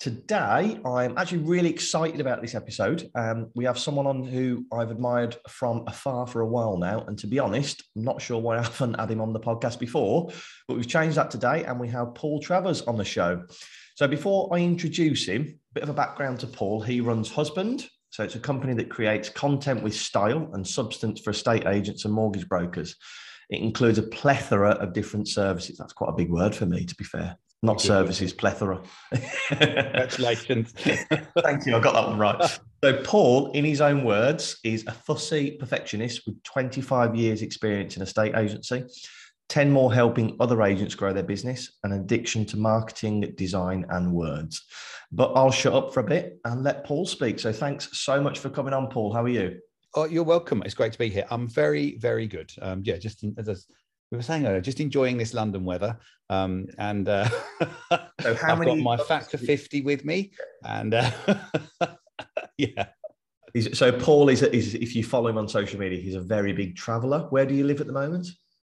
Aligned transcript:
Today, 0.00 0.78
I'm 0.84 1.18
actually 1.18 1.38
really 1.38 1.70
excited 1.70 2.20
about 2.20 2.40
this 2.40 2.54
episode. 2.54 3.10
Um, 3.16 3.50
we 3.56 3.64
have 3.64 3.80
someone 3.80 4.06
on 4.06 4.22
who 4.22 4.64
I've 4.72 4.92
admired 4.92 5.36
from 5.48 5.82
afar 5.88 6.24
for 6.28 6.40
a 6.40 6.46
while 6.46 6.76
now. 6.76 7.00
And 7.08 7.18
to 7.18 7.26
be 7.26 7.40
honest, 7.40 7.82
I'm 7.96 8.04
not 8.04 8.22
sure 8.22 8.40
why 8.40 8.58
I 8.58 8.62
haven't 8.62 8.94
had 8.94 9.10
him 9.10 9.20
on 9.20 9.32
the 9.32 9.40
podcast 9.40 9.80
before, 9.80 10.30
but 10.68 10.76
we've 10.76 10.86
changed 10.86 11.16
that 11.16 11.32
today 11.32 11.64
and 11.64 11.80
we 11.80 11.88
have 11.88 12.14
Paul 12.14 12.40
Travers 12.40 12.82
on 12.82 12.96
the 12.96 13.04
show. 13.04 13.42
So 13.96 14.06
before 14.06 14.48
I 14.54 14.58
introduce 14.58 15.26
him, 15.26 15.58
a 15.72 15.74
bit 15.74 15.82
of 15.82 15.88
a 15.88 15.94
background 15.94 16.38
to 16.40 16.46
Paul. 16.46 16.80
He 16.80 17.00
runs 17.00 17.32
Husband. 17.32 17.84
So 18.10 18.22
it's 18.22 18.36
a 18.36 18.40
company 18.40 18.74
that 18.74 18.90
creates 18.90 19.28
content 19.28 19.82
with 19.82 19.96
style 19.96 20.48
and 20.52 20.64
substance 20.64 21.20
for 21.20 21.30
estate 21.30 21.66
agents 21.66 22.04
and 22.04 22.14
mortgage 22.14 22.48
brokers. 22.48 22.94
It 23.50 23.62
includes 23.62 23.98
a 23.98 24.04
plethora 24.04 24.70
of 24.74 24.92
different 24.92 25.26
services. 25.26 25.76
That's 25.76 25.92
quite 25.92 26.10
a 26.10 26.16
big 26.16 26.30
word 26.30 26.54
for 26.54 26.66
me, 26.66 26.84
to 26.84 26.94
be 26.94 27.04
fair 27.04 27.36
not 27.62 27.80
services, 27.80 28.32
plethora. 28.32 28.80
Congratulations. 29.48 30.72
Thank 31.42 31.66
you. 31.66 31.76
I 31.76 31.80
got 31.80 31.94
that 31.94 32.08
one 32.08 32.18
right. 32.18 32.58
So, 32.84 33.02
Paul, 33.02 33.50
in 33.52 33.64
his 33.64 33.80
own 33.80 34.04
words, 34.04 34.58
is 34.62 34.86
a 34.86 34.92
fussy 34.92 35.56
perfectionist 35.58 36.22
with 36.26 36.40
25 36.44 37.16
years' 37.16 37.42
experience 37.42 37.96
in 37.96 38.02
estate 38.02 38.36
agency, 38.36 38.84
10 39.48 39.72
more 39.72 39.92
helping 39.92 40.36
other 40.38 40.62
agents 40.62 40.94
grow 40.94 41.12
their 41.12 41.24
business, 41.24 41.72
an 41.82 41.92
addiction 41.92 42.44
to 42.46 42.56
marketing, 42.56 43.32
design, 43.36 43.84
and 43.90 44.12
words. 44.12 44.64
But 45.10 45.32
I'll 45.32 45.50
shut 45.50 45.72
up 45.72 45.92
for 45.92 46.00
a 46.00 46.04
bit 46.04 46.38
and 46.44 46.62
let 46.62 46.84
Paul 46.84 47.06
speak. 47.06 47.40
So, 47.40 47.52
thanks 47.52 47.88
so 47.98 48.20
much 48.20 48.38
for 48.38 48.50
coming 48.50 48.72
on, 48.72 48.88
Paul. 48.88 49.12
How 49.12 49.24
are 49.24 49.28
you? 49.28 49.58
Oh, 49.94 50.04
you're 50.04 50.22
welcome. 50.22 50.62
It's 50.64 50.74
great 50.74 50.92
to 50.92 50.98
be 50.98 51.08
here. 51.08 51.24
I'm 51.30 51.48
very, 51.48 51.96
very 51.96 52.28
good. 52.28 52.52
Um, 52.62 52.82
yeah, 52.84 52.98
just 52.98 53.24
as 53.36 53.66
we 54.10 54.16
were 54.16 54.22
saying 54.22 54.46
earlier, 54.46 54.60
just 54.60 54.80
enjoying 54.80 55.18
this 55.18 55.34
London 55.34 55.64
weather. 55.64 55.98
Um, 56.30 56.66
and 56.78 57.08
uh, 57.08 57.28
so 58.20 58.36
I've 58.42 58.64
got 58.64 58.78
my 58.78 58.96
factor 58.96 59.36
50 59.36 59.82
with 59.82 60.04
me. 60.04 60.32
And 60.64 60.94
uh, 60.94 61.10
yeah. 62.58 62.86
So 63.72 63.92
Paul 63.92 64.28
is, 64.28 64.42
is, 64.42 64.74
if 64.74 64.94
you 64.94 65.04
follow 65.04 65.28
him 65.28 65.38
on 65.38 65.48
social 65.48 65.78
media, 65.78 66.00
he's 66.00 66.14
a 66.14 66.20
very 66.20 66.52
big 66.52 66.76
traveler. 66.76 67.26
Where 67.30 67.46
do 67.46 67.54
you 67.54 67.64
live 67.64 67.80
at 67.80 67.86
the 67.86 67.92
moment? 67.92 68.28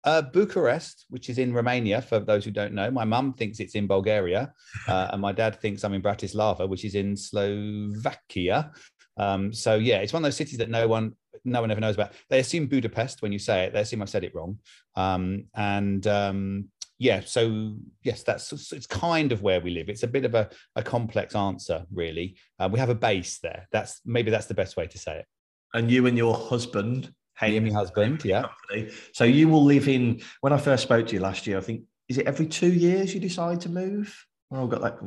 Uh, 0.03 0.23
Bucharest, 0.23 1.05
which 1.11 1.29
is 1.29 1.39
in 1.39 1.53
Romania, 1.53 2.01
for 2.01 2.21
those 2.21 2.45
who 2.45 2.51
don't 2.51 2.73
know. 2.73 2.91
My 2.91 3.05
mum 3.05 3.35
thinks 3.35 3.61
it's 3.61 3.75
in 3.75 3.87
Bulgaria, 3.87 4.53
uh, 4.89 5.09
and 5.13 5.21
my 5.21 5.33
dad 5.33 5.61
thinks 5.61 5.85
I'm 5.85 5.93
in 5.93 6.03
Bratislava, 6.03 6.67
which 6.69 6.85
is 6.85 6.95
in 6.95 7.17
Slovakia. 7.17 8.73
Um, 9.19 9.53
so 9.53 9.75
yeah, 9.75 9.99
it's 9.99 10.15
one 10.15 10.23
of 10.23 10.27
those 10.27 10.37
cities 10.37 10.59
that 10.59 10.71
no 10.71 10.89
one 10.89 11.13
no 11.45 11.61
one 11.61 11.71
ever 11.71 11.81
knows 11.81 11.95
about. 11.95 12.13
They 12.29 12.41
assume 12.41 12.67
Budapest 12.67 13.23
when 13.23 13.33
you 13.33 13.39
say 13.39 13.65
it. 13.65 13.73
They 13.73 13.81
assume 13.81 14.03
I 14.03 14.07
said 14.07 14.25
it 14.25 14.35
wrong. 14.35 14.59
Um, 14.97 15.45
and 15.55 16.07
um, 16.07 16.69
yeah, 16.99 17.21
so 17.21 17.75
yes, 18.03 18.23
that's 18.23 18.73
it's 18.73 18.87
kind 18.87 19.33
of 19.33 19.43
where 19.43 19.61
we 19.61 19.71
live. 19.71 19.89
It's 19.89 20.03
a 20.03 20.09
bit 20.09 20.25
of 20.25 20.35
a, 20.35 20.51
a 20.77 20.83
complex 20.83 21.35
answer, 21.35 21.87
really. 21.93 22.37
Uh, 22.59 22.69
we 22.71 22.79
have 22.79 22.91
a 22.91 22.95
base 22.95 23.39
there. 23.39 23.67
That's 23.73 24.01
maybe 24.05 24.31
that's 24.31 24.47
the 24.47 24.55
best 24.55 24.77
way 24.77 24.87
to 24.87 24.99
say 24.99 25.21
it. 25.21 25.27
And 25.73 25.91
you 25.91 26.07
and 26.07 26.19
your 26.19 26.35
husband, 26.35 27.13
hey, 27.39 27.57
and 27.57 27.67
my 27.67 27.73
husband, 27.73 28.25
yeah. 28.25 28.43
Company. 28.43 28.93
So 29.13 29.25
you 29.25 29.49
will 29.49 29.65
live 29.65 29.89
in. 29.89 30.21
When 30.43 30.53
I 30.53 30.59
first 30.59 30.83
spoke 30.83 31.07
to 31.07 31.15
you 31.15 31.21
last 31.21 31.47
year, 31.47 31.57
I 31.57 31.63
think 31.63 31.85
is 32.11 32.19
it 32.19 32.27
every 32.27 32.47
two 32.47 32.73
years 32.73 33.15
you 33.15 33.21
decide 33.21 33.61
to 33.63 33.69
move? 33.69 34.27
Oh, 34.51 34.65
I've 34.65 34.69
got 34.69 34.83
that. 34.83 34.99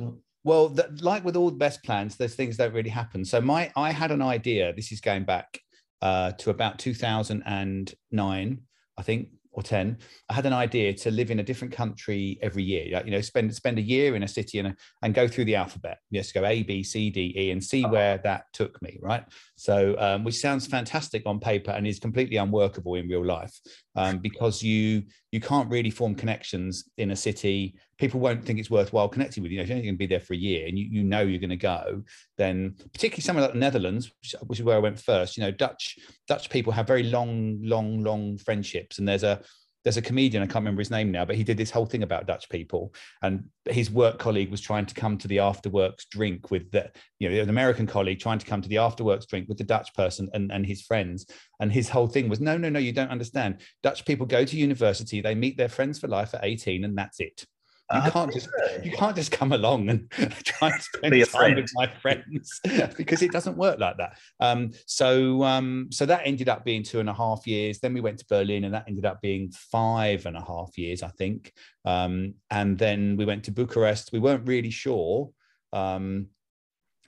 Well, 0.46 0.70
the, 0.70 0.90
like 1.02 1.24
with 1.24 1.36
all 1.36 1.52
the 1.52 1.58
best 1.58 1.84
plans, 1.84 2.16
those 2.16 2.34
things 2.34 2.58
don't 2.58 2.74
really 2.74 2.90
happen. 2.90 3.24
So 3.24 3.40
my, 3.40 3.72
I 3.76 3.92
had 3.92 4.12
an 4.12 4.22
idea. 4.22 4.74
This 4.74 4.92
is 4.92 5.00
going 5.00 5.26
back 5.26 5.60
uh, 6.04 6.34
to 6.34 6.50
about 6.50 6.78
2009, 6.78 8.62
I 8.98 9.02
think, 9.02 9.30
or 9.54 9.62
10 9.62 9.98
i 10.30 10.34
had 10.34 10.46
an 10.46 10.54
idea 10.54 10.92
to 10.94 11.12
live 11.12 11.30
in 11.30 11.40
a 11.40 11.44
different 11.44 11.74
country 11.74 12.40
every 12.42 12.64
year 12.64 13.02
you 13.06 13.12
know 13.12 13.22
spend 13.22 13.54
spend 13.54 13.78
a 13.78 13.82
year 13.82 14.16
in 14.16 14.24
a 14.24 14.28
city 14.28 14.58
and, 14.60 14.76
and 15.04 15.14
go 15.14 15.28
through 15.28 15.46
the 15.46 15.56
alphabet. 15.56 16.00
Yes 16.10 16.32
go 16.32 16.44
a 16.44 16.64
b 16.64 16.84
c 16.84 17.12
d 17.12 17.34
e 17.38 17.52
and 17.52 17.64
see 17.64 17.84
where 17.86 18.18
that 18.24 18.46
took 18.52 18.82
me 18.82 18.98
right 19.02 19.24
so 19.64 19.96
um, 19.98 20.26
which 20.26 20.36
sounds 20.36 20.68
fantastic 20.68 21.24
on 21.26 21.40
paper 21.40 21.72
and 21.72 21.88
is 21.88 21.98
completely 21.98 22.36
unworkable 22.36 22.96
in 22.96 23.08
real 23.08 23.26
life 23.26 23.58
um, 23.96 24.18
because 24.18 24.62
you 24.62 25.04
you 25.32 25.40
can't 25.40 25.70
really 25.70 25.90
form 25.90 26.14
connections 26.14 26.90
in 26.98 27.12
a 27.12 27.16
city 27.16 27.74
people 27.98 28.20
won't 28.20 28.44
think 28.44 28.60
it's 28.60 28.70
worthwhile 28.70 29.08
connecting 29.08 29.42
with 29.42 29.52
you. 29.54 29.62
If 29.62 29.70
you're 29.70 29.78
only 29.78 29.88
going 29.88 29.96
to 29.96 29.98
be 29.98 30.08
there 30.08 30.20
for 30.20 30.34
a 30.34 30.38
year 30.38 30.68
and 30.68 30.78
you, 30.78 30.88
you 30.92 31.04
know 31.06 31.22
you're 31.22 31.40
going 31.40 31.50
to 31.52 31.56
go, 31.56 32.04
then 32.38 32.76
particularly 32.92 33.22
somewhere 33.22 33.46
like 33.46 33.54
the 33.54 33.60
Netherlands, 33.60 34.12
which, 34.22 34.36
which, 34.42 34.60
is 34.60 34.66
where 34.66 34.76
I 34.76 34.80
went 34.80 35.00
first, 35.00 35.38
you 35.38 35.44
know, 35.44 35.52
Dutch 35.52 35.98
Dutch 36.28 36.50
people 36.50 36.74
have 36.74 36.86
very 36.86 37.04
long, 37.04 37.60
long, 37.62 38.04
long 38.04 38.38
friendships. 38.38 39.00
And 39.00 39.08
there's 39.08 39.24
a 39.24 39.42
there's 39.84 39.98
a 39.98 40.02
comedian 40.02 40.42
i 40.44 40.46
can't 40.46 40.64
remember 40.64 40.82
his 40.82 40.92
name 40.92 41.12
now 41.12 41.26
but 41.26 41.36
he 41.36 41.44
did 41.44 41.58
this 41.58 41.72
whole 41.72 41.86
thing 41.86 42.04
about 42.04 42.28
dutch 42.28 42.50
people. 42.50 42.94
And 43.22 43.46
his 43.66 43.90
work 43.90 44.20
colleague 44.20 44.52
was 44.52 44.62
trying 44.62 44.86
to 44.86 44.94
come 44.94 45.18
to 45.18 45.28
the 45.28 45.38
afterworks 45.38 46.08
drink 46.10 46.52
with 46.52 46.72
the 46.72 46.92
you 47.20 47.30
know 47.30 47.42
an 47.42 47.50
american 47.50 47.88
colleague 47.88 48.20
trying 48.20 48.40
to 48.40 48.46
come 48.46 48.62
to 48.62 48.70
the 48.70 48.76
afterworks 48.76 49.28
drink 49.28 49.48
with 49.48 49.58
the 49.58 49.64
dutch 49.64 49.94
person 49.94 50.30
and, 50.34 50.52
and 50.52 50.66
his 50.66 50.82
friends. 50.82 51.26
And 51.60 51.72
his 51.72 51.90
whole 51.90 52.08
thing 52.08 52.30
was 52.30 52.40
no 52.40 52.58
no 52.58 52.70
no 52.70 52.80
you 52.80 52.92
don't 52.92 53.10
understand. 53.10 53.62
Dutch 53.82 54.06
people 54.06 54.26
go 54.26 54.46
to 54.46 54.58
university 54.58 55.22
they 55.22 55.36
meet 55.36 55.58
their 55.58 55.70
friends 55.70 56.00
for 56.00 56.08
life 56.08 56.34
at 56.34 56.44
18 56.44 56.84
and 56.84 56.98
that's 56.98 57.20
it 57.20 57.46
you 57.92 58.00
uh, 58.00 58.10
can't 58.10 58.34
just 58.34 58.50
you 58.84 58.92
can't 58.92 59.16
just 59.16 59.32
come 59.32 59.52
along 59.52 59.90
and 59.90 60.10
try 60.44 60.70
and 60.70 60.82
spend 60.82 61.14
time 61.14 61.26
friend. 61.26 61.56
with 61.58 61.72
my 61.76 61.88
friends 61.88 62.62
because 62.98 63.22
it 63.22 63.32
doesn't 63.32 63.58
work 63.58 63.78
like 63.78 63.98
that. 63.98 64.18
Um, 64.40 64.72
so 64.86 65.44
um, 65.44 65.90
so 65.92 66.06
that 66.06 66.22
ended 66.26 66.50
up 66.50 66.64
being 66.64 66.84
two 66.84 67.00
and 67.00 67.10
a 67.10 67.14
half 67.14 67.46
years. 67.46 67.80
Then 67.80 67.94
we 67.94 68.02
went 68.02 68.20
to 68.20 68.26
Berlin, 68.26 68.64
and 68.64 68.74
that 68.74 68.86
ended 68.88 69.06
up 69.06 69.22
being 69.22 69.52
five 69.52 70.26
and 70.26 70.38
a 70.38 70.42
half 70.42 70.78
years, 70.78 71.04
I 71.04 71.10
think. 71.10 71.54
Um, 71.86 72.36
and 72.50 72.78
then 72.78 73.18
we 73.18 73.26
went 73.26 73.44
to 73.46 73.52
Bucharest. 73.52 74.12
We 74.14 74.20
weren't 74.20 74.48
really 74.48 74.72
sure. 74.72 75.30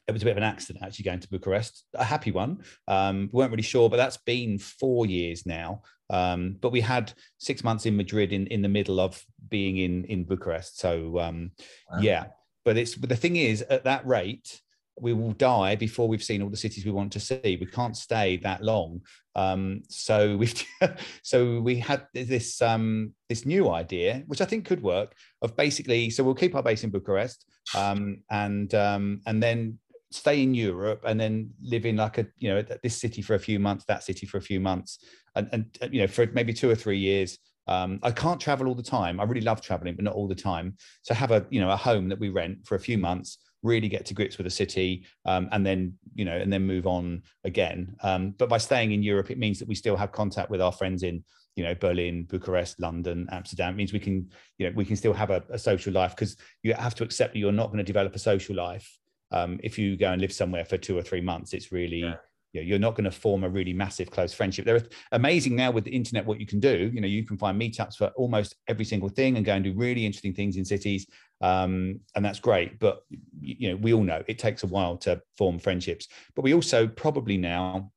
It 0.07 0.11
was 0.11 0.21
a 0.21 0.25
bit 0.25 0.31
of 0.31 0.37
an 0.37 0.43
accident 0.43 0.85
actually 0.85 1.03
going 1.03 1.19
to 1.19 1.29
Bucharest, 1.29 1.85
a 1.95 2.03
happy 2.03 2.31
one. 2.31 2.63
Um, 2.87 3.29
we 3.31 3.39
weren't 3.39 3.51
really 3.51 3.63
sure, 3.63 3.89
but 3.89 3.97
that's 3.97 4.17
been 4.17 4.59
four 4.59 5.05
years 5.05 5.45
now. 5.45 5.81
Um, 6.11 6.57
but 6.61 6.71
we 6.71 6.81
had 6.81 7.11
six 7.39 7.63
months 7.63 7.87
in 7.87 7.97
Madrid 7.97 8.31
in, 8.31 8.45
in 8.47 8.61
the 8.61 8.69
middle 8.69 8.99
of 8.99 9.23
being 9.49 9.77
in 9.77 10.05
in 10.05 10.23
Bucharest. 10.23 10.79
So 10.79 11.19
um, 11.19 11.51
wow. 11.91 11.99
yeah, 11.99 12.25
but 12.63 12.77
it's 12.77 12.95
but 12.95 13.09
the 13.09 13.15
thing 13.15 13.37
is 13.37 13.63
at 13.63 13.85
that 13.85 14.05
rate 14.05 14.61
we 14.99 15.13
will 15.13 15.33
die 15.33 15.75
before 15.75 16.07
we've 16.07 16.23
seen 16.23 16.41
all 16.41 16.49
the 16.49 16.55
cities 16.55 16.85
we 16.85 16.91
want 16.91 17.11
to 17.11 17.19
see. 17.19 17.57
We 17.59 17.65
can't 17.65 17.97
stay 17.97 18.37
that 18.37 18.63
long. 18.63 19.01
Um, 19.35 19.81
so 19.89 20.37
we've 20.37 20.63
so 21.21 21.59
we 21.59 21.77
had 21.77 22.07
this 22.13 22.61
um, 22.61 23.13
this 23.27 23.45
new 23.45 23.69
idea, 23.69 24.23
which 24.27 24.41
I 24.41 24.45
think 24.45 24.65
could 24.65 24.81
work, 24.81 25.13
of 25.41 25.55
basically 25.55 26.09
so 26.09 26.23
we'll 26.23 26.35
keep 26.35 26.55
our 26.55 26.63
base 26.63 26.83
in 26.83 26.91
Bucharest 26.91 27.45
um, 27.75 28.23
and 28.29 28.73
um, 28.73 29.21
and 29.25 29.43
then 29.43 29.79
stay 30.11 30.41
in 30.41 30.53
Europe 30.53 31.01
and 31.05 31.19
then 31.19 31.51
live 31.61 31.85
in 31.85 31.97
like 31.97 32.17
a 32.17 32.27
you 32.37 32.49
know 32.49 32.63
this 32.83 32.97
city 32.97 33.21
for 33.21 33.35
a 33.35 33.39
few 33.39 33.59
months, 33.59 33.85
that 33.85 34.03
city 34.03 34.25
for 34.25 34.37
a 34.37 34.41
few 34.41 34.59
months, 34.59 34.99
and 35.35 35.49
and 35.51 35.77
uh, 35.81 35.87
you 35.91 36.01
know 36.01 36.07
for 36.07 36.25
maybe 36.27 36.53
two 36.53 36.69
or 36.69 36.75
three 36.75 36.97
years. 36.97 37.37
Um, 37.67 37.99
I 38.03 38.11
can't 38.11 38.39
travel 38.39 38.67
all 38.67 38.75
the 38.75 38.83
time. 38.83 39.19
I 39.19 39.23
really 39.23 39.41
love 39.41 39.59
traveling, 39.59 39.95
but 39.95 40.05
not 40.05 40.13
all 40.13 40.27
the 40.27 40.35
time. 40.35 40.77
So 41.01 41.13
have 41.15 41.31
a 41.31 41.45
you 41.49 41.59
know 41.59 41.69
a 41.69 41.75
home 41.75 42.09
that 42.09 42.19
we 42.19 42.29
rent 42.29 42.65
for 42.65 42.75
a 42.75 42.79
few 42.79 42.97
months, 42.97 43.39
really 43.63 43.89
get 43.89 44.05
to 44.05 44.13
grips 44.13 44.37
with 44.37 44.45
the 44.45 44.51
city, 44.51 45.05
um, 45.25 45.49
and 45.51 45.65
then 45.65 45.93
you 46.13 46.25
know 46.25 46.37
and 46.37 46.51
then 46.53 46.65
move 46.65 46.85
on 46.85 47.23
again. 47.43 47.95
Um, 48.01 48.31
but 48.37 48.49
by 48.49 48.59
staying 48.59 48.91
in 48.91 49.03
Europe, 49.03 49.31
it 49.31 49.39
means 49.39 49.59
that 49.59 49.67
we 49.67 49.75
still 49.75 49.97
have 49.97 50.11
contact 50.11 50.49
with 50.49 50.61
our 50.61 50.71
friends 50.71 51.03
in 51.03 51.23
you 51.55 51.63
know 51.63 51.73
Berlin, 51.73 52.25
Bucharest, 52.25 52.79
London, 52.79 53.27
Amsterdam. 53.31 53.73
It 53.73 53.77
means 53.77 53.93
we 53.93 53.99
can 53.99 54.29
you 54.59 54.67
know 54.67 54.73
we 54.75 54.85
can 54.85 54.95
still 54.95 55.13
have 55.13 55.31
a, 55.31 55.43
a 55.49 55.57
social 55.57 55.91
life 55.91 56.11
because 56.15 56.37
you 56.61 56.73
have 56.75 56.95
to 56.95 57.03
accept 57.03 57.33
that 57.33 57.39
you're 57.39 57.51
not 57.51 57.67
going 57.67 57.79
to 57.79 57.83
develop 57.83 58.15
a 58.15 58.19
social 58.19 58.55
life 58.55 58.99
um, 59.31 59.59
if 59.63 59.77
you 59.77 59.97
go 59.97 60.11
and 60.11 60.21
live 60.21 60.33
somewhere 60.33 60.65
for 60.65 60.77
two 60.77 60.97
or 60.97 61.01
three 61.01 61.21
months, 61.21 61.53
it's 61.53 61.71
really 61.71 61.99
yeah. 61.99 62.15
you 62.53 62.61
know, 62.61 62.67
you're 62.67 62.79
not 62.79 62.95
going 62.95 63.05
to 63.05 63.11
form 63.11 63.43
a 63.43 63.49
really 63.49 63.73
massive 63.73 64.11
close 64.11 64.33
friendship. 64.33 64.65
They're 64.65 64.83
amazing 65.11 65.55
now 65.55 65.71
with 65.71 65.83
the 65.83 65.91
internet 65.91 66.25
what 66.25 66.39
you 66.39 66.45
can 66.45 66.59
do. 66.59 66.89
You 66.93 67.01
know, 67.01 67.07
you 67.07 67.25
can 67.25 67.37
find 67.37 67.59
meetups 67.59 67.95
for 67.95 68.07
almost 68.15 68.55
every 68.67 68.85
single 68.85 69.09
thing 69.09 69.37
and 69.37 69.45
go 69.45 69.53
and 69.53 69.63
do 69.63 69.73
really 69.73 70.05
interesting 70.05 70.33
things 70.33 70.57
in 70.57 70.65
cities, 70.65 71.07
um, 71.41 71.99
and 72.15 72.23
that's 72.23 72.39
great. 72.39 72.79
But 72.79 73.03
you 73.41 73.69
know, 73.69 73.75
we 73.77 73.93
all 73.93 74.03
know 74.03 74.23
it 74.27 74.39
takes 74.39 74.63
a 74.63 74.67
while 74.67 74.97
to 74.97 75.21
form 75.37 75.59
friendships. 75.59 76.07
But 76.35 76.43
we 76.43 76.53
also 76.53 76.87
probably 76.87 77.37
now 77.37 77.91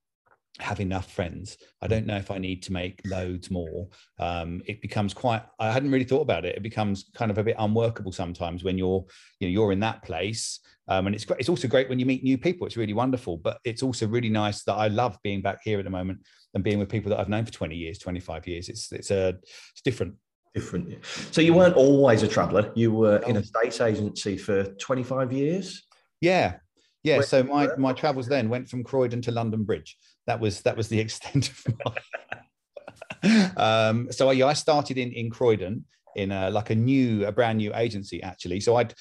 have 0.60 0.80
enough 0.80 1.10
friends. 1.10 1.56
I 1.80 1.86
don't 1.86 2.06
know 2.06 2.16
if 2.16 2.30
I 2.30 2.38
need 2.38 2.62
to 2.64 2.72
make 2.72 3.00
loads 3.04 3.50
more. 3.50 3.88
Um, 4.18 4.62
it 4.66 4.80
becomes 4.82 5.14
quite. 5.14 5.42
I 5.58 5.70
hadn't 5.70 5.90
really 5.90 6.04
thought 6.04 6.22
about 6.22 6.44
it. 6.44 6.56
It 6.56 6.62
becomes 6.62 7.10
kind 7.14 7.30
of 7.30 7.38
a 7.38 7.44
bit 7.44 7.56
unworkable 7.58 8.12
sometimes 8.12 8.64
when 8.64 8.78
you're, 8.78 9.04
you 9.40 9.48
know, 9.48 9.52
you're 9.52 9.72
in 9.72 9.80
that 9.80 10.02
place. 10.02 10.60
Um, 10.88 11.06
and 11.06 11.14
it's 11.14 11.24
great. 11.24 11.40
It's 11.40 11.48
also 11.48 11.68
great 11.68 11.88
when 11.88 11.98
you 11.98 12.06
meet 12.06 12.24
new 12.24 12.38
people. 12.38 12.66
It's 12.66 12.76
really 12.76 12.94
wonderful. 12.94 13.36
But 13.36 13.58
it's 13.64 13.82
also 13.82 14.06
really 14.08 14.30
nice 14.30 14.64
that 14.64 14.74
I 14.74 14.88
love 14.88 15.18
being 15.22 15.42
back 15.42 15.60
here 15.62 15.78
at 15.78 15.84
the 15.84 15.90
moment 15.90 16.20
and 16.54 16.64
being 16.64 16.78
with 16.78 16.88
people 16.88 17.10
that 17.10 17.20
I've 17.20 17.28
known 17.28 17.44
for 17.44 17.52
20 17.52 17.76
years, 17.76 17.98
25 17.98 18.46
years. 18.46 18.68
It's 18.68 18.90
it's 18.92 19.10
a 19.10 19.28
it's 19.72 19.82
different. 19.84 20.14
Different. 20.54 21.04
So 21.30 21.40
you 21.40 21.54
weren't 21.54 21.76
always 21.76 22.22
a 22.22 22.28
traveller. 22.28 22.72
You 22.74 22.90
were 22.92 23.18
in 23.18 23.36
estate 23.36 23.80
agency 23.80 24.36
for 24.36 24.64
25 24.64 25.32
years. 25.32 25.86
Yeah, 26.20 26.56
yeah. 27.04 27.20
So 27.20 27.42
my 27.42 27.68
my 27.76 27.92
travels 27.92 28.26
then 28.26 28.48
went 28.48 28.68
from 28.68 28.82
Croydon 28.82 29.22
to 29.22 29.30
London 29.30 29.64
Bridge. 29.64 29.96
That 30.28 30.38
was 30.38 30.60
that 30.62 30.76
was 30.76 30.88
the 30.88 31.00
extent 31.06 31.50
of 31.50 31.74
my. 31.84 33.52
um, 33.56 34.12
so 34.12 34.30
yeah, 34.30 34.46
I 34.46 34.52
started 34.52 34.98
in 34.98 35.10
in 35.12 35.30
Croydon 35.30 35.84
in 36.14 36.30
a, 36.30 36.50
like 36.50 36.70
a 36.70 36.74
new 36.74 37.26
a 37.26 37.32
brand 37.32 37.58
new 37.58 37.74
agency 37.74 38.22
actually. 38.22 38.60
So 38.60 38.76
I'd 38.76 38.94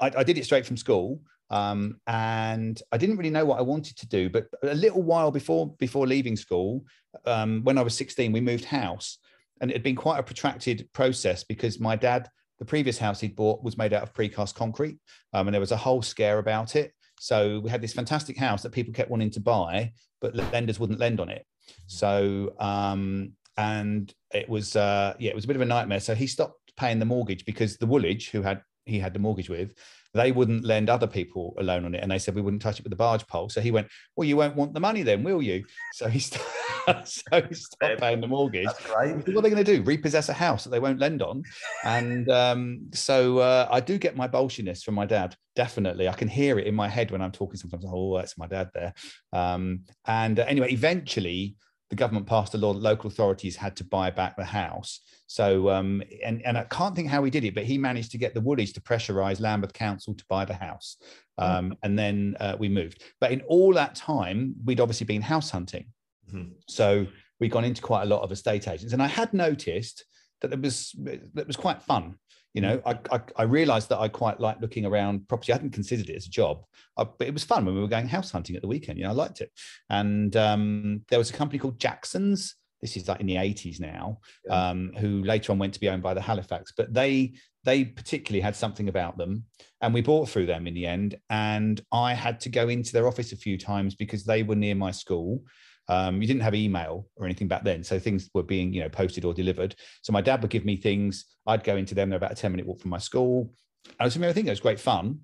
I, 0.00 0.10
I 0.16 0.24
did 0.24 0.38
it 0.38 0.44
straight 0.44 0.66
from 0.66 0.76
school. 0.76 1.20
Um, 1.50 2.00
and 2.06 2.80
I 2.92 2.96
didn't 2.96 3.18
really 3.18 3.28
know 3.28 3.44
what 3.44 3.58
I 3.58 3.62
wanted 3.62 3.98
to 3.98 4.08
do. 4.08 4.30
But 4.30 4.46
a 4.62 4.74
little 4.74 5.02
while 5.02 5.30
before 5.30 5.74
before 5.78 6.06
leaving 6.06 6.34
school, 6.34 6.86
um, 7.26 7.62
when 7.62 7.76
I 7.76 7.82
was 7.82 7.94
16, 7.94 8.32
we 8.32 8.40
moved 8.40 8.64
house, 8.64 9.18
and 9.60 9.70
it 9.70 9.74
had 9.74 9.82
been 9.82 9.94
quite 9.94 10.18
a 10.18 10.22
protracted 10.22 10.88
process 10.94 11.44
because 11.44 11.78
my 11.78 11.94
dad, 11.94 12.30
the 12.58 12.64
previous 12.64 12.96
house 12.96 13.20
he'd 13.20 13.36
bought, 13.36 13.62
was 13.62 13.76
made 13.76 13.92
out 13.92 14.02
of 14.02 14.14
precast 14.14 14.54
concrete, 14.54 14.96
um, 15.34 15.46
and 15.46 15.52
there 15.54 15.60
was 15.60 15.72
a 15.72 15.76
whole 15.76 16.00
scare 16.00 16.38
about 16.38 16.74
it. 16.74 16.94
So 17.22 17.60
we 17.60 17.70
had 17.70 17.80
this 17.80 17.92
fantastic 17.92 18.36
house 18.36 18.62
that 18.62 18.72
people 18.72 18.92
kept 18.92 19.08
wanting 19.08 19.30
to 19.30 19.40
buy, 19.40 19.92
but 20.20 20.34
lenders 20.34 20.80
wouldn't 20.80 20.98
lend 20.98 21.20
on 21.20 21.28
it. 21.28 21.46
So 21.86 22.52
um, 22.58 23.34
and 23.56 24.12
it 24.34 24.48
was 24.48 24.74
uh, 24.74 25.14
yeah, 25.20 25.30
it 25.30 25.34
was 25.36 25.44
a 25.44 25.46
bit 25.46 25.54
of 25.54 25.62
a 25.62 25.66
nightmare. 25.66 26.00
So 26.00 26.16
he 26.16 26.26
stopped 26.26 26.72
paying 26.76 26.98
the 26.98 27.04
mortgage 27.04 27.44
because 27.44 27.76
the 27.76 27.86
Woolwich, 27.86 28.30
who 28.30 28.42
had 28.42 28.60
he 28.84 28.98
had 28.98 29.12
the 29.12 29.18
mortgage 29.18 29.48
with, 29.48 29.74
they 30.14 30.32
wouldn't 30.32 30.64
lend 30.64 30.90
other 30.90 31.06
people 31.06 31.54
a 31.58 31.62
loan 31.62 31.84
on 31.84 31.94
it, 31.94 32.02
and 32.02 32.10
they 32.10 32.18
said 32.18 32.34
we 32.34 32.42
wouldn't 32.42 32.62
touch 32.62 32.78
it 32.78 32.84
with 32.84 32.90
the 32.90 32.96
barge 32.96 33.26
pole. 33.26 33.48
So 33.48 33.60
he 33.60 33.70
went, 33.70 33.88
"Well, 34.14 34.28
you 34.28 34.36
won't 34.36 34.56
want 34.56 34.74
the 34.74 34.80
money 34.80 35.02
then, 35.02 35.22
will 35.22 35.40
you?" 35.40 35.64
So 35.94 36.08
he, 36.08 36.18
st- 36.18 36.42
so 37.04 37.42
he 37.48 37.54
stopped 37.54 38.00
paying 38.00 38.20
the 38.20 38.26
mortgage. 38.26 38.68
Right. 38.94 39.16
What 39.16 39.28
are 39.28 39.40
they 39.40 39.50
going 39.50 39.64
to 39.64 39.76
do? 39.76 39.82
Repossess 39.82 40.28
a 40.28 40.34
house 40.34 40.64
that 40.64 40.70
they 40.70 40.80
won't 40.80 40.98
lend 40.98 41.22
on? 41.22 41.42
And 41.84 42.28
um, 42.30 42.88
so 42.92 43.38
uh, 43.38 43.68
I 43.70 43.80
do 43.80 43.96
get 43.96 44.16
my 44.16 44.28
bolshiness 44.28 44.82
from 44.82 44.94
my 44.94 45.06
dad. 45.06 45.34
Definitely, 45.56 46.08
I 46.08 46.12
can 46.12 46.28
hear 46.28 46.58
it 46.58 46.66
in 46.66 46.74
my 46.74 46.88
head 46.88 47.10
when 47.10 47.22
I'm 47.22 47.32
talking. 47.32 47.56
Sometimes, 47.56 47.84
oh, 47.86 48.18
that's 48.18 48.36
my 48.36 48.46
dad 48.46 48.70
there. 48.74 48.92
Um, 49.32 49.84
and 50.06 50.40
uh, 50.40 50.44
anyway, 50.46 50.72
eventually 50.72 51.56
the 51.88 51.96
government 51.96 52.26
passed 52.26 52.54
a 52.54 52.58
law 52.58 52.72
that 52.72 52.80
local 52.80 53.08
authorities 53.08 53.56
had 53.56 53.76
to 53.76 53.84
buy 53.84 54.10
back 54.10 54.36
the 54.36 54.44
house. 54.44 55.00
So, 55.32 55.70
um, 55.70 56.02
and, 56.22 56.44
and 56.44 56.58
I 56.58 56.64
can't 56.64 56.94
think 56.94 57.08
how 57.08 57.24
he 57.24 57.30
did 57.30 57.42
it, 57.44 57.54
but 57.54 57.64
he 57.64 57.78
managed 57.78 58.10
to 58.10 58.18
get 58.18 58.34
the 58.34 58.40
Woolies 58.42 58.70
to 58.74 58.82
pressurize 58.82 59.40
Lambeth 59.40 59.72
Council 59.72 60.12
to 60.12 60.24
buy 60.28 60.44
the 60.44 60.52
house. 60.52 60.98
Um, 61.38 61.74
and 61.82 61.98
then 61.98 62.36
uh, 62.38 62.56
we 62.58 62.68
moved. 62.68 63.02
But 63.18 63.32
in 63.32 63.40
all 63.48 63.72
that 63.72 63.94
time, 63.94 64.54
we'd 64.62 64.78
obviously 64.78 65.06
been 65.06 65.22
house 65.22 65.50
hunting. 65.50 65.86
Mm-hmm. 66.28 66.50
So 66.68 67.06
we'd 67.40 67.50
gone 67.50 67.64
into 67.64 67.80
quite 67.80 68.02
a 68.02 68.06
lot 68.06 68.20
of 68.20 68.30
estate 68.30 68.68
agents. 68.68 68.92
And 68.92 69.02
I 69.02 69.06
had 69.06 69.32
noticed 69.32 70.04
that 70.42 70.52
it 70.52 70.60
was, 70.60 70.94
that 71.32 71.46
was 71.46 71.56
quite 71.56 71.80
fun 71.80 72.18
you 72.52 72.60
know 72.60 72.76
mm. 72.78 72.98
I, 73.10 73.16
I, 73.16 73.20
I 73.36 73.42
realized 73.44 73.88
that 73.88 73.98
i 73.98 74.08
quite 74.08 74.38
like 74.38 74.60
looking 74.60 74.84
around 74.84 75.26
property 75.26 75.52
i 75.52 75.54
hadn't 75.54 75.70
considered 75.70 76.10
it 76.10 76.16
as 76.16 76.26
a 76.26 76.30
job 76.30 76.64
uh, 76.98 77.06
but 77.18 77.26
it 77.26 77.32
was 77.32 77.44
fun 77.44 77.64
when 77.64 77.74
we 77.74 77.80
were 77.80 77.88
going 77.88 78.06
house 78.06 78.30
hunting 78.30 78.56
at 78.56 78.60
the 78.60 78.68
weekend 78.68 78.98
you 78.98 79.04
know 79.04 79.10
i 79.10 79.14
liked 79.14 79.40
it 79.40 79.50
and 79.88 80.36
um, 80.36 81.00
there 81.08 81.18
was 81.18 81.30
a 81.30 81.32
company 81.32 81.58
called 81.58 81.78
jackson's 81.78 82.56
this 82.82 82.96
is 82.96 83.08
like 83.08 83.20
in 83.20 83.26
the 83.26 83.36
80s 83.36 83.80
now 83.80 84.18
yeah. 84.44 84.70
um, 84.70 84.92
who 84.98 85.22
later 85.22 85.52
on 85.52 85.58
went 85.58 85.72
to 85.74 85.80
be 85.80 85.88
owned 85.88 86.02
by 86.02 86.14
the 86.14 86.20
halifax 86.20 86.72
but 86.76 86.92
they 86.92 87.32
they 87.64 87.84
particularly 87.84 88.40
had 88.40 88.56
something 88.56 88.88
about 88.88 89.16
them 89.16 89.44
and 89.80 89.94
we 89.94 90.00
bought 90.02 90.28
through 90.28 90.46
them 90.46 90.66
in 90.66 90.74
the 90.74 90.86
end 90.86 91.16
and 91.30 91.80
i 91.92 92.12
had 92.12 92.40
to 92.40 92.48
go 92.48 92.68
into 92.68 92.92
their 92.92 93.06
office 93.06 93.32
a 93.32 93.36
few 93.36 93.56
times 93.56 93.94
because 93.94 94.24
they 94.24 94.42
were 94.42 94.56
near 94.56 94.74
my 94.74 94.90
school 94.90 95.42
um, 95.88 96.20
you 96.20 96.28
didn't 96.28 96.42
have 96.42 96.54
email 96.54 97.08
or 97.16 97.26
anything 97.26 97.48
back 97.48 97.64
then, 97.64 97.82
so 97.82 97.98
things 97.98 98.30
were 98.34 98.42
being 98.42 98.72
you 98.72 98.80
know 98.80 98.88
posted 98.88 99.24
or 99.24 99.34
delivered. 99.34 99.74
So 100.02 100.12
my 100.12 100.20
dad 100.20 100.40
would 100.42 100.50
give 100.50 100.64
me 100.64 100.76
things. 100.76 101.26
I'd 101.46 101.64
go 101.64 101.76
into 101.76 101.94
them. 101.94 102.08
They're 102.08 102.18
about 102.18 102.32
a 102.32 102.36
ten 102.36 102.52
minute 102.52 102.66
walk 102.66 102.80
from 102.80 102.90
my 102.90 102.98
school. 102.98 103.52
I 103.98 104.04
was 104.04 104.16
remember 104.16 104.32
thinking 104.32 104.48
it 104.48 104.52
was 104.52 104.60
great 104.60 104.80
fun. 104.80 105.20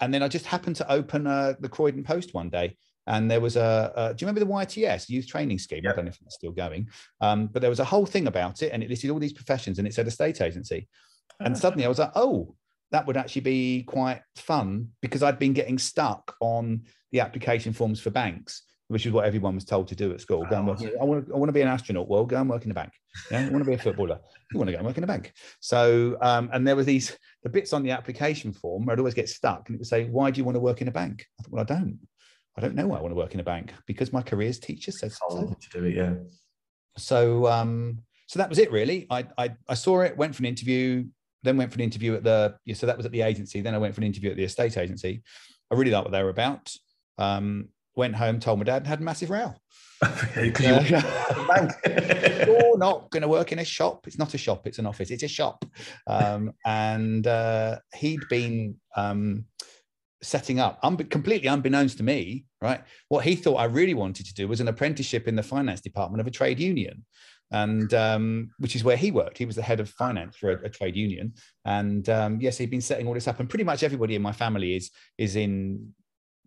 And 0.00 0.12
then 0.12 0.22
I 0.22 0.28
just 0.28 0.44
happened 0.44 0.76
to 0.76 0.92
open 0.92 1.26
uh, 1.26 1.54
the 1.58 1.70
Croydon 1.70 2.04
Post 2.04 2.34
one 2.34 2.50
day, 2.50 2.76
and 3.06 3.30
there 3.30 3.40
was 3.40 3.56
a, 3.56 3.92
a, 3.96 4.14
do 4.14 4.24
you 4.24 4.28
remember 4.28 4.40
the 4.40 4.52
YTS 4.52 5.08
youth 5.08 5.26
training 5.26 5.58
scheme? 5.58 5.82
Yep. 5.84 5.92
I 5.92 5.96
don't 5.96 6.04
know 6.06 6.10
if 6.10 6.18
it's 6.24 6.34
still 6.34 6.52
going, 6.52 6.88
um, 7.20 7.46
but 7.46 7.60
there 7.60 7.70
was 7.70 7.80
a 7.80 7.84
whole 7.84 8.06
thing 8.06 8.26
about 8.26 8.62
it, 8.62 8.72
and 8.72 8.82
it 8.82 8.90
listed 8.90 9.10
all 9.10 9.18
these 9.18 9.32
professions, 9.32 9.78
and 9.78 9.86
it 9.86 9.94
said 9.94 10.06
estate 10.06 10.40
agency. 10.40 10.88
And 11.40 11.54
ah. 11.54 11.58
suddenly 11.58 11.84
I 11.84 11.88
was 11.88 11.98
like, 11.98 12.12
oh, 12.14 12.54
that 12.92 13.06
would 13.06 13.16
actually 13.16 13.42
be 13.42 13.82
quite 13.82 14.22
fun 14.36 14.88
because 15.02 15.22
I'd 15.22 15.38
been 15.38 15.52
getting 15.52 15.78
stuck 15.78 16.34
on 16.40 16.82
the 17.12 17.20
application 17.20 17.72
forms 17.72 18.00
for 18.00 18.10
banks 18.10 18.62
which 18.88 19.04
is 19.04 19.12
what 19.12 19.24
everyone 19.24 19.54
was 19.54 19.64
told 19.64 19.88
to 19.88 19.96
do 19.96 20.12
at 20.12 20.20
school. 20.20 20.46
Go 20.48 20.56
and 20.56 20.66
work. 20.66 20.78
I 20.80 21.04
want 21.04 21.26
to. 21.26 21.34
I 21.34 21.36
want 21.36 21.48
to 21.48 21.52
be 21.52 21.60
an 21.60 21.68
astronaut. 21.68 22.08
Well, 22.08 22.24
go 22.24 22.40
and 22.40 22.48
work 22.48 22.64
in 22.64 22.70
a 22.70 22.74
bank. 22.74 22.92
Yeah, 23.30 23.40
I 23.40 23.48
want 23.50 23.64
to 23.64 23.64
be 23.64 23.74
a 23.74 23.78
footballer. 23.78 24.20
You 24.52 24.58
want 24.58 24.68
to 24.68 24.72
go 24.72 24.78
and 24.78 24.86
work 24.86 24.96
in 24.96 25.04
a 25.04 25.08
bank. 25.08 25.32
So, 25.60 26.16
um, 26.20 26.50
and 26.52 26.66
there 26.66 26.76
were 26.76 26.84
these 26.84 27.16
the 27.42 27.48
bits 27.48 27.72
on 27.72 27.82
the 27.82 27.90
application 27.90 28.52
form. 28.52 28.84
Where 28.84 28.94
I'd 28.94 29.00
always 29.00 29.14
get 29.14 29.28
stuck, 29.28 29.68
and 29.68 29.74
it 29.74 29.78
would 29.78 29.88
say, 29.88 30.04
"Why 30.04 30.30
do 30.30 30.38
you 30.38 30.44
want 30.44 30.54
to 30.54 30.60
work 30.60 30.82
in 30.82 30.88
a 30.88 30.92
bank?" 30.92 31.26
I 31.38 31.42
thought, 31.42 31.52
"Well, 31.52 31.62
I 31.62 31.64
don't. 31.64 31.98
I 32.56 32.60
don't 32.60 32.74
know 32.74 32.86
why 32.86 32.98
I 32.98 33.00
want 33.02 33.12
to 33.12 33.16
work 33.16 33.34
in 33.34 33.40
a 33.40 33.44
bank 33.44 33.72
because 33.86 34.12
my 34.12 34.22
career's 34.22 34.58
teacher 34.58 34.90
says 34.90 35.18
so." 35.28 35.56
To 35.60 35.78
do 35.78 35.84
it, 35.84 35.94
yeah. 35.94 36.14
So, 36.96 37.46
um, 37.46 37.98
so 38.26 38.38
that 38.38 38.48
was 38.48 38.58
it 38.58 38.72
really. 38.72 39.06
I, 39.10 39.26
I 39.36 39.54
I 39.68 39.74
saw 39.74 40.00
it, 40.00 40.16
went 40.16 40.34
for 40.34 40.42
an 40.42 40.46
interview, 40.46 41.04
then 41.42 41.56
went 41.56 41.70
for 41.70 41.76
an 41.76 41.84
interview 41.84 42.14
at 42.14 42.24
the. 42.24 42.56
Yeah, 42.64 42.74
so 42.74 42.86
that 42.86 42.96
was 42.96 43.06
at 43.06 43.12
the 43.12 43.22
agency. 43.22 43.60
Then 43.60 43.74
I 43.74 43.78
went 43.78 43.94
for 43.94 44.00
an 44.00 44.06
interview 44.06 44.30
at 44.30 44.36
the 44.36 44.44
estate 44.44 44.76
agency. 44.76 45.22
I 45.70 45.74
really 45.74 45.90
liked 45.90 46.04
what 46.04 46.12
they 46.12 46.22
were 46.22 46.30
about. 46.30 46.72
Um, 47.18 47.68
went 47.96 48.14
home, 48.14 48.40
told 48.40 48.58
my 48.58 48.64
dad, 48.64 48.86
had 48.86 49.00
a 49.00 49.02
massive 49.02 49.30
row. 49.30 49.54
You're 52.46 52.78
not 52.78 53.10
going 53.10 53.22
to 53.22 53.28
work 53.28 53.52
in 53.52 53.58
a 53.58 53.64
shop. 53.64 54.06
It's 54.06 54.18
not 54.18 54.34
a 54.34 54.38
shop. 54.38 54.66
It's 54.66 54.78
an 54.78 54.86
office. 54.86 55.10
It's 55.10 55.22
a 55.22 55.28
shop. 55.28 55.64
Um, 56.06 56.52
and 56.64 57.26
uh, 57.26 57.78
he'd 57.94 58.20
been 58.28 58.76
um, 58.96 59.46
setting 60.26 60.58
up, 60.60 60.78
un- 60.82 60.96
completely 60.96 61.48
unbeknownst 61.48 61.98
to 61.98 62.02
me, 62.02 62.44
right? 62.60 62.82
What 63.08 63.24
he 63.24 63.36
thought 63.36 63.56
I 63.56 63.64
really 63.64 63.94
wanted 63.94 64.26
to 64.26 64.34
do 64.34 64.48
was 64.48 64.60
an 64.60 64.68
apprenticeship 64.68 65.28
in 65.28 65.36
the 65.36 65.42
finance 65.42 65.80
department 65.80 66.20
of 66.20 66.26
a 66.26 66.30
trade 66.30 66.58
union, 66.58 67.04
and 67.52 67.94
um, 67.94 68.50
which 68.58 68.74
is 68.74 68.82
where 68.82 68.96
he 68.96 69.10
worked. 69.10 69.38
He 69.38 69.46
was 69.46 69.56
the 69.56 69.62
head 69.62 69.80
of 69.80 69.88
finance 69.88 70.36
for 70.36 70.50
a, 70.50 70.66
a 70.66 70.68
trade 70.68 70.96
union, 70.96 71.34
and 71.64 72.08
um, 72.08 72.40
yes, 72.40 72.58
he'd 72.58 72.70
been 72.70 72.80
setting 72.80 73.06
all 73.06 73.14
this 73.14 73.28
up. 73.28 73.40
And 73.40 73.48
pretty 73.48 73.64
much 73.64 73.82
everybody 73.82 74.16
in 74.16 74.22
my 74.22 74.32
family 74.32 74.74
is 74.74 74.90
is 75.16 75.36
in 75.36 75.94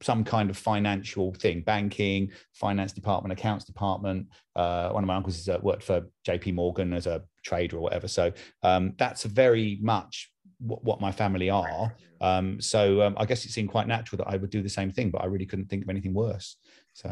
some 0.01 0.23
kind 0.23 0.49
of 0.49 0.57
financial 0.57 1.33
thing 1.33 1.61
banking 1.61 2.31
finance 2.53 2.93
department 2.93 3.33
accounts 3.33 3.65
department 3.65 4.27
uh, 4.55 4.89
one 4.91 5.03
of 5.03 5.07
my 5.07 5.15
uncles 5.15 5.35
has 5.35 5.49
uh, 5.49 5.59
worked 5.61 5.83
for 5.83 6.03
jp 6.25 6.53
morgan 6.53 6.93
as 6.93 7.05
a 7.05 7.21
trader 7.43 7.75
or 7.75 7.81
whatever 7.81 8.07
so 8.07 8.31
um, 8.63 8.93
that's 8.97 9.23
very 9.23 9.77
much 9.81 10.31
what, 10.59 10.83
what 10.83 11.01
my 11.01 11.11
family 11.11 11.49
are 11.49 11.95
um, 12.21 12.59
so 12.59 13.01
um, 13.01 13.15
i 13.17 13.25
guess 13.25 13.45
it 13.45 13.51
seemed 13.51 13.69
quite 13.69 13.87
natural 13.87 14.17
that 14.17 14.27
i 14.27 14.35
would 14.35 14.49
do 14.49 14.61
the 14.61 14.69
same 14.69 14.91
thing 14.91 15.09
but 15.09 15.21
i 15.21 15.25
really 15.25 15.45
couldn't 15.45 15.69
think 15.69 15.83
of 15.83 15.89
anything 15.89 16.13
worse 16.13 16.57
so 16.93 17.09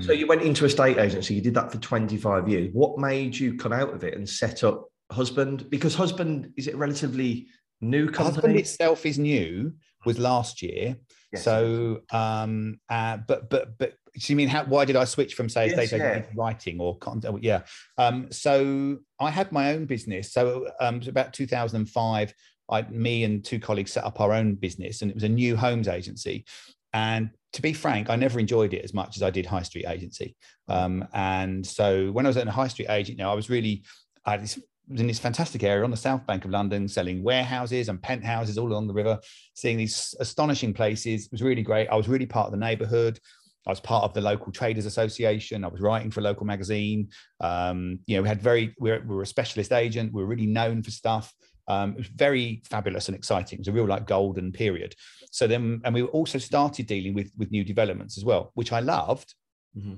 so 0.00 0.12
um, 0.12 0.18
you 0.18 0.26
went 0.26 0.42
into 0.42 0.64
estate 0.64 0.98
agency 0.98 1.34
you 1.34 1.40
did 1.40 1.54
that 1.54 1.70
for 1.70 1.78
25 1.78 2.48
years 2.48 2.70
what 2.72 2.98
made 2.98 3.36
you 3.36 3.56
come 3.56 3.72
out 3.72 3.92
of 3.92 4.04
it 4.04 4.14
and 4.14 4.28
set 4.28 4.64
up 4.64 4.86
husband 5.10 5.68
because 5.70 5.94
husband 5.94 6.52
is 6.56 6.66
it 6.66 6.76
relatively 6.76 7.46
new 7.80 8.06
company 8.06 8.34
husband 8.34 8.56
itself 8.56 9.06
is 9.06 9.18
new 9.18 9.72
was 10.04 10.18
last 10.18 10.62
year 10.62 10.96
Yes. 11.32 11.44
So, 11.44 12.00
um, 12.10 12.80
uh, 12.88 13.18
but 13.18 13.50
but 13.50 13.76
but 13.78 13.94
so 14.16 14.32
you 14.32 14.36
mean 14.36 14.48
how? 14.48 14.64
Why 14.64 14.84
did 14.84 14.96
I 14.96 15.04
switch 15.04 15.34
from 15.34 15.48
say 15.48 15.68
yes, 15.68 15.92
yeah. 15.92 16.22
writing 16.34 16.80
or 16.80 16.96
content? 16.98 17.34
Oh, 17.34 17.38
yeah. 17.40 17.62
Um, 17.98 18.32
so 18.32 18.98
I 19.20 19.30
had 19.30 19.52
my 19.52 19.74
own 19.74 19.84
business. 19.84 20.32
So 20.32 20.70
um, 20.80 21.02
about 21.06 21.34
2005, 21.34 22.34
I, 22.70 22.82
me 22.82 23.24
and 23.24 23.44
two 23.44 23.58
colleagues 23.58 23.92
set 23.92 24.04
up 24.04 24.20
our 24.20 24.32
own 24.32 24.54
business, 24.54 25.02
and 25.02 25.10
it 25.10 25.14
was 25.14 25.24
a 25.24 25.28
new 25.28 25.56
homes 25.56 25.88
agency. 25.88 26.44
And 26.92 27.30
to 27.52 27.62
be 27.62 27.72
frank, 27.72 28.10
I 28.10 28.16
never 28.16 28.38
enjoyed 28.38 28.74
it 28.74 28.84
as 28.84 28.94
much 28.94 29.16
as 29.16 29.22
I 29.22 29.30
did 29.30 29.46
high 29.46 29.62
street 29.62 29.86
agency. 29.86 30.36
Um, 30.68 31.06
and 31.12 31.66
so 31.66 32.10
when 32.12 32.26
I 32.26 32.28
was 32.28 32.36
at 32.36 32.46
a 32.46 32.50
high 32.50 32.68
street 32.68 32.88
agent, 32.88 33.18
you 33.18 33.24
now 33.24 33.32
I 33.32 33.34
was 33.34 33.50
really 33.50 33.84
I 34.24 34.36
this 34.36 34.58
was 34.88 35.00
in 35.00 35.06
this 35.06 35.18
fantastic 35.18 35.62
area 35.62 35.84
on 35.84 35.90
the 35.90 35.96
south 35.96 36.26
bank 36.26 36.44
of 36.44 36.50
London, 36.50 36.88
selling 36.88 37.22
warehouses 37.22 37.88
and 37.88 38.00
penthouses 38.00 38.56
all 38.58 38.68
along 38.68 38.86
the 38.86 38.94
river, 38.94 39.18
seeing 39.54 39.76
these 39.76 40.14
astonishing 40.20 40.72
places. 40.72 41.26
It 41.26 41.32
was 41.32 41.42
really 41.42 41.62
great. 41.62 41.88
I 41.88 41.94
was 41.94 42.08
really 42.08 42.26
part 42.26 42.46
of 42.46 42.52
the 42.52 42.58
neighborhood. 42.58 43.18
I 43.66 43.70
was 43.70 43.80
part 43.80 44.04
of 44.04 44.14
the 44.14 44.22
local 44.22 44.50
traders 44.50 44.86
association. 44.86 45.62
I 45.62 45.68
was 45.68 45.82
writing 45.82 46.10
for 46.10 46.20
a 46.20 46.22
local 46.22 46.46
magazine. 46.46 47.10
Um, 47.40 47.98
you 48.06 48.16
know, 48.16 48.22
we 48.22 48.28
had 48.28 48.40
very, 48.40 48.74
we 48.80 48.90
were, 48.90 49.00
we 49.00 49.14
were, 49.14 49.22
a 49.22 49.26
specialist 49.26 49.72
agent. 49.72 50.12
We 50.12 50.22
were 50.22 50.28
really 50.28 50.46
known 50.46 50.82
for 50.82 50.90
stuff. 50.90 51.34
Um, 51.68 51.92
it 51.92 51.98
was 51.98 52.06
very 52.08 52.62
fabulous 52.64 53.08
and 53.08 53.16
exciting. 53.16 53.58
It 53.58 53.60
was 53.60 53.68
a 53.68 53.72
real 53.72 53.86
like 53.86 54.06
golden 54.06 54.52
period. 54.52 54.94
So 55.30 55.46
then, 55.46 55.80
and 55.84 55.94
we 55.94 56.02
also 56.02 56.38
started 56.38 56.86
dealing 56.86 57.14
with 57.14 57.30
with 57.36 57.50
new 57.50 57.64
developments 57.64 58.18
as 58.18 58.24
well, 58.24 58.50
which 58.54 58.72
I 58.72 58.80
loved. 58.80 59.34
Mm-hmm. 59.76 59.94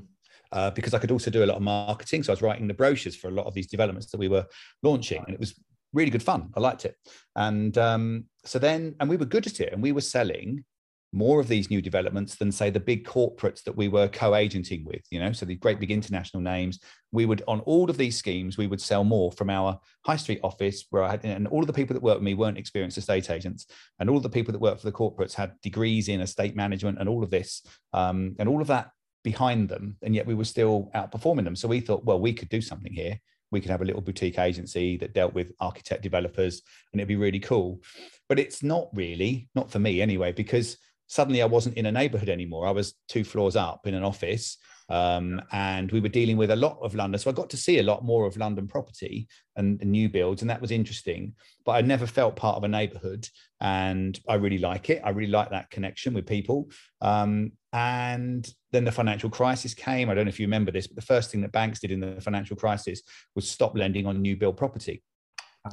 uh, 0.53 0.71
because 0.73 0.95
I 0.95 0.99
could 0.99 1.13
also 1.13 1.31
do 1.31 1.45
a 1.45 1.47
lot 1.47 1.57
of 1.57 1.63
marketing. 1.63 2.23
So 2.23 2.33
I 2.33 2.35
was 2.35 2.43
writing 2.43 2.67
the 2.67 2.75
brochures 2.75 3.17
for 3.17 3.29
a 3.29 3.31
lot 3.31 3.47
of 3.47 3.55
these 3.55 3.69
developments 3.69 4.11
that 4.11 4.19
we 4.19 4.29
were 4.29 4.47
launching, 4.83 5.23
and 5.25 5.33
it 5.33 5.41
was 5.41 5.55
really 5.93 6.11
good 6.11 6.23
fun. 6.23 6.51
I 6.57 6.61
liked 6.61 6.85
it. 6.85 6.97
And 7.37 7.77
um, 7.79 8.25
so 8.45 8.59
then, 8.59 8.97
and 8.99 9.09
we 9.09 9.17
were 9.17 9.27
good 9.27 9.47
at 9.47 9.61
it, 9.61 9.73
and 9.73 9.83
we 9.83 9.93
were 9.93 10.01
selling 10.01 10.65
more 11.13 11.41
of 11.41 11.49
these 11.49 11.71
new 11.71 11.83
developments 11.83 12.37
than 12.37 12.53
say 12.53 12.71
the 12.71 12.79
big 12.79 13.05
corporates 13.05 13.63
that 13.65 13.77
we 13.77 13.89
were 13.89 14.09
co-agenting 14.09 14.85
with 14.85 15.03
you 15.11 15.19
know? 15.19 15.33
So 15.33 15.47
the 15.47 15.57
great 15.57 15.81
big 15.81 15.91
international 15.91 16.43
names. 16.43 16.79
We 17.13 17.27
would 17.27 17.43
on 17.49 17.61
all 17.61 17.91
of 17.91 17.97
these 17.97 18.17
schemes 18.17 18.57
we 18.57 18.67
would 18.69 18.81
sell 18.81 19.05
more 19.05 19.33
from 19.33 19.51
our 19.51 19.79
high 20.07 20.17
street 20.17 20.41
office 20.45 20.85
where 20.91 21.03
i 21.03 21.11
had 21.11 21.25
and 21.25 21.49
all 21.49 21.61
of 21.61 21.67
the 21.67 21.73
people 21.73 21.95
that 21.95 22.03
worked 22.03 22.21
with 22.21 22.25
me 22.25 22.35
weren't 22.35 22.59
experienced 22.59 22.99
estate 22.99 23.31
agents 23.31 23.67
and 23.99 24.09
all 24.09 24.17
of 24.17 24.23
the 24.23 24.29
people 24.29 24.53
that 24.53 24.61
worked 24.61 24.81
for 24.81 24.87
the 24.87 24.97
corporates 24.97 25.35
had 25.35 25.53
degrees 25.63 26.09
in 26.09 26.21
estate 26.21 26.55
management 26.55 26.99
and 26.99 27.09
all 27.09 27.25
of 27.25 27.31
this 27.31 27.63
um, 27.93 28.37
and 28.39 28.49
all 28.49 28.61
of 28.61 28.69
that 28.69 28.91
behind 29.23 29.69
them 29.69 29.97
and 30.03 30.15
yet 30.15 30.27
we 30.27 30.35
were 30.35 30.45
still 30.45 30.91
outperforming 30.95 31.45
them. 31.45 31.57
So 31.57 31.69
we 31.69 31.81
thought 31.81 32.05
well 32.05 32.21
we 32.21 32.33
could 32.33 32.49
do 32.49 32.61
something 32.61 32.93
here. 32.93 33.19
We 33.51 33.61
could 33.61 33.71
have 33.71 33.83
a 33.83 33.85
little 33.85 34.01
boutique 34.01 34.39
agency 34.39 34.97
that 34.99 35.13
dealt 35.13 35.35
with 35.35 35.53
architect 35.61 36.03
developers 36.03 36.63
and 36.93 37.01
it'd 37.01 37.09
be 37.09 37.17
really 37.17 37.41
cool. 37.41 37.81
But 38.29 38.39
it's 38.39 38.63
not 38.63 38.89
really 38.95 39.49
not 39.55 39.71
for 39.71 39.81
me 39.81 40.01
anyway 40.01 40.33
because 40.33 40.79
suddenly 41.11 41.43
I 41.43 41.47
wasn't 41.47 41.77
in 41.77 41.87
a 41.87 41.93
neighborhood 41.93 42.29
anymore. 42.29 42.69
I 42.69 42.71
was 42.71 42.95
two 43.09 43.25
floors 43.25 43.57
up 43.57 43.85
in 43.85 43.95
an 43.95 44.05
office. 44.05 44.57
Um, 44.89 45.43
and 45.51 45.91
we 45.91 46.01
were 46.01 46.09
dealing 46.09 46.37
with 46.37 46.53
a 46.53 46.57
lot 46.57 46.79
of 46.83 46.95
London. 46.95 47.19
So 47.19 47.31
I 47.31 47.33
got 47.33 47.51
to 47.51 47.57
see 47.57 47.79
a 47.79 47.83
lot 47.83 48.05
more 48.05 48.27
of 48.27 48.37
London 48.37 48.69
property 48.69 49.29
and, 49.57 49.81
and, 49.81 49.91
new 49.91 50.09
builds, 50.09 50.43
and 50.43 50.51
that 50.51 50.61
was 50.61 50.73
interesting. 50.73 51.35
But 51.65 51.73
I 51.73 51.81
never 51.81 52.07
felt 52.07 52.35
part 52.35 52.57
of 52.57 52.65
a 52.65 52.69
neighborhood, 52.69 53.29
and 53.61 54.19
I 54.29 54.35
really 54.35 54.59
like 54.59 54.91
it. 54.91 55.01
I 55.05 55.11
really 55.11 55.31
like 55.31 55.51
that 55.51 55.71
connection 55.71 56.13
with 56.13 56.27
people. 56.27 56.71
Um, 57.01 57.53
and 57.73 58.49
then 58.73 58.85
the 58.85 58.91
financial 58.91 59.31
crisis 59.31 59.75
came. 59.75 60.11
I 60.11 60.15
don't 60.15 60.25
know 60.25 60.31
if 60.31 60.41
you 60.41 60.47
remember 60.47 60.73
this, 60.73 60.89
but 60.89 60.97
the 60.97 61.03
first 61.03 61.31
thing 61.31 61.41
that 61.43 61.53
banks 61.53 61.79
did 61.79 61.93
in 61.93 62.01
the 62.01 62.21
financial 62.21 62.57
crisis 62.57 63.01
was 63.37 63.49
stop 63.49 63.77
lending 63.77 64.07
on 64.07 64.21
new 64.21 64.37
build 64.37 64.57
property. 64.57 65.05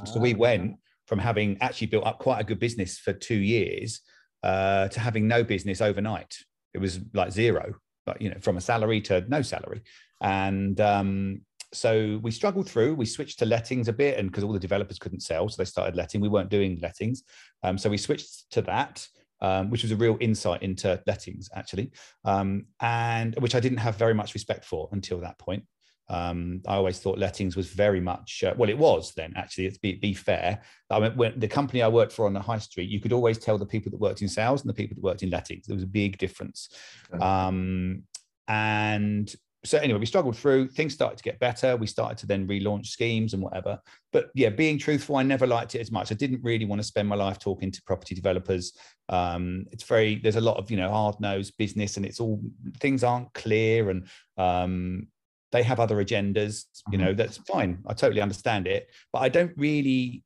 So 0.05 0.19
we 0.19 0.35
ah. 0.35 0.37
went 0.37 0.75
from 1.07 1.17
having 1.17 1.57
actually 1.61 1.87
built 1.87 2.05
up 2.05 2.19
quite 2.19 2.39
a 2.39 2.43
good 2.43 2.59
business 2.59 2.99
for 2.99 3.13
two 3.13 3.37
years 3.37 4.01
uh, 4.47 4.87
to 4.87 4.99
having 5.01 5.27
no 5.27 5.43
business 5.43 5.81
overnight. 5.81 6.37
It 6.73 6.79
was 6.79 7.01
like 7.13 7.31
zero, 7.31 7.75
but 8.05 8.21
you 8.21 8.29
know, 8.29 8.37
from 8.39 8.55
a 8.55 8.61
salary 8.61 9.01
to 9.01 9.25
no 9.27 9.41
salary. 9.41 9.81
And 10.21 10.79
um, 10.79 11.41
so 11.73 12.19
we 12.23 12.31
struggled 12.31 12.69
through. 12.69 12.95
We 12.95 13.05
switched 13.05 13.39
to 13.39 13.45
lettings 13.45 13.89
a 13.89 13.93
bit, 13.93 14.17
and 14.17 14.31
because 14.31 14.45
all 14.45 14.53
the 14.53 14.59
developers 14.59 14.99
couldn't 14.99 15.19
sell, 15.19 15.49
so 15.49 15.57
they 15.57 15.65
started 15.65 15.97
letting. 15.97 16.21
We 16.21 16.29
weren't 16.29 16.49
doing 16.49 16.79
lettings, 16.81 17.23
um, 17.63 17.77
so 17.77 17.89
we 17.89 17.97
switched 17.97 18.49
to 18.51 18.61
that. 18.63 19.05
Um, 19.39 19.69
which 19.69 19.83
was 19.83 19.91
a 19.91 19.95
real 19.95 20.17
insight 20.19 20.63
into 20.63 20.99
lettings, 21.05 21.47
actually, 21.53 21.91
um, 22.25 22.65
and 22.81 23.35
which 23.35 23.53
I 23.53 23.59
didn't 23.59 23.77
have 23.77 23.95
very 23.95 24.15
much 24.15 24.33
respect 24.33 24.65
for 24.65 24.89
until 24.91 25.19
that 25.19 25.37
point. 25.37 25.63
Um, 26.09 26.61
I 26.67 26.75
always 26.75 26.99
thought 26.99 27.17
lettings 27.17 27.57
was 27.57 27.67
very 27.67 27.99
much 27.99 28.43
uh, 28.45 28.53
well, 28.57 28.69
it 28.69 28.77
was 28.77 29.13
then 29.13 29.33
actually. 29.35 29.65
It's 29.65 29.77
be, 29.77 29.95
be 29.95 30.13
fair. 30.13 30.61
I 30.89 30.99
mean, 30.99 31.11
when 31.17 31.39
the 31.39 31.47
company 31.47 31.81
I 31.81 31.89
worked 31.89 32.13
for 32.13 32.25
on 32.25 32.33
the 32.33 32.39
high 32.39 32.59
street, 32.59 32.89
you 32.89 32.99
could 32.99 33.13
always 33.13 33.37
tell 33.37 33.57
the 33.57 33.65
people 33.65 33.91
that 33.91 33.99
worked 33.99 34.21
in 34.21 34.29
sales 34.29 34.61
and 34.61 34.69
the 34.69 34.73
people 34.73 34.95
that 34.95 35.03
worked 35.03 35.23
in 35.23 35.29
lettings. 35.29 35.67
There 35.67 35.75
was 35.75 35.83
a 35.83 35.87
big 35.87 36.17
difference. 36.17 36.69
Okay. 37.13 37.23
Um, 37.23 38.03
and 38.47 39.35
so 39.65 39.77
anyway, 39.79 39.99
we 39.99 40.05
struggled 40.05 40.37
through. 40.37 40.69
Things 40.69 40.93
started 40.93 41.17
to 41.17 41.23
get 41.23 41.39
better. 41.39 41.75
We 41.75 41.87
started 41.87 42.17
to 42.19 42.25
then 42.25 42.47
relaunch 42.47 42.87
schemes 42.87 43.33
and 43.33 43.43
whatever. 43.43 43.79
But 44.13 44.29
yeah, 44.33 44.49
being 44.49 44.77
truthful, 44.77 45.17
I 45.17 45.23
never 45.23 45.45
liked 45.45 45.75
it 45.75 45.81
as 45.81 45.91
much. 45.91 46.11
I 46.11 46.15
didn't 46.15 46.43
really 46.43 46.65
want 46.65 46.79
to 46.79 46.87
spend 46.87 47.09
my 47.09 47.15
life 47.15 47.39
talking 47.39 47.71
to 47.71 47.83
property 47.83 48.15
developers. 48.15 48.73
Um, 49.09 49.65
it's 49.71 49.83
very 49.83 50.15
there's 50.15 50.37
a 50.37 50.41
lot 50.41 50.57
of 50.57 50.71
you 50.71 50.77
know 50.77 50.89
hard 50.89 51.19
nosed 51.19 51.57
business, 51.57 51.97
and 51.97 52.05
it's 52.05 52.21
all 52.21 52.39
things 52.79 53.03
aren't 53.03 53.33
clear 53.33 53.89
and 53.89 54.07
um, 54.37 55.07
they 55.51 55.63
have 55.63 55.79
other 55.79 56.03
agendas 56.03 56.65
you 56.91 56.97
know 56.97 57.07
mm-hmm. 57.07 57.17
that's 57.17 57.37
fine. 57.37 57.79
I 57.87 57.93
totally 57.93 58.21
understand 58.21 58.67
it. 58.67 58.89
But 59.13 59.19
i 59.19 59.29
don't 59.29 59.53
really 59.57 60.23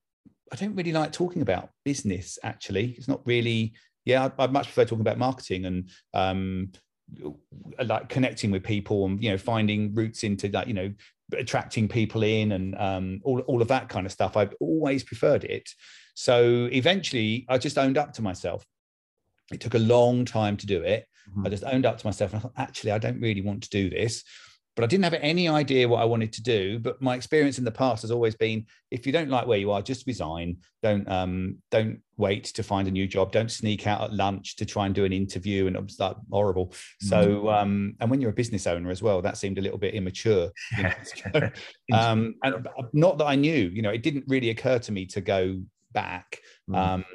i 0.51 0.55
don't 0.55 0.75
really 0.75 0.91
like 0.91 1.11
talking 1.11 1.41
about 1.41 1.69
business 1.85 2.39
actually. 2.43 2.95
It's 2.97 3.07
not 3.07 3.25
really 3.25 3.73
yeah 4.05 4.29
i, 4.37 4.43
I 4.43 4.47
much 4.47 4.65
prefer 4.65 4.85
talking 4.85 5.01
about 5.01 5.17
marketing 5.19 5.65
and 5.65 5.89
um 6.13 6.71
like 7.83 8.09
connecting 8.09 8.51
with 8.51 8.63
people 8.63 9.05
and 9.05 9.21
you 9.21 9.29
know 9.29 9.37
finding 9.37 9.93
routes 9.93 10.23
into 10.23 10.47
that 10.49 10.67
you 10.67 10.73
know 10.73 10.93
attracting 11.37 11.87
people 11.87 12.23
in 12.23 12.53
and 12.53 12.75
um, 12.77 13.21
all, 13.23 13.39
all 13.41 13.61
of 13.61 13.69
that 13.69 13.87
kind 13.87 14.05
of 14.05 14.11
stuff. 14.11 14.35
I've 14.35 14.53
always 14.59 15.01
preferred 15.01 15.45
it. 15.45 15.69
So 16.13 16.67
eventually 16.71 17.45
i 17.49 17.57
just 17.57 17.77
owned 17.77 17.97
up 17.97 18.13
to 18.13 18.21
myself. 18.21 18.65
It 19.51 19.59
took 19.59 19.73
a 19.73 19.79
long 19.79 20.25
time 20.25 20.57
to 20.57 20.65
do 20.65 20.81
it. 20.81 21.05
Mm-hmm. 21.29 21.45
i 21.45 21.49
just 21.49 21.63
owned 21.63 21.85
up 21.85 21.99
to 21.99 22.07
myself 22.07 22.33
and 22.33 22.39
i 22.39 22.41
thought 22.41 22.53
actually 22.57 22.91
i 22.91 22.97
don't 22.97 23.21
really 23.21 23.41
want 23.41 23.61
to 23.61 23.69
do 23.69 23.91
this 23.91 24.23
but 24.75 24.83
I 24.83 24.87
didn't 24.87 25.03
have 25.03 25.15
any 25.15 25.49
idea 25.49 25.87
what 25.87 26.01
I 26.01 26.05
wanted 26.05 26.31
to 26.33 26.43
do. 26.43 26.79
But 26.79 27.01
my 27.01 27.15
experience 27.15 27.57
in 27.57 27.65
the 27.65 27.71
past 27.71 28.01
has 28.03 28.11
always 28.11 28.35
been: 28.35 28.65
if 28.89 29.05
you 29.05 29.11
don't 29.11 29.29
like 29.29 29.47
where 29.47 29.57
you 29.57 29.71
are, 29.71 29.81
just 29.81 30.07
resign. 30.07 30.57
Don't 30.81 31.07
um, 31.09 31.57
don't 31.71 31.99
wait 32.17 32.45
to 32.45 32.63
find 32.63 32.87
a 32.87 32.91
new 32.91 33.07
job. 33.07 33.31
Don't 33.31 33.51
sneak 33.51 33.85
out 33.85 34.01
at 34.01 34.13
lunch 34.13 34.55
to 34.57 34.65
try 34.65 34.85
and 34.85 34.95
do 34.95 35.03
an 35.03 35.11
interview, 35.11 35.67
and 35.67 35.75
it's 35.75 35.99
like 35.99 36.15
horrible. 36.31 36.67
Mm-hmm. 36.67 37.07
So, 37.07 37.49
um, 37.49 37.95
and 37.99 38.09
when 38.09 38.21
you're 38.21 38.31
a 38.31 38.33
business 38.33 38.65
owner 38.65 38.89
as 38.91 39.01
well, 39.01 39.21
that 39.21 39.37
seemed 39.37 39.57
a 39.57 39.61
little 39.61 39.77
bit 39.77 39.93
immature. 39.93 40.49
You 40.77 40.83
know? 40.83 40.91
um, 41.93 42.35
and 42.43 42.67
not 42.93 43.17
that 43.17 43.25
I 43.25 43.35
knew, 43.35 43.69
you 43.73 43.81
know, 43.81 43.91
it 43.91 44.03
didn't 44.03 44.25
really 44.27 44.51
occur 44.51 44.79
to 44.79 44.91
me 44.91 45.05
to 45.07 45.21
go 45.21 45.61
back. 45.91 46.39
Mm. 46.69 46.75
Um, 46.75 47.05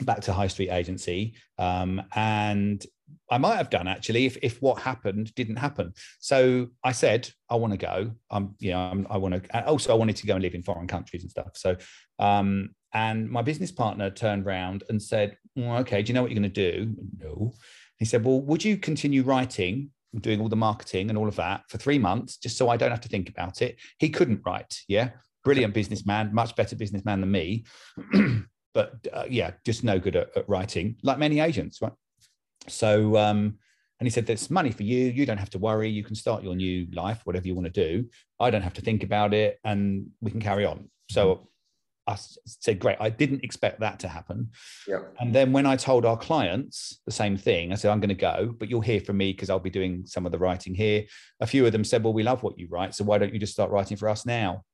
back 0.00 0.20
to 0.20 0.32
high 0.32 0.48
street 0.48 0.70
agency 0.70 1.34
um, 1.56 2.02
and 2.14 2.84
I 3.30 3.38
might 3.38 3.56
have 3.56 3.70
done 3.70 3.88
actually 3.88 4.26
if, 4.26 4.36
if 4.42 4.60
what 4.60 4.80
happened 4.82 5.34
didn't 5.34 5.56
happen. 5.56 5.92
So 6.20 6.68
I 6.82 6.92
said, 6.92 7.30
I 7.50 7.56
want 7.56 7.72
to 7.72 7.78
go. 7.78 8.12
I'm, 8.30 8.54
you 8.58 8.72
know, 8.72 8.78
I'm, 8.78 9.06
i 9.10 9.16
want 9.16 9.42
to, 9.42 9.66
also 9.66 9.92
I 9.92 9.96
wanted 9.96 10.16
to 10.16 10.26
go 10.26 10.34
and 10.34 10.42
live 10.42 10.54
in 10.54 10.62
foreign 10.62 10.86
countries 10.86 11.22
and 11.22 11.30
stuff. 11.30 11.50
So, 11.54 11.76
um, 12.18 12.70
and 12.92 13.28
my 13.28 13.42
business 13.42 13.72
partner 13.72 14.10
turned 14.10 14.46
around 14.46 14.84
and 14.88 15.02
said, 15.02 15.36
well, 15.56 15.78
okay, 15.78 16.02
do 16.02 16.08
you 16.08 16.14
know 16.14 16.22
what 16.22 16.30
you're 16.30 16.40
going 16.40 16.52
to 16.52 16.72
do? 16.72 16.94
No. 17.18 17.52
He 17.98 18.04
said, 18.04 18.24
well, 18.24 18.40
would 18.42 18.64
you 18.64 18.76
continue 18.76 19.22
writing, 19.22 19.90
doing 20.20 20.40
all 20.40 20.48
the 20.48 20.56
marketing 20.56 21.08
and 21.08 21.18
all 21.18 21.28
of 21.28 21.36
that 21.36 21.62
for 21.68 21.78
three 21.78 21.98
months, 21.98 22.36
just 22.36 22.56
so 22.56 22.68
I 22.68 22.76
don't 22.76 22.90
have 22.90 23.00
to 23.00 23.08
think 23.08 23.28
about 23.28 23.62
it? 23.62 23.76
He 23.98 24.10
couldn't 24.10 24.42
write. 24.46 24.80
Yeah. 24.86 25.10
Brilliant 25.42 25.74
businessman, 25.74 26.32
much 26.32 26.54
better 26.56 26.76
businessman 26.76 27.20
than 27.20 27.30
me. 27.30 27.64
but 28.74 28.94
uh, 29.12 29.24
yeah, 29.28 29.52
just 29.64 29.84
no 29.84 29.98
good 29.98 30.16
at, 30.16 30.36
at 30.36 30.48
writing, 30.48 30.96
like 31.02 31.18
many 31.18 31.40
agents, 31.40 31.82
right? 31.82 31.92
So, 32.68 33.16
um, 33.16 33.58
and 34.00 34.06
he 34.06 34.10
said, 34.10 34.26
There's 34.26 34.50
money 34.50 34.70
for 34.70 34.82
you. 34.82 35.06
You 35.06 35.26
don't 35.26 35.38
have 35.38 35.50
to 35.50 35.58
worry. 35.58 35.88
You 35.88 36.04
can 36.04 36.14
start 36.14 36.42
your 36.42 36.54
new 36.54 36.86
life, 36.92 37.20
whatever 37.24 37.46
you 37.46 37.54
want 37.54 37.72
to 37.72 37.86
do. 37.86 38.08
I 38.40 38.50
don't 38.50 38.62
have 38.62 38.74
to 38.74 38.82
think 38.82 39.02
about 39.02 39.32
it 39.32 39.58
and 39.64 40.06
we 40.20 40.30
can 40.30 40.40
carry 40.40 40.64
on. 40.64 40.90
So 41.10 41.34
mm-hmm. 41.34 41.44
I 42.06 42.16
said, 42.44 42.80
Great. 42.80 42.98
I 43.00 43.10
didn't 43.10 43.44
expect 43.44 43.80
that 43.80 44.00
to 44.00 44.08
happen. 44.08 44.50
Yeah. 44.86 45.00
And 45.20 45.34
then 45.34 45.52
when 45.52 45.66
I 45.66 45.76
told 45.76 46.04
our 46.04 46.18
clients 46.18 47.00
the 47.06 47.12
same 47.12 47.36
thing, 47.36 47.72
I 47.72 47.76
said, 47.76 47.90
I'm 47.90 48.00
going 48.00 48.08
to 48.08 48.14
go, 48.14 48.54
but 48.58 48.68
you'll 48.68 48.80
hear 48.80 49.00
from 49.00 49.16
me 49.16 49.32
because 49.32 49.48
I'll 49.48 49.60
be 49.60 49.70
doing 49.70 50.04
some 50.06 50.26
of 50.26 50.32
the 50.32 50.38
writing 50.38 50.74
here. 50.74 51.04
A 51.40 51.46
few 51.46 51.64
of 51.64 51.72
them 51.72 51.84
said, 51.84 52.02
Well, 52.02 52.12
we 52.12 52.24
love 52.24 52.42
what 52.42 52.58
you 52.58 52.68
write. 52.70 52.94
So 52.94 53.04
why 53.04 53.18
don't 53.18 53.32
you 53.32 53.38
just 53.38 53.52
start 53.52 53.70
writing 53.70 53.96
for 53.96 54.08
us 54.08 54.26
now? 54.26 54.64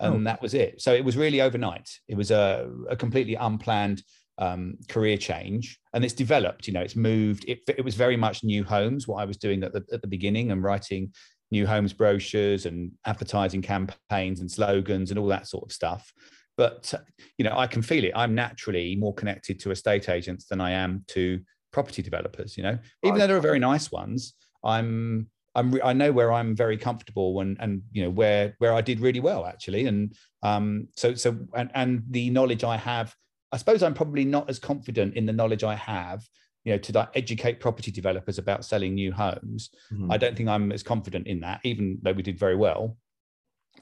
And 0.00 0.14
oh. 0.14 0.24
that 0.24 0.40
was 0.40 0.54
it. 0.54 0.80
So 0.80 0.94
it 0.94 1.04
was 1.04 1.16
really 1.16 1.40
overnight. 1.40 1.90
It 2.06 2.16
was 2.16 2.30
a, 2.30 2.70
a 2.88 2.96
completely 2.96 3.34
unplanned 3.34 4.02
um, 4.38 4.74
career 4.88 5.16
change 5.16 5.78
and 5.92 6.04
it's 6.04 6.14
developed 6.14 6.66
you 6.66 6.72
know 6.72 6.80
it's 6.80 6.96
moved. 6.96 7.44
It, 7.48 7.60
it 7.66 7.84
was 7.84 7.94
very 7.94 8.16
much 8.16 8.44
new 8.44 8.64
homes 8.64 9.08
what 9.08 9.20
i 9.20 9.24
was 9.24 9.36
doing 9.36 9.62
at 9.64 9.72
the, 9.72 9.84
at 9.92 10.00
the 10.00 10.08
beginning 10.08 10.52
and 10.52 10.62
writing 10.62 11.12
new 11.50 11.66
homes 11.66 11.92
brochures 11.92 12.66
and 12.66 12.92
advertising 13.04 13.62
campaigns 13.62 14.40
and 14.40 14.50
slogans 14.50 15.10
and 15.10 15.18
all 15.18 15.28
that 15.28 15.46
sort 15.46 15.64
of 15.64 15.72
stuff. 15.72 16.12
But 16.56 16.92
you 17.36 17.44
know 17.44 17.56
i 17.56 17.66
can 17.66 17.82
feel 17.82 18.04
it. 18.04 18.12
I'm 18.14 18.34
naturally 18.34 18.96
more 18.96 19.14
connected 19.14 19.60
to 19.60 19.70
estate 19.70 20.08
agents 20.08 20.46
than 20.46 20.60
i 20.60 20.70
am 20.70 21.04
to 21.08 21.40
property 21.72 22.02
developers 22.02 22.56
you 22.56 22.62
know. 22.62 22.78
Even 23.04 23.18
though 23.18 23.26
there 23.26 23.36
are 23.36 23.40
very 23.40 23.58
nice 23.60 23.90
ones 23.90 24.34
i'm 24.64 25.28
I'm, 25.54 25.80
I 25.82 25.92
know 25.92 26.12
where 26.12 26.32
I'm 26.32 26.54
very 26.54 26.76
comfortable 26.76 27.40
and 27.40 27.56
and 27.58 27.82
you 27.90 28.02
know 28.04 28.10
where 28.10 28.54
where 28.58 28.74
I 28.74 28.80
did 28.80 29.00
really 29.00 29.18
well 29.18 29.44
actually. 29.44 29.86
And 29.86 30.14
um 30.42 30.88
so 30.96 31.14
so 31.14 31.36
and 31.54 31.70
and 31.74 32.02
the 32.10 32.30
knowledge 32.30 32.64
I 32.64 32.76
have 32.76 33.14
I 33.52 33.56
suppose 33.56 33.82
I'm 33.82 33.94
probably 33.94 34.24
not 34.24 34.50
as 34.50 34.58
confident 34.58 35.14
in 35.14 35.26
the 35.26 35.32
knowledge 35.32 35.64
I 35.64 35.74
have, 35.74 36.26
you 36.64 36.72
know, 36.72 36.78
to 36.78 36.92
like, 36.92 37.08
educate 37.14 37.60
property 37.60 37.90
developers 37.90 38.38
about 38.38 38.64
selling 38.64 38.94
new 38.94 39.12
homes. 39.12 39.70
Mm-hmm. 39.92 40.12
I 40.12 40.18
don't 40.18 40.36
think 40.36 40.48
I'm 40.48 40.70
as 40.72 40.82
confident 40.82 41.26
in 41.26 41.40
that, 41.40 41.60
even 41.64 41.98
though 42.02 42.12
we 42.12 42.22
did 42.22 42.38
very 42.38 42.56
well. 42.56 42.96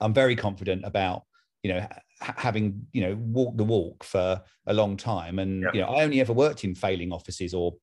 I'm 0.00 0.14
very 0.14 0.36
confident 0.36 0.84
about, 0.84 1.22
you 1.62 1.72
know, 1.72 1.80
ha- 2.20 2.34
having, 2.36 2.86
you 2.92 3.00
know, 3.00 3.16
walked 3.16 3.56
the 3.56 3.64
walk 3.64 4.04
for 4.04 4.40
a 4.66 4.74
long 4.74 4.96
time. 4.96 5.38
And, 5.38 5.62
yeah. 5.62 5.70
you 5.72 5.80
know, 5.80 5.88
I 5.88 6.04
only 6.04 6.20
ever 6.20 6.32
worked 6.32 6.64
in 6.64 6.74
failing 6.74 7.12
offices 7.12 7.54
or 7.54 7.74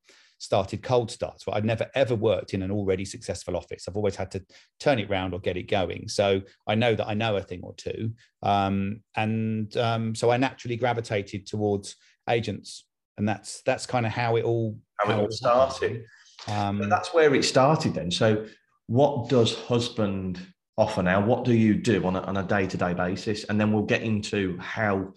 started 0.43 0.83
cold 0.83 1.09
starts. 1.09 1.43
But 1.45 1.55
I've 1.55 1.65
never 1.65 1.89
ever 1.95 2.15
worked 2.15 2.53
in 2.53 2.62
an 2.62 2.71
already 2.71 3.05
successful 3.05 3.55
office. 3.55 3.85
I've 3.88 3.97
always 3.97 4.15
had 4.15 4.31
to 4.31 4.43
turn 4.79 5.00
it 5.00 5.09
around 5.09 5.33
or 5.33 5.39
get 5.39 5.57
it 5.57 5.69
going. 5.69 6.07
So 6.07 6.41
I 6.67 6.75
know 6.75 6.93
that 6.95 7.07
I 7.07 7.13
know 7.13 7.38
a 7.38 7.41
thing 7.41 7.62
or 7.63 7.73
two, 7.75 8.12
um, 8.43 9.01
and 9.15 9.75
um, 9.77 10.13
so 10.15 10.31
I 10.31 10.38
naturally 10.38 10.75
gravitated 10.75 11.47
towards 11.47 11.95
agents, 12.29 12.85
and 13.17 13.27
that's 13.27 13.62
that's 13.63 13.85
kind 13.85 14.05
of 14.05 14.12
how 14.12 14.35
it 14.35 14.43
all 14.43 14.77
how, 15.00 15.07
how 15.07 15.19
it 15.19 15.21
all 15.23 15.31
started. 15.31 16.03
Um, 16.47 16.89
that's 16.89 17.13
where 17.13 17.33
it 17.33 17.45
started 17.45 17.93
then. 17.93 18.12
So 18.12 18.45
what 18.88 19.29
does 19.29 19.55
husband 19.55 20.45
offer 20.77 21.01
now? 21.03 21.25
What 21.25 21.45
do 21.45 21.53
you 21.53 21.73
do 21.75 22.05
on 22.05 22.15
a, 22.17 22.21
on 22.21 22.35
a 22.35 22.43
day-to-day 22.43 22.93
basis? 22.95 23.45
And 23.45 23.59
then 23.59 23.71
we'll 23.71 23.83
get 23.83 24.01
into 24.01 24.57
how 24.57 25.13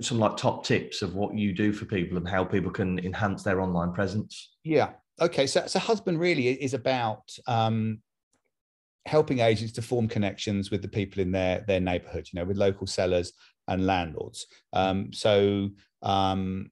some 0.00 0.18
like 0.18 0.36
top 0.36 0.64
tips 0.64 1.02
of 1.02 1.14
what 1.14 1.34
you 1.34 1.52
do 1.52 1.72
for 1.72 1.84
people 1.84 2.16
and 2.16 2.28
how 2.28 2.44
people 2.44 2.70
can 2.70 2.98
enhance 3.00 3.42
their 3.42 3.60
online 3.60 3.92
presence. 3.92 4.56
Yeah. 4.64 4.90
Okay. 5.20 5.46
So, 5.46 5.66
so 5.66 5.78
husband 5.78 6.20
really 6.20 6.48
is 6.48 6.74
about 6.74 7.30
um, 7.46 8.00
helping 9.06 9.40
agents 9.40 9.72
to 9.74 9.82
form 9.82 10.08
connections 10.08 10.70
with 10.70 10.82
the 10.82 10.88
people 10.88 11.20
in 11.22 11.32
their 11.32 11.64
their 11.66 11.80
neighborhood. 11.80 12.28
You 12.32 12.40
know, 12.40 12.44
with 12.44 12.56
local 12.56 12.86
sellers 12.86 13.32
and 13.66 13.86
landlords. 13.86 14.46
Um, 14.72 15.12
so, 15.12 15.70
um, 16.02 16.70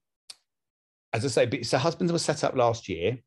as 1.13 1.25
I 1.25 1.27
say, 1.27 1.61
so 1.63 1.77
husbands 1.77 2.13
was 2.13 2.23
set 2.23 2.43
up 2.43 2.55
last 2.55 2.87
year, 2.87 3.17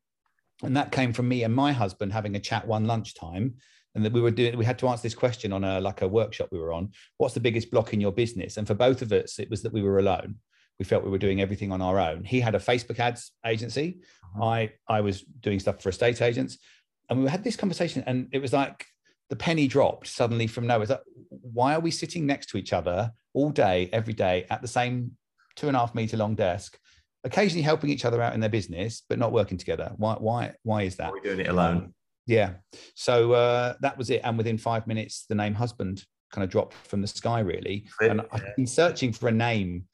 and 0.63 0.75
that 0.77 0.91
came 0.91 1.13
from 1.13 1.27
me 1.27 1.43
and 1.43 1.53
my 1.53 1.71
husband 1.71 2.13
having 2.13 2.35
a 2.35 2.39
chat 2.39 2.67
one 2.67 2.85
lunchtime 2.85 3.55
and 3.95 4.05
that 4.05 4.13
we 4.13 4.21
were 4.21 4.31
doing 4.31 4.57
we 4.57 4.65
had 4.65 4.79
to 4.79 4.87
answer 4.87 5.03
this 5.03 5.15
question 5.15 5.51
on 5.51 5.63
a 5.63 5.79
like 5.79 6.01
a 6.01 6.07
workshop 6.07 6.49
we 6.51 6.59
were 6.59 6.73
on. 6.73 6.91
What's 7.17 7.33
the 7.33 7.39
biggest 7.39 7.71
block 7.71 7.93
in 7.93 8.01
your 8.01 8.11
business? 8.11 8.57
And 8.57 8.67
for 8.67 8.73
both 8.73 9.01
of 9.01 9.11
us 9.11 9.39
it 9.39 9.49
was 9.49 9.61
that 9.63 9.73
we 9.73 9.81
were 9.81 9.99
alone. 9.99 10.35
We 10.79 10.85
felt 10.85 11.03
we 11.03 11.11
were 11.11 11.17
doing 11.17 11.41
everything 11.41 11.71
on 11.71 11.81
our 11.81 11.99
own. 11.99 12.23
He 12.23 12.39
had 12.39 12.55
a 12.55 12.59
facebook 12.59 12.99
ads 12.99 13.31
agency. 13.45 13.99
Uh-huh. 14.35 14.45
i 14.45 14.71
i 14.87 15.01
was 15.01 15.21
doing 15.21 15.59
stuff 15.59 15.81
for 15.81 15.89
estate 15.89 16.21
agents. 16.21 16.57
And 17.09 17.23
we 17.23 17.29
had 17.29 17.43
this 17.43 17.57
conversation 17.57 18.03
and 18.07 18.29
it 18.31 18.41
was 18.41 18.53
like 18.53 18.85
the 19.29 19.35
penny 19.35 19.67
dropped 19.67 20.07
suddenly 20.07 20.47
from 20.47 20.67
nowhere. 20.67 20.87
Like 20.87 21.01
why 21.29 21.75
are 21.75 21.79
we 21.79 21.91
sitting 21.91 22.25
next 22.25 22.47
to 22.49 22.57
each 22.57 22.73
other 22.73 23.11
all 23.33 23.49
day 23.49 23.89
every 23.91 24.13
day 24.13 24.45
at 24.49 24.61
the 24.61 24.67
same 24.67 25.11
two 25.55 25.67
and 25.67 25.75
a 25.75 25.79
half 25.79 25.93
meter 25.95 26.17
long 26.17 26.35
desk 26.35 26.77
occasionally 27.23 27.61
helping 27.61 27.89
each 27.89 28.03
other 28.03 28.19
out 28.19 28.33
in 28.33 28.39
their 28.39 28.49
business 28.49 29.03
but 29.09 29.19
not 29.19 29.33
working 29.33 29.57
together? 29.57 29.91
Why 29.97 30.13
why 30.13 30.53
why 30.63 30.83
is 30.83 30.95
that? 30.95 31.11
We're 31.11 31.21
we 31.21 31.27
doing 31.29 31.41
it 31.41 31.49
alone 31.49 31.93
yeah. 32.25 32.53
So 32.95 33.33
uh, 33.33 33.73
that 33.81 33.97
was 33.97 34.09
it. 34.09 34.21
And 34.23 34.37
within 34.37 34.57
five 34.57 34.87
minutes, 34.87 35.25
the 35.27 35.35
name 35.35 35.53
husband 35.53 36.05
kind 36.31 36.43
of 36.43 36.49
dropped 36.49 36.73
from 36.73 37.01
the 37.01 37.07
sky, 37.07 37.39
really. 37.39 37.87
And 37.99 38.21
I've 38.31 38.55
been 38.55 38.67
searching 38.67 39.11
for 39.11 39.27
a 39.27 39.31
name 39.31 39.85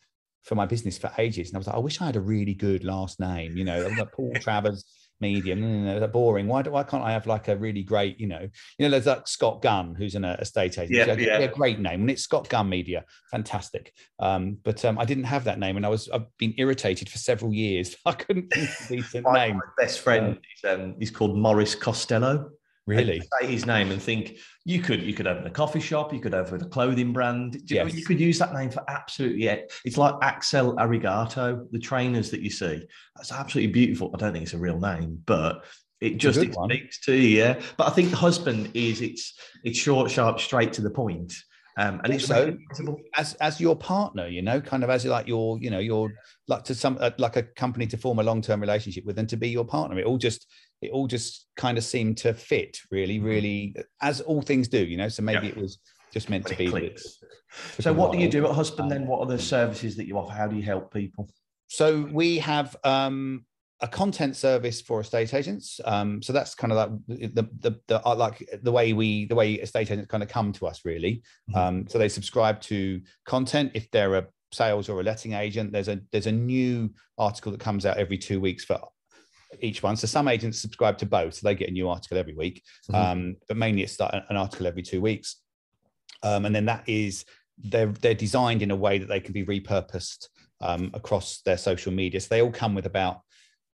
for 0.43 0.55
my 0.55 0.65
business 0.65 0.98
for 0.98 1.12
ages. 1.17 1.50
And 1.50 1.57
I 1.57 1.60
was 1.60 1.67
like, 1.67 1.75
I 1.75 1.79
wish 1.79 2.01
I 2.01 2.05
had 2.05 2.15
a 2.15 2.22
really 2.22 2.53
good 2.53 2.84
last 2.84 3.19
name, 3.19 3.57
you 3.57 3.65
know, 3.65 3.88
like 3.98 4.12
Paul 4.13 4.34
Travers 4.41 4.86
medium. 5.19 5.62
No, 5.62 5.93
no, 5.93 6.00
no, 6.00 6.07
boring. 6.07 6.47
Why, 6.47 6.62
do, 6.62 6.71
why 6.71 6.83
can't 6.83 7.03
I 7.03 7.12
have 7.12 7.27
like 7.27 7.47
a 7.47 7.55
really 7.55 7.83
great, 7.83 8.19
you 8.19 8.27
know, 8.27 8.47
you 8.77 8.86
know, 8.86 8.89
there's 8.89 9.05
like 9.05 9.27
Scott 9.27 9.62
Gunn, 9.62 9.95
who's 9.95 10.15
an 10.15 10.25
estate 10.25 10.77
agent. 10.77 10.91
Yeah, 10.91 11.13
yeah. 11.13 11.39
a 11.39 11.47
great 11.47 11.79
name. 11.79 12.01
And 12.01 12.12
it's 12.12 12.24
Scott 12.24 12.50
Gunn 12.50 12.69
Media. 12.69 13.05
Fantastic. 13.31 13.93
Um, 14.19 14.57
but 14.63 14.83
um, 14.86 14.97
I 15.00 15.05
didn't 15.05 15.25
have 15.25 15.43
that 15.45 15.59
name 15.59 15.77
and 15.77 15.86
I 15.86 15.89
was, 15.89 16.09
I've 16.09 16.25
been 16.38 16.53
irritated 16.57 17.09
for 17.09 17.17
several 17.17 17.53
years. 17.53 17.95
I 18.05 18.13
couldn't 18.13 18.51
think 18.51 18.69
of 18.69 18.91
a 18.91 18.95
decent 18.95 19.24
my, 19.24 19.47
name. 19.47 19.57
My 19.57 19.83
best 19.83 20.00
friend, 20.00 20.39
uh, 20.63 20.74
um, 20.74 20.95
he's 21.00 21.12
called 21.12 21.38
Morris 21.38 21.75
Costello. 21.75 22.50
Really? 22.88 23.22
Say 23.41 23.48
his 23.48 23.65
name 23.65 23.91
and 23.91 24.01
think 24.01 24.38
you 24.63 24.82
could 24.82 25.03
you 25.03 25.13
could 25.13 25.27
open 25.27 25.46
a 25.46 25.51
coffee 25.51 25.82
shop, 25.82 26.13
you 26.13 26.22
could 26.22 26.34
open 26.34 26.62
a 26.62 26.70
clothing 26.70 27.12
brand. 27.12 27.56
You, 27.56 27.62
yes. 27.75 27.86
know, 27.86 27.94
you 27.94 28.06
could 28.06 28.20
use 28.20 28.39
that 28.39 28.53
name 28.53 28.70
for 28.70 28.82
absolutely 28.88 29.48
it. 29.48 29.74
It's 29.84 29.98
like 29.98 30.15
Axel 30.22 30.75
Arigato, 30.77 31.70
the 31.72 31.79
trainers 31.79 32.32
that 32.32 32.41
you 32.41 32.50
see. 32.50 32.88
That's 33.17 33.34
absolutely 33.34 33.74
beautiful. 33.74 34.12
I 34.13 34.17
don't 34.17 34.32
think 34.32 34.44
it's 34.44 34.53
a 34.53 34.58
real 34.58 34.79
name, 34.79 35.22
but 35.25 35.65
it 36.00 36.17
just 36.17 36.39
it 36.39 36.53
speaks 36.53 37.01
to 37.01 37.13
you. 37.13 37.39
Yeah. 37.39 37.62
But 37.75 37.88
I 37.88 37.89
think 37.91 38.10
the 38.10 38.17
husband 38.17 38.72
is 38.74 39.01
it's 39.01 39.38
it's 39.65 39.77
short, 39.77 40.10
sharp, 40.10 40.39
straight 40.39 40.72
to 40.74 40.82
the 40.82 40.89
point. 40.89 41.34
Um, 41.79 42.01
and 42.03 42.13
also, 42.13 42.58
it's 42.72 42.82
as 43.15 43.34
as 43.36 43.62
your 43.62 43.75
partner, 43.75 44.27
you 44.27 44.41
know, 44.41 44.60
kind 44.60 44.84
of 44.84 44.89
as 44.89 45.06
like 45.06 45.27
your, 45.27 45.60
you 45.60 45.70
know, 45.70 45.77
your 45.79 46.12
like 46.48 46.63
to 46.65 46.75
some 46.75 46.98
uh, 47.00 47.12
like 47.20 47.36
a 47.36 47.44
company 47.44 47.86
to 47.88 47.98
form 47.98 48.17
a 48.17 48.24
long 48.24 48.41
term 48.41 48.60
relationship 48.60 49.06
with, 49.06 49.20
and 49.20 49.29
to 49.29 49.38
be 49.38 49.50
your 49.50 49.65
partner. 49.65 50.00
It 50.00 50.06
all 50.06 50.17
just 50.17 50.48
it 50.81 50.91
all 50.91 51.07
just 51.07 51.48
kind 51.55 51.77
of 51.77 51.84
seemed 51.84 52.17
to 52.17 52.34
fit 52.34 52.79
really, 52.91 53.17
mm-hmm. 53.17 53.25
really, 53.25 53.75
as 54.01 54.22
all 54.22 54.41
things 54.41 54.67
do, 54.67 54.84
you 54.84 54.98
know. 54.98 55.10
So 55.10 55.24
maybe 55.24 55.48
it 55.48 55.57
was 55.57 55.79
just 56.13 56.29
meant 56.29 56.46
to 56.48 56.55
be. 56.55 56.96
So, 57.79 57.93
what 57.93 58.12
do 58.12 58.17
you 58.17 58.29
do 58.29 58.46
at 58.46 58.53
Husband 58.53 58.91
then? 58.91 59.07
What 59.07 59.19
are 59.22 59.25
the 59.25 59.39
services 59.39 59.96
that 59.98 60.07
you 60.07 60.17
offer? 60.17 60.34
How 60.34 60.48
do 60.48 60.55
you 60.55 60.63
help 60.63 60.93
people? 60.93 61.29
So, 61.67 62.07
we 62.12 62.38
have 62.39 62.75
um, 62.84 63.46
a 63.81 63.88
content 63.88 64.36
service 64.36 64.81
for 64.81 65.01
estate 65.01 65.34
agents. 65.34 65.79
Um, 65.86 66.22
so 66.22 66.34
that's 66.34 66.55
kind 66.55 66.74
of 66.74 66.77
like 66.77 67.34
the, 67.34 67.48
the, 67.60 67.79
the 67.88 68.07
uh, 68.07 68.15
like 68.15 68.48
the 68.63 68.72
way 68.72 68.93
we 68.93 69.25
the 69.25 69.36
way 69.36 69.53
estate 69.53 69.91
agents 69.91 70.10
kind 70.10 70.24
of 70.24 70.29
come 70.29 70.51
to 70.53 70.67
us 70.67 70.81
really. 70.84 71.22
Mm-hmm. 71.50 71.57
Um, 71.57 71.88
so 71.88 71.98
they 71.98 72.10
subscribe 72.10 72.62
to 72.62 73.01
content 73.25 73.71
if 73.73 73.89
they're 73.91 74.15
a 74.15 74.28
sales 74.52 74.89
or 74.89 74.99
a 74.99 75.04
letting 75.04 75.34
agent. 75.34 75.71
There's 75.71 75.89
a 75.89 75.99
there's 76.12 76.28
a 76.28 76.32
new 76.32 76.89
article 77.17 77.52
that 77.52 77.62
comes 77.62 77.86
out 77.86 77.97
every 77.97 78.17
two 78.17 78.39
weeks 78.39 78.65
for 78.65 78.80
each 79.62 79.83
one. 79.83 79.95
So 79.95 80.07
some 80.07 80.27
agents 80.27 80.60
subscribe 80.60 80.97
to 80.99 81.05
both, 81.05 81.36
so 81.36 81.47
they 81.47 81.55
get 81.55 81.69
a 81.69 81.73
new 81.73 81.89
article 81.89 82.17
every 82.17 82.33
week. 82.33 82.63
Mm-hmm. 82.89 82.95
Um, 82.95 83.36
but 83.47 83.57
mainly 83.57 83.83
it's 83.83 83.99
an 83.99 84.38
article 84.38 84.67
every 84.67 84.83
two 84.83 85.01
weeks, 85.01 85.38
um, 86.23 86.45
and 86.45 86.55
then 86.55 86.65
that 86.65 86.88
is 86.88 87.25
they're 87.57 87.88
they're 87.88 88.13
designed 88.13 88.62
in 88.62 88.71
a 88.71 88.75
way 88.75 88.97
that 88.97 89.07
they 89.07 89.19
can 89.19 89.33
be 89.33 89.45
repurposed 89.45 90.27
um, 90.62 90.91
across 90.93 91.41
their 91.41 91.57
social 91.57 91.91
media. 91.91 92.19
So 92.19 92.27
they 92.29 92.41
all 92.41 92.51
come 92.51 92.75
with 92.75 92.86
about 92.86 93.21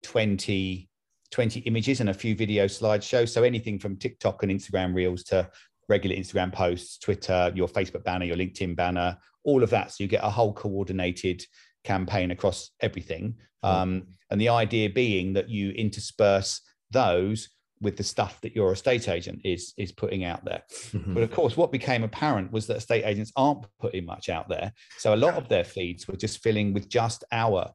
20, 0.02 0.88
20 1.30 1.60
images 1.60 2.00
and 2.00 2.10
a 2.10 2.14
few 2.14 2.34
video 2.34 2.66
slideshows. 2.66 3.30
So 3.30 3.42
anything 3.42 3.78
from 3.78 3.96
TikTok 3.96 4.42
and 4.42 4.52
Instagram 4.52 4.94
Reels 4.94 5.24
to 5.24 5.48
regular 5.88 6.16
Instagram 6.16 6.52
posts, 6.52 6.98
Twitter, 6.98 7.52
your 7.54 7.68
Facebook 7.68 8.04
banner, 8.04 8.24
your 8.24 8.36
LinkedIn 8.36 8.76
banner, 8.76 9.18
all 9.44 9.62
of 9.62 9.70
that. 9.70 9.90
So 9.92 10.04
you 10.04 10.08
get 10.08 10.24
a 10.24 10.30
whole 10.30 10.52
coordinated 10.52 11.44
campaign 11.84 12.30
across 12.30 12.70
everything. 12.80 13.36
Um, 13.62 14.08
and 14.30 14.40
the 14.40 14.50
idea 14.50 14.90
being 14.90 15.32
that 15.34 15.48
you 15.48 15.70
intersperse 15.70 16.60
those 16.90 17.48
with 17.80 17.96
the 17.96 18.02
stuff 18.02 18.40
that 18.40 18.54
your 18.54 18.72
estate 18.72 19.08
agent 19.08 19.40
is 19.44 19.74
is 19.76 19.92
putting 19.92 20.24
out 20.24 20.44
there. 20.44 20.62
Mm-hmm. 20.92 21.14
But 21.14 21.22
of 21.22 21.30
course, 21.30 21.56
what 21.56 21.72
became 21.72 22.02
apparent 22.02 22.52
was 22.52 22.66
that 22.66 22.78
estate 22.78 23.04
agents 23.04 23.32
aren't 23.36 23.66
putting 23.80 24.04
much 24.06 24.28
out 24.28 24.48
there. 24.48 24.72
So 24.98 25.14
a 25.14 25.16
lot 25.16 25.34
of 25.34 25.48
their 25.48 25.64
feeds 25.64 26.08
were 26.08 26.16
just 26.16 26.42
filling 26.42 26.72
with 26.72 26.88
just 26.88 27.24
our 27.32 27.70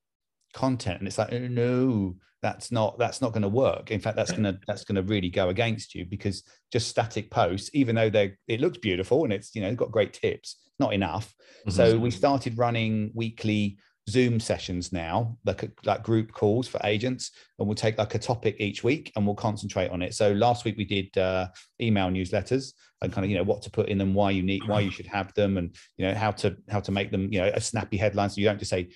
content, 0.54 1.00
and 1.00 1.08
it's 1.08 1.18
like, 1.18 1.32
oh, 1.32 1.48
no, 1.48 2.16
that's 2.42 2.72
not 2.72 2.98
that's 2.98 3.22
not 3.22 3.34
going 3.34 3.44
to 3.44 3.50
work. 3.50 3.92
In 3.92 4.00
fact, 4.00 4.16
that's 4.16 4.32
gonna 4.32 4.60
that's 4.68 4.84
gonna 4.84 5.04
really 5.04 5.30
go 5.30 5.50
against 5.50 5.96
you 5.96 6.06
because 6.06 6.44
just 6.72 6.88
static 6.88 7.30
posts, 7.30 7.70
even 7.74 7.96
though 7.96 8.10
they 8.10 8.34
it 8.48 8.62
looks 8.62 8.78
beautiful 8.78 9.24
and 9.24 9.34
it's 9.34 9.56
you 9.56 9.62
know 9.62 9.76
got 9.76 9.92
great 9.92 10.14
tips, 10.14 10.58
not 10.80 10.94
enough. 10.94 11.34
Mm-hmm. 11.62 11.72
So 11.72 11.98
we 11.98 12.12
started 12.12 12.58
running 12.58 13.12
weekly 13.14 13.78
Zoom 14.10 14.40
sessions 14.40 14.92
now, 14.92 15.38
like 15.46 15.72
like 15.86 16.04
group 16.04 16.32
calls 16.32 16.68
for 16.68 16.80
agents, 16.84 17.32
and 17.58 17.68
we'll 17.68 17.76
take 17.76 17.98
like 17.98 18.16
a 18.16 18.20
topic 18.20 18.56
each 18.60 18.84
week 18.84 19.12
and 19.16 19.26
we'll 19.26 19.36
concentrate 19.36 19.92
on 19.92 20.02
it. 20.02 20.14
So 20.14 20.32
last 20.34 20.66
week 20.66 20.78
we 20.78 20.86
did 20.86 21.18
uh, 21.18 21.48
email 21.80 22.10
newsletters 22.10 22.74
and 23.02 23.14
kind 23.14 23.24
of 23.24 23.32
you 23.32 23.38
know 23.38 23.44
what 23.44 23.62
to 23.64 23.72
put 23.72 23.90
in 23.90 23.98
them, 23.98 24.14
why 24.14 24.32
you 24.32 24.44
need, 24.44 24.68
why 24.68 24.80
you 24.82 24.92
should 24.92 25.08
have 25.08 25.34
them, 25.34 25.58
and 25.58 25.76
you 25.98 26.06
know 26.06 26.14
how 26.14 26.32
to 26.32 26.58
how 26.70 26.80
to 26.80 26.92
make 26.92 27.12
them 27.12 27.32
you 27.32 27.40
know 27.40 27.52
a 27.54 27.62
snappy 27.62 27.98
headline 27.98 28.30
so 28.30 28.42
you 28.42 28.48
don't 28.48 28.60
just 28.60 28.72
say 28.72 28.90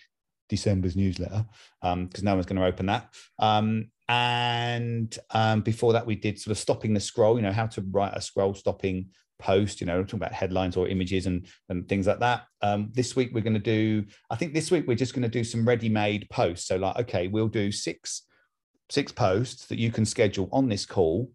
December's 0.49 0.95
newsletter 0.95 1.45
because 1.81 1.93
um, 1.93 2.09
no 2.25 2.35
one's 2.35 2.45
going 2.45 2.59
to 2.59 2.65
open 2.65 2.87
that. 2.87 3.13
Um, 3.39 3.89
and 4.09 5.17
um, 5.31 5.61
before 5.61 5.93
that, 5.93 6.05
we 6.05 6.15
did 6.15 6.39
sort 6.39 6.51
of 6.51 6.57
stopping 6.57 6.93
the 6.93 6.99
scroll. 6.99 7.37
You 7.37 7.43
know 7.43 7.51
how 7.51 7.67
to 7.67 7.81
write 7.91 8.13
a 8.15 8.21
scroll 8.21 8.53
stopping 8.53 9.09
post, 9.43 9.81
you 9.81 9.87
know, 9.87 10.01
talking 10.03 10.19
about 10.19 10.31
headlines 10.31 10.77
or 10.77 10.87
images 10.87 11.25
and, 11.27 11.45
and 11.69 11.87
things 11.87 12.07
like 12.07 12.19
that. 12.19 12.43
Um, 12.61 12.89
this 12.93 13.15
week, 13.15 13.31
we're 13.33 13.41
going 13.41 13.53
to 13.53 13.59
do, 13.59 14.05
I 14.29 14.35
think 14.35 14.53
this 14.53 14.71
week, 14.71 14.87
we're 14.87 14.95
just 14.95 15.13
going 15.13 15.23
to 15.23 15.29
do 15.29 15.43
some 15.43 15.67
ready 15.67 15.89
made 15.89 16.29
posts. 16.29 16.67
So, 16.67 16.77
like, 16.77 16.97
okay, 16.99 17.27
we'll 17.27 17.49
do 17.49 17.71
six 17.71 18.23
six 18.89 19.11
posts 19.11 19.65
that 19.67 19.79
you 19.79 19.91
can 19.91 20.05
schedule 20.05 20.49
on 20.51 20.69
this 20.69 20.85
call 20.85 21.31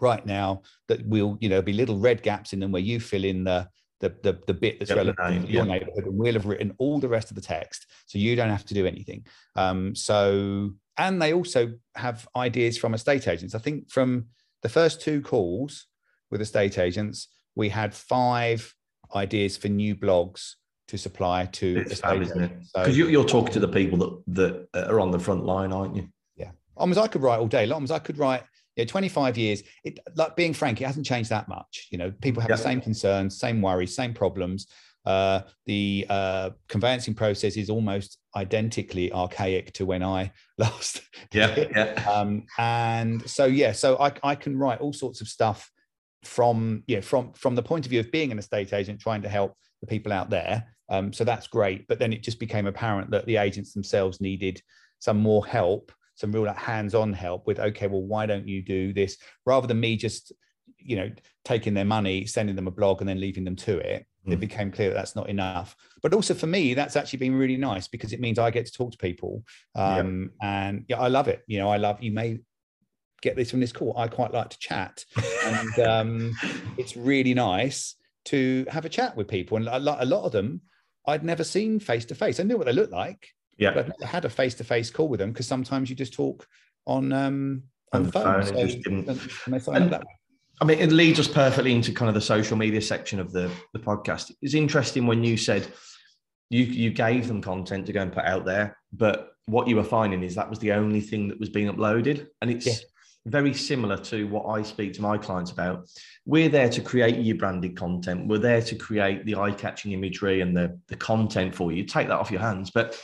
right 0.00 0.24
now 0.24 0.62
that 0.88 1.04
will, 1.06 1.36
you 1.40 1.48
know, 1.48 1.60
be 1.60 1.72
little 1.72 1.98
red 1.98 2.22
gaps 2.22 2.52
in 2.52 2.60
them 2.60 2.72
where 2.72 2.82
you 2.82 2.98
fill 3.00 3.24
in 3.24 3.44
the, 3.44 3.68
the, 4.00 4.14
the, 4.22 4.40
the 4.46 4.54
bit 4.54 4.78
that's 4.78 4.90
yep, 4.90 4.98
relevant 4.98 5.46
to 5.46 5.52
your 5.52 5.64
neighborhood 5.64 6.06
and 6.06 6.18
we'll 6.18 6.32
have 6.32 6.46
written 6.46 6.74
all 6.78 6.98
the 6.98 7.08
rest 7.08 7.30
of 7.30 7.34
the 7.34 7.42
text 7.42 7.86
so 8.06 8.18
you 8.18 8.34
don't 8.34 8.48
have 8.48 8.64
to 8.64 8.74
do 8.74 8.86
anything 8.86 9.26
um, 9.56 9.94
so 9.94 10.70
and 10.96 11.20
they 11.20 11.34
also 11.34 11.74
have 11.96 12.26
ideas 12.34 12.78
from 12.78 12.94
estate 12.94 13.28
agents 13.28 13.54
i 13.54 13.58
think 13.58 13.90
from 13.90 14.24
the 14.62 14.70
first 14.70 15.02
two 15.02 15.20
calls 15.20 15.86
with 16.30 16.40
estate 16.40 16.78
agents, 16.78 17.28
we 17.54 17.68
had 17.68 17.94
five 17.94 18.74
ideas 19.14 19.56
for 19.56 19.68
new 19.68 19.94
blogs 19.94 20.54
to 20.88 20.98
supply 20.98 21.46
to 21.46 21.78
it's 21.78 21.92
estate 21.92 22.22
agents. 22.22 22.70
Because 22.74 22.96
so, 22.96 23.06
you're 23.06 23.24
talking 23.24 23.52
to 23.52 23.60
the 23.60 23.68
people 23.68 24.22
that, 24.26 24.66
that 24.74 24.88
are 24.90 25.00
on 25.00 25.10
the 25.10 25.18
front 25.18 25.44
line, 25.44 25.72
aren't 25.72 25.96
you? 25.96 26.08
Yeah. 26.36 26.50
Almost 26.76 26.98
I 26.98 27.06
could 27.06 27.22
write 27.22 27.38
all 27.38 27.48
day. 27.48 27.68
Almost 27.70 27.92
I 27.92 27.98
could 27.98 28.18
write 28.18 28.42
you 28.76 28.84
know, 28.84 28.88
25 28.88 29.38
years. 29.38 29.62
It, 29.84 29.98
like 30.16 30.36
being 30.36 30.52
frank, 30.52 30.80
it 30.80 30.86
hasn't 30.86 31.06
changed 31.06 31.30
that 31.30 31.48
much. 31.48 31.88
You 31.90 31.98
know, 31.98 32.12
people 32.22 32.40
have 32.40 32.50
yeah. 32.50 32.56
the 32.56 32.62
same 32.62 32.80
concerns, 32.80 33.38
same 33.38 33.62
worries, 33.62 33.94
same 33.94 34.14
problems. 34.14 34.66
Uh, 35.06 35.40
the 35.66 36.06
uh, 36.10 36.50
conveyancing 36.68 37.14
process 37.14 37.56
is 37.56 37.70
almost 37.70 38.18
identically 38.36 39.12
archaic 39.12 39.72
to 39.72 39.86
when 39.86 40.02
I 40.02 40.32
last. 40.58 41.02
Yeah, 41.32 41.66
yeah. 41.70 42.10
Um, 42.10 42.46
and 42.58 43.28
so 43.28 43.46
yeah, 43.46 43.72
so 43.72 43.96
I, 43.98 44.12
I 44.22 44.34
can 44.34 44.58
write 44.58 44.80
all 44.80 44.92
sorts 44.92 45.20
of 45.20 45.28
stuff 45.28 45.70
from 46.22 46.82
you 46.86 46.96
know, 46.96 47.02
from 47.02 47.32
from 47.32 47.54
the 47.54 47.62
point 47.62 47.86
of 47.86 47.90
view 47.90 48.00
of 48.00 48.10
being 48.10 48.32
an 48.32 48.38
estate 48.38 48.72
agent 48.72 49.00
trying 49.00 49.22
to 49.22 49.28
help 49.28 49.54
the 49.80 49.86
people 49.86 50.12
out 50.12 50.30
there. 50.30 50.66
Um, 50.88 51.12
so 51.12 51.24
that's 51.24 51.46
great. 51.46 51.86
But 51.86 51.98
then 51.98 52.12
it 52.12 52.22
just 52.22 52.40
became 52.40 52.66
apparent 52.66 53.10
that 53.12 53.26
the 53.26 53.36
agents 53.36 53.72
themselves 53.72 54.20
needed 54.20 54.60
some 54.98 55.18
more 55.18 55.46
help 55.46 55.92
some 56.20 56.32
real 56.32 56.44
like, 56.44 56.56
hands-on 56.56 57.12
help 57.14 57.46
with 57.46 57.58
okay 57.58 57.86
well 57.86 58.02
why 58.02 58.26
don't 58.26 58.46
you 58.46 58.62
do 58.62 58.92
this? 58.92 59.16
Rather 59.46 59.66
than 59.66 59.80
me 59.80 59.96
just 59.96 60.32
you 60.78 60.96
know 60.96 61.10
taking 61.44 61.74
their 61.74 61.84
money 61.84 62.26
sending 62.26 62.56
them 62.56 62.66
a 62.66 62.70
blog 62.70 63.00
and 63.00 63.08
then 63.08 63.20
leaving 63.20 63.44
them 63.44 63.56
to 63.56 63.76
it 63.78 64.06
mm. 64.26 64.32
it 64.32 64.40
became 64.40 64.70
clear 64.70 64.88
that 64.88 64.94
that's 64.94 65.16
not 65.16 65.28
enough. 65.28 65.74
But 66.02 66.14
also 66.14 66.34
for 66.34 66.46
me 66.46 66.74
that's 66.74 66.96
actually 66.96 67.18
been 67.20 67.34
really 67.34 67.56
nice 67.56 67.88
because 67.88 68.12
it 68.12 68.20
means 68.20 68.38
i 68.38 68.50
get 68.50 68.66
to 68.66 68.72
talk 68.72 68.92
to 68.92 68.98
people. 68.98 69.42
Um, 69.74 70.30
yeah. 70.42 70.66
and 70.66 70.84
yeah 70.88 71.00
i 71.00 71.08
love 71.08 71.28
it. 71.28 71.42
You 71.46 71.58
know 71.58 71.70
i 71.70 71.78
love 71.78 72.02
you 72.02 72.12
may 72.12 72.38
get 73.22 73.36
this 73.36 73.50
from 73.50 73.60
this 73.60 73.72
call 73.72 73.94
i 73.96 74.08
quite 74.08 74.32
like 74.32 74.50
to 74.50 74.58
chat. 74.58 75.04
And 75.44 75.78
um, 75.80 76.36
it's 76.78 76.96
really 76.96 77.34
nice 77.34 77.96
to 78.26 78.66
have 78.68 78.84
a 78.84 78.88
chat 78.88 79.16
with 79.16 79.26
people. 79.26 79.56
And 79.56 79.66
a 79.66 79.78
lot, 79.78 80.02
a 80.02 80.06
lot 80.06 80.24
of 80.24 80.32
them 80.32 80.60
i'd 81.06 81.24
never 81.24 81.42
seen 81.42 81.80
face 81.80 82.04
to 82.04 82.14
face 82.14 82.38
i 82.38 82.42
knew 82.42 82.58
what 82.58 82.66
they 82.66 82.74
looked 82.74 82.92
like 82.92 83.28
yeah. 83.56 83.72
but 83.72 83.90
i 84.02 84.06
had 84.06 84.26
a 84.26 84.28
face 84.28 84.54
to 84.54 84.62
face 84.62 84.90
call 84.90 85.08
with 85.08 85.18
them 85.18 85.32
because 85.32 85.46
sometimes 85.46 85.88
you 85.88 85.96
just 85.96 86.12
talk 86.12 86.46
on 86.86 87.10
um 87.10 87.62
on, 87.92 88.00
on 88.00 88.06
the 88.06 88.12
phone, 88.12 88.42
phone 88.44 89.60
so, 89.60 89.72
and, 89.72 89.94
and, 89.94 90.04
I 90.60 90.64
mean, 90.64 90.78
it 90.78 90.92
leads 90.92 91.18
us 91.18 91.26
perfectly 91.26 91.72
into 91.72 91.92
kind 91.92 92.08
of 92.08 92.14
the 92.14 92.20
social 92.20 92.56
media 92.56 92.82
section 92.82 93.18
of 93.18 93.32
the, 93.32 93.50
the 93.72 93.78
podcast. 93.78 94.30
It's 94.42 94.54
interesting 94.54 95.06
when 95.06 95.24
you 95.24 95.36
said 95.36 95.66
you 96.50 96.64
you 96.64 96.90
gave 96.90 97.28
them 97.28 97.40
content 97.40 97.86
to 97.86 97.92
go 97.92 98.02
and 98.02 98.12
put 98.12 98.24
out 98.24 98.44
there, 98.44 98.76
but 98.92 99.32
what 99.46 99.68
you 99.68 99.76
were 99.76 99.84
finding 99.84 100.22
is 100.22 100.34
that 100.34 100.50
was 100.50 100.58
the 100.58 100.72
only 100.72 101.00
thing 101.00 101.28
that 101.28 101.40
was 101.40 101.48
being 101.48 101.72
uploaded, 101.72 102.26
and 102.42 102.50
it's 102.50 102.66
yeah. 102.66 102.74
Very 103.26 103.52
similar 103.52 103.96
to 103.98 104.26
what 104.28 104.46
I 104.46 104.62
speak 104.62 104.94
to 104.94 105.02
my 105.02 105.18
clients 105.18 105.50
about. 105.50 105.88
We're 106.24 106.48
there 106.48 106.70
to 106.70 106.80
create 106.80 107.18
your 107.18 107.36
branded 107.36 107.76
content. 107.76 108.26
We're 108.26 108.38
there 108.38 108.62
to 108.62 108.74
create 108.74 109.26
the 109.26 109.36
eye-catching 109.36 109.92
imagery 109.92 110.40
and 110.40 110.56
the 110.56 110.78
the 110.88 110.96
content 110.96 111.54
for 111.54 111.72
you. 111.72 111.84
Take 111.84 112.08
that 112.08 112.18
off 112.18 112.30
your 112.30 112.40
hands, 112.40 112.70
but 112.70 112.98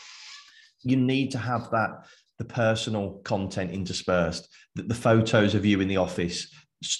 you 0.83 0.97
need 0.97 1.31
to 1.33 1.39
have 1.39 1.71
that 1.71 2.07
the 2.39 2.45
personal 2.45 3.21
content 3.25 3.71
interspersed, 3.71 4.49
the, 4.75 4.83
the 4.83 4.95
photos 4.95 5.55
of 5.55 5.65
you 5.65 5.81
in 5.81 5.89
the 5.89 5.97
office, 5.97 6.49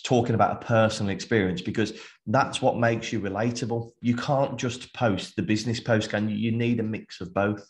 talking 0.05 0.35
about 0.35 0.63
a 0.63 0.67
personal 0.67 1.13
experience 1.13 1.61
because 1.61 1.93
that's 2.27 2.63
what 2.63 2.79
makes 2.79 3.13
you 3.13 3.21
relatable. 3.21 3.91
You 4.01 4.17
can't 4.17 4.59
just 4.59 4.93
post 4.95 5.37
the 5.37 5.43
business 5.43 5.81
post, 5.81 6.11
can 6.11 6.29
you? 6.29 6.37
You 6.37 6.53
need 6.53 6.81
a 6.81 6.83
mix 6.83 7.21
of 7.21 7.35
both. 7.35 7.69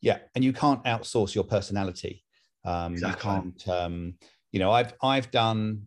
Yeah, 0.00 0.18
and 0.34 0.44
you 0.44 0.52
can't 0.52 0.82
outsource 0.84 1.34
your 1.34 1.44
personality. 1.44 2.24
Um, 2.64 2.92
exactly. 2.92 3.30
You 3.30 3.34
can't. 3.40 3.68
Um, 3.68 4.14
you 4.52 4.60
know, 4.60 4.70
I've 4.70 4.94
I've 5.02 5.30
done. 5.30 5.82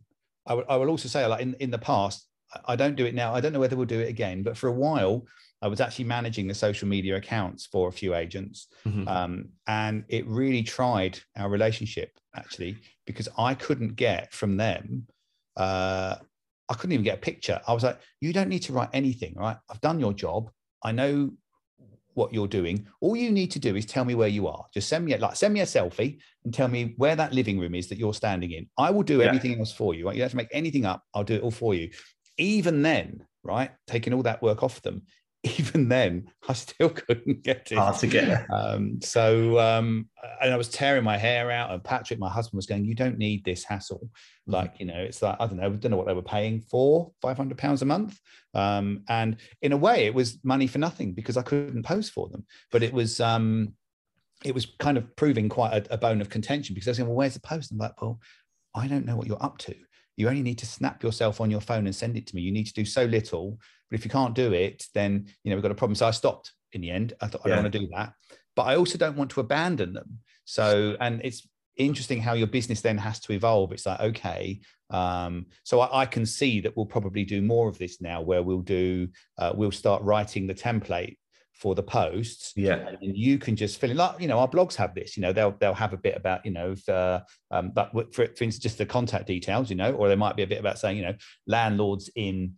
I, 0.48 0.52
w- 0.52 0.66
I 0.68 0.76
will 0.76 0.90
also 0.90 1.08
say, 1.08 1.26
like 1.26 1.42
in 1.42 1.56
in 1.60 1.72
the 1.72 1.78
past, 1.78 2.28
I 2.66 2.76
don't 2.76 2.96
do 2.96 3.06
it 3.06 3.16
now. 3.16 3.34
I 3.34 3.42
don't 3.42 3.54
know 3.54 3.60
whether 3.60 3.76
we'll 3.76 3.86
do 3.86 4.00
it 4.00 4.10
again, 4.10 4.44
but 4.44 4.58
for 4.58 4.68
a 4.68 4.74
while, 4.74 5.26
I 5.62 5.68
was 5.68 5.80
actually 5.82 6.06
managing 6.06 6.48
the 6.48 6.56
social 6.56 6.88
media 6.88 7.16
accounts 7.16 7.66
for 7.66 7.90
a 7.90 7.92
few 7.92 8.16
agents, 8.16 8.68
mm-hmm. 8.86 9.08
um, 9.08 9.50
and 9.68 10.04
it 10.10 10.26
really 10.28 10.64
tried 10.64 11.20
our 11.38 11.50
relationship 11.50 12.12
actually 12.36 12.78
because 13.06 13.28
I 13.38 13.54
couldn't 13.54 13.96
get 13.96 14.34
from 14.34 14.58
them 14.58 15.06
uh, 15.58 16.16
I 16.70 16.74
couldn't 16.74 16.94
even 16.94 17.04
get 17.04 17.18
a 17.18 17.22
picture. 17.22 17.60
I 17.68 17.74
was 17.74 17.84
like, 17.84 18.00
you 18.22 18.34
don't 18.34 18.48
need 18.48 18.64
to 18.64 18.74
write 18.74 18.90
anything, 18.94 19.34
right? 19.36 19.58
I've 19.70 19.82
done 19.82 20.00
your 20.00 20.14
job. 20.14 20.50
I 20.84 20.92
know 20.92 21.32
what 22.14 22.34
you're 22.34 22.48
doing. 22.48 22.88
All 23.00 23.16
you 23.16 23.32
need 23.32 23.52
to 23.52 23.60
do 23.60 23.76
is 23.76 23.86
tell 23.86 24.06
me 24.06 24.16
where 24.16 24.28
you 24.28 24.48
are. 24.48 24.66
Just 24.74 24.90
send 24.90 25.06
me 25.06 25.14
a, 25.14 25.18
like 25.18 25.36
send 25.36 25.54
me 25.54 25.62
a 25.62 25.66
selfie 25.66 26.20
and 26.44 26.54
tell 26.54 26.68
me 26.68 26.94
where 26.98 27.16
that 27.16 27.34
living 27.34 27.60
room 27.60 27.76
is 27.76 27.88
that 27.90 27.98
you're 27.98 28.14
standing 28.14 28.52
in. 28.52 28.68
I 28.78 28.92
will 28.92 29.04
do 29.04 29.20
yeah. 29.20 29.26
everything 29.26 29.60
else 29.60 29.72
for 29.72 29.94
you. 29.94 30.06
Right? 30.06 30.16
You 30.16 30.20
don't 30.20 30.26
have 30.26 30.32
to 30.32 30.38
make 30.38 30.50
anything 30.52 30.86
up. 30.86 31.04
I'll 31.14 31.24
do 31.24 31.36
it 31.36 31.44
all 31.44 31.52
for 31.52 31.74
you. 31.74 31.90
Even 32.38 32.82
then, 32.82 33.26
right, 33.44 33.72
taking 33.88 34.14
all 34.14 34.24
that 34.24 34.42
work 34.42 34.64
off 34.64 34.82
them, 34.82 35.04
even 35.58 35.90
then, 35.90 36.28
I 36.48 36.54
still 36.54 36.90
couldn't 36.90 37.42
get 37.42 37.72
it. 37.72 37.78
Hard 37.78 37.98
to 38.00 38.08
get. 38.08 38.46
Um, 38.52 39.02
so, 39.02 39.60
um, 39.60 40.08
and 40.40 40.54
I 40.54 40.58
was 40.58 40.70
tearing 40.70 41.04
my 41.04 41.18
hair 41.18 41.50
out, 41.50 41.72
and 41.72 41.84
Patrick, 41.84 42.20
my 42.20 42.30
husband, 42.30 42.58
was 42.58 42.68
going, 42.68 42.86
"You 42.86 42.94
don't 42.94 43.18
need 43.18 43.44
this 43.44 43.64
hassle." 43.64 44.10
Mm. 44.48 44.54
Like, 44.54 44.76
you 44.80 44.86
know, 44.86 45.00
it's 45.00 45.22
like 45.22 45.38
I 45.40 45.48
don't 45.48 45.58
know, 45.58 45.66
I 45.66 45.70
don't 45.70 45.90
know 45.90 45.98
what 45.98 46.06
they 46.06 46.14
were 46.14 46.22
paying 46.22 46.62
for, 46.62 47.12
five 47.22 47.38
hundred 47.38 47.58
pounds 47.58 47.82
a 47.82 47.86
month, 47.86 48.20
um, 48.54 49.04
and 49.10 49.38
in 49.64 49.72
a 49.72 49.78
way, 49.78 50.06
it 50.06 50.14
was 50.14 50.38
money 50.44 50.68
for 50.68 50.78
nothing 50.78 51.14
because 51.14 51.38
I 51.38 51.42
couldn't 51.42 51.84
post 51.84 52.12
for 52.12 52.30
them. 52.30 52.46
But 52.72 52.84
it 52.84 52.94
was, 52.94 53.20
um, 53.20 53.74
it 54.46 54.54
was 54.54 54.68
kind 54.78 54.98
of 54.98 55.16
proving 55.16 55.50
quite 55.50 55.74
a, 55.74 55.96
a 55.96 55.98
bone 55.98 56.22
of 56.22 56.30
contention 56.30 56.76
because 56.76 56.88
I 56.88 56.92
was 56.92 56.98
saying, 56.98 57.10
"Well, 57.10 57.18
where's 57.18 57.34
the 57.34 57.40
post?" 57.40 57.72
I'm 57.72 57.80
like, 57.80 58.00
"Well, 58.00 58.20
I 58.76 58.88
don't 58.88 59.08
know 59.08 59.16
what 59.16 59.26
you're 59.26 59.44
up 59.44 59.58
to." 59.60 59.76
You 60.22 60.30
only 60.30 60.44
need 60.44 60.60
to 60.60 60.66
snap 60.66 61.04
yourself 61.04 61.42
on 61.42 61.52
your 61.52 61.62
phone 61.62 61.86
and 61.86 61.96
send 61.96 62.16
it 62.16 62.28
to 62.28 62.36
me. 62.36 62.42
You 62.42 62.52
need 62.52 62.68
to 62.68 62.74
do 62.74 62.86
so 62.86 63.04
little 63.04 63.58
but 63.92 64.00
if 64.00 64.06
you 64.06 64.10
can't 64.10 64.34
do 64.34 64.54
it, 64.54 64.88
then 64.96 65.28
you 65.44 65.50
know 65.50 65.58
we've 65.58 65.64
got 65.64 65.72
a 65.72 65.76
problem. 65.76 65.96
So 65.96 66.08
I 66.08 66.12
stopped 66.12 66.54
in 66.72 66.82
the 66.82 66.90
end. 66.90 67.14
I 67.22 67.28
thought 67.28 67.42
I 67.44 67.50
don't 67.50 67.64
want 67.64 67.74
to 67.74 67.80
do 67.80 67.90
that, 67.94 68.14
but 68.56 68.64
I 68.64 68.78
also 68.78 68.98
don't 68.98 69.18
want 69.18 69.32
to 69.32 69.42
abandon 69.42 69.94
them. 69.94 70.20
So 70.46 70.96
and 71.02 71.22
it's 71.24 71.48
interesting 71.76 72.22
how 72.22 72.34
your 72.34 72.48
business 72.48 72.82
then 72.82 72.98
has 72.98 73.20
to 73.22 73.34
evolve. 73.34 73.74
It's 73.74 73.86
like 73.86 74.00
okay, 74.00 74.62
um, 74.90 75.48
so 75.64 75.82
I, 75.82 76.04
I, 76.04 76.06
can 76.06 76.26
see 76.26 76.62
that 76.62 76.76
we'll 76.76 76.86
probably 76.86 77.26
do 77.26 77.42
more 77.42 77.68
of 77.68 77.78
this 77.78 78.02
now, 78.02 78.22
where 78.22 78.42
we'll 78.42 78.62
do 78.62 79.10
uh, 79.38 79.52
we'll 79.54 79.72
start 79.72 80.02
writing 80.04 80.48
the 80.48 80.56
template 80.56 81.18
for 81.62 81.76
the 81.76 81.84
posts. 81.84 82.54
Yeah. 82.56 82.88
And 82.88 83.16
you 83.16 83.38
can 83.38 83.56
just 83.56 83.80
fill 83.80 83.92
in 83.92 83.98
like, 83.98 84.20
you 84.20 84.28
know, 84.28 84.40
our 84.40 84.48
blogs 84.48 84.74
have 84.76 84.96
this, 84.96 85.16
you 85.16 85.22
know, 85.22 85.32
they'll 85.32 85.56
they'll 85.60 85.76
have 85.76 85.94
a 85.94 85.98
bit 85.98 86.18
about, 86.18 86.44
you 86.44 86.52
know, 86.52 86.72
if, 86.72 86.90
uh, 86.90 87.22
um, 87.52 87.70
but 87.70 87.92
for, 87.94 88.26
for 88.36 88.44
instance, 88.44 88.58
just 88.58 88.80
the 88.80 88.86
contact 88.86 89.28
details, 89.28 89.70
you 89.70 89.76
know, 89.76 89.94
or 89.94 90.08
there 90.08 90.18
might 90.18 90.36
be 90.36 90.42
a 90.42 90.48
bit 90.48 90.60
about 90.60 90.80
saying, 90.80 90.98
you 90.98 91.04
know, 91.04 91.14
landlords 91.46 92.10
in 92.16 92.54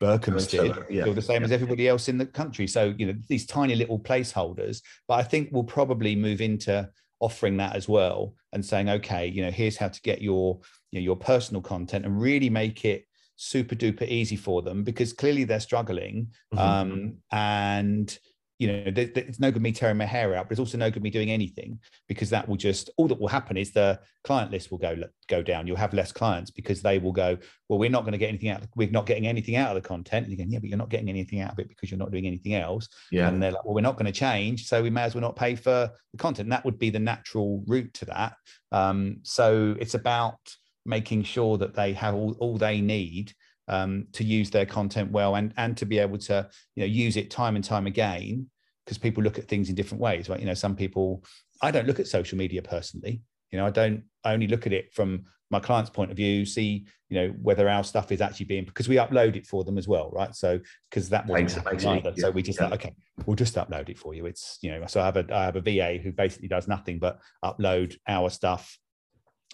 Berkhamsted 0.00 0.86
yeah. 0.88 1.04
feel 1.04 1.12
the 1.12 1.20
same 1.20 1.42
yeah. 1.42 1.46
as 1.46 1.52
everybody 1.52 1.88
else 1.88 2.08
in 2.08 2.16
the 2.16 2.24
country. 2.24 2.66
So, 2.66 2.94
you 2.96 3.06
know, 3.06 3.14
these 3.28 3.44
tiny 3.44 3.74
little 3.74 3.98
placeholders, 3.98 4.80
but 5.06 5.14
I 5.14 5.24
think 5.24 5.50
we'll 5.52 5.64
probably 5.64 6.16
move 6.16 6.40
into 6.40 6.88
offering 7.20 7.58
that 7.58 7.76
as 7.76 7.86
well 7.86 8.34
and 8.54 8.64
saying, 8.64 8.88
okay, 8.88 9.26
you 9.26 9.42
know, 9.42 9.50
here's 9.50 9.76
how 9.76 9.88
to 9.88 10.00
get 10.00 10.22
your, 10.22 10.58
you 10.90 11.00
know, 11.00 11.04
your 11.04 11.16
personal 11.16 11.60
content 11.60 12.06
and 12.06 12.18
really 12.18 12.48
make 12.48 12.86
it 12.86 13.04
super 13.38 13.76
duper 13.76 14.06
easy 14.06 14.36
for 14.36 14.62
them 14.62 14.82
because 14.82 15.12
clearly 15.12 15.44
they're 15.44 15.60
struggling. 15.60 16.28
Mm-hmm. 16.52 16.58
Um, 16.58 17.16
and 17.32 18.18
you 18.58 18.66
know, 18.66 18.82
it's 18.86 19.38
no 19.38 19.52
good 19.52 19.62
me 19.62 19.70
tearing 19.70 19.96
my 19.96 20.04
hair 20.04 20.34
out, 20.34 20.46
but 20.46 20.52
it's 20.52 20.58
also 20.58 20.76
no 20.76 20.90
good 20.90 21.02
me 21.02 21.10
doing 21.10 21.30
anything 21.30 21.78
because 22.08 22.28
that 22.30 22.48
will 22.48 22.56
just 22.56 22.90
all 22.96 23.06
that 23.06 23.20
will 23.20 23.28
happen 23.28 23.56
is 23.56 23.70
the 23.70 24.00
client 24.24 24.50
list 24.50 24.72
will 24.72 24.78
go 24.78 24.96
go 25.28 25.42
down. 25.42 25.66
You'll 25.66 25.76
have 25.76 25.94
less 25.94 26.10
clients 26.10 26.50
because 26.50 26.82
they 26.82 26.98
will 26.98 27.12
go, 27.12 27.38
well, 27.68 27.78
we're 27.78 27.88
not 27.88 28.02
going 28.02 28.12
to 28.12 28.18
get 28.18 28.28
anything 28.28 28.50
out. 28.50 28.64
We're 28.74 28.90
not 28.90 29.06
getting 29.06 29.28
anything 29.28 29.54
out 29.54 29.76
of 29.76 29.80
the 29.80 29.88
content. 29.88 30.26
And 30.26 30.32
again, 30.32 30.50
yeah, 30.50 30.58
but 30.58 30.68
you're 30.68 30.78
not 30.78 30.90
getting 30.90 31.08
anything 31.08 31.40
out 31.40 31.52
of 31.52 31.58
it 31.60 31.68
because 31.68 31.88
you're 31.88 31.98
not 31.98 32.10
doing 32.10 32.26
anything 32.26 32.54
else. 32.54 32.88
Yeah. 33.12 33.28
And 33.28 33.40
they're 33.40 33.52
like, 33.52 33.64
well, 33.64 33.74
we're 33.74 33.80
not 33.80 33.96
going 33.96 34.06
to 34.06 34.12
change, 34.12 34.66
so 34.66 34.82
we 34.82 34.90
may 34.90 35.02
as 35.02 35.14
well 35.14 35.22
not 35.22 35.36
pay 35.36 35.54
for 35.54 35.90
the 36.12 36.18
content. 36.18 36.46
And 36.46 36.52
that 36.52 36.64
would 36.64 36.80
be 36.80 36.90
the 36.90 36.98
natural 36.98 37.62
route 37.68 37.94
to 37.94 38.06
that. 38.06 38.34
Um, 38.72 39.18
so 39.22 39.76
it's 39.78 39.94
about 39.94 40.38
making 40.84 41.22
sure 41.22 41.58
that 41.58 41.74
they 41.74 41.92
have 41.92 42.14
all, 42.14 42.36
all 42.40 42.56
they 42.56 42.80
need 42.80 43.32
um, 43.68 44.06
to 44.12 44.24
use 44.24 44.50
their 44.50 44.66
content 44.66 45.12
well 45.12 45.36
and 45.36 45.52
and 45.56 45.76
to 45.76 45.86
be 45.86 45.98
able 45.98 46.18
to 46.18 46.48
you 46.74 46.80
know 46.82 46.86
use 46.86 47.16
it 47.16 47.30
time 47.30 47.56
and 47.56 47.64
time 47.64 47.86
again 47.86 48.48
because 48.84 48.98
people 48.98 49.22
look 49.22 49.38
at 49.38 49.46
things 49.46 49.68
in 49.68 49.74
different 49.74 50.00
ways 50.00 50.28
right? 50.28 50.40
You 50.40 50.46
know 50.46 50.54
some 50.54 50.74
people 50.74 51.22
i 51.62 51.70
don't 51.70 51.86
look 51.86 52.00
at 52.00 52.06
social 52.06 52.38
media 52.38 52.62
personally. 52.62 53.20
You 53.50 53.58
know 53.58 53.66
i 53.66 53.70
don't 53.70 54.02
I 54.24 54.32
only 54.34 54.46
look 54.48 54.66
at 54.66 54.72
it 54.72 54.92
from 54.92 55.24
my 55.50 55.60
client's 55.60 55.90
point 55.90 56.10
of 56.10 56.16
view 56.16 56.44
see 56.44 56.86
you 57.08 57.18
know 57.18 57.34
whether 57.40 57.68
our 57.68 57.82
stuff 57.82 58.12
is 58.12 58.20
actually 58.20 58.46
being 58.46 58.64
because 58.64 58.88
we 58.88 58.96
upload 58.96 59.36
it 59.36 59.46
for 59.46 59.64
them 59.64 59.78
as 59.78 59.88
well 59.88 60.10
right? 60.12 60.34
So 60.34 60.60
because 60.90 61.08
that 61.10 61.26
wasn't 61.26 61.64
yeah, 61.80 62.12
so 62.16 62.30
we 62.30 62.42
just 62.42 62.60
yeah. 62.60 62.68
like 62.68 62.84
okay 62.84 62.94
we'll 63.26 63.36
just 63.36 63.54
upload 63.54 63.88
it 63.88 63.98
for 63.98 64.14
you. 64.14 64.26
It's 64.26 64.58
you 64.62 64.70
know 64.70 64.86
so 64.86 65.00
i 65.00 65.04
have 65.04 65.16
a 65.16 65.26
i 65.34 65.44
have 65.44 65.56
a 65.56 65.60
va 65.60 65.98
who 65.98 66.12
basically 66.12 66.48
does 66.48 66.68
nothing 66.68 66.98
but 66.98 67.18
upload 67.44 67.96
our 68.06 68.30
stuff 68.30 68.78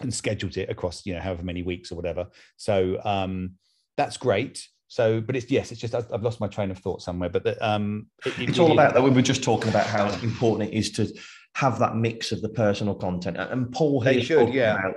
and 0.01 0.13
schedules 0.13 0.57
it 0.57 0.69
across 0.69 1.05
you 1.05 1.13
know 1.13 1.21
however 1.21 1.43
many 1.43 1.63
weeks 1.63 1.91
or 1.91 1.95
whatever. 1.95 2.27
So 2.57 2.99
um 3.03 3.51
that's 3.97 4.17
great. 4.17 4.67
So, 4.87 5.19
but 5.19 5.35
it's 5.35 5.49
yes, 5.49 5.71
it's 5.71 5.81
just 5.81 5.95
I've 5.95 6.23
lost 6.23 6.39
my 6.39 6.47
train 6.47 6.71
of 6.71 6.77
thought 6.77 7.01
somewhere. 7.01 7.29
But 7.29 7.43
the, 7.43 7.67
um, 7.67 8.07
it, 8.25 8.39
it, 8.39 8.49
it's 8.49 8.59
all 8.59 8.71
about 8.71 8.93
that. 8.93 9.03
We 9.03 9.09
were 9.09 9.21
just 9.21 9.43
talking 9.43 9.69
about 9.69 9.87
how 9.87 10.09
important 10.21 10.71
it 10.71 10.77
is 10.77 10.91
to 10.91 11.11
have 11.55 11.79
that 11.79 11.95
mix 11.95 12.31
of 12.31 12.41
the 12.41 12.49
personal 12.49 12.95
content. 12.95 13.37
And 13.37 13.71
Paul 13.71 14.01
here 14.01 14.21
should, 14.21 14.53
yeah. 14.53 14.77
About, 14.77 14.95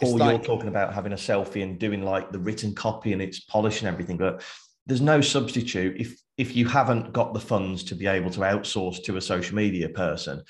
Paul, 0.00 0.16
like, 0.16 0.30
you're 0.30 0.44
talking 0.44 0.68
about 0.68 0.94
having 0.94 1.12
a 1.12 1.16
selfie 1.16 1.62
and 1.62 1.78
doing 1.78 2.02
like 2.02 2.32
the 2.32 2.38
written 2.38 2.74
copy 2.74 3.12
and 3.12 3.20
it's 3.20 3.40
polished 3.40 3.82
and 3.82 3.88
everything, 3.88 4.16
but 4.16 4.42
there's 4.86 5.02
no 5.02 5.20
substitute 5.20 6.00
if 6.00 6.18
if 6.38 6.56
you 6.56 6.66
haven't 6.66 7.12
got 7.12 7.34
the 7.34 7.40
funds 7.40 7.84
to 7.84 7.94
be 7.94 8.06
able 8.06 8.30
to 8.30 8.40
outsource 8.40 9.04
to 9.04 9.16
a 9.16 9.20
social 9.20 9.54
media 9.54 9.88
person. 9.88 10.42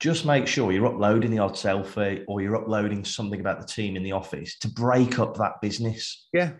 Just 0.00 0.24
make 0.24 0.46
sure 0.46 0.72
you're 0.72 0.86
uploading 0.86 1.30
the 1.30 1.38
odd 1.38 1.52
selfie 1.52 2.24
or 2.28 2.40
you're 2.40 2.56
uploading 2.56 3.04
something 3.04 3.40
about 3.40 3.60
the 3.60 3.66
team 3.66 3.96
in 3.96 4.02
the 4.02 4.12
office 4.12 4.56
to 4.60 4.68
break 4.68 5.18
up 5.18 5.36
that 5.36 5.60
business. 5.60 6.28
Yeah, 6.32 6.52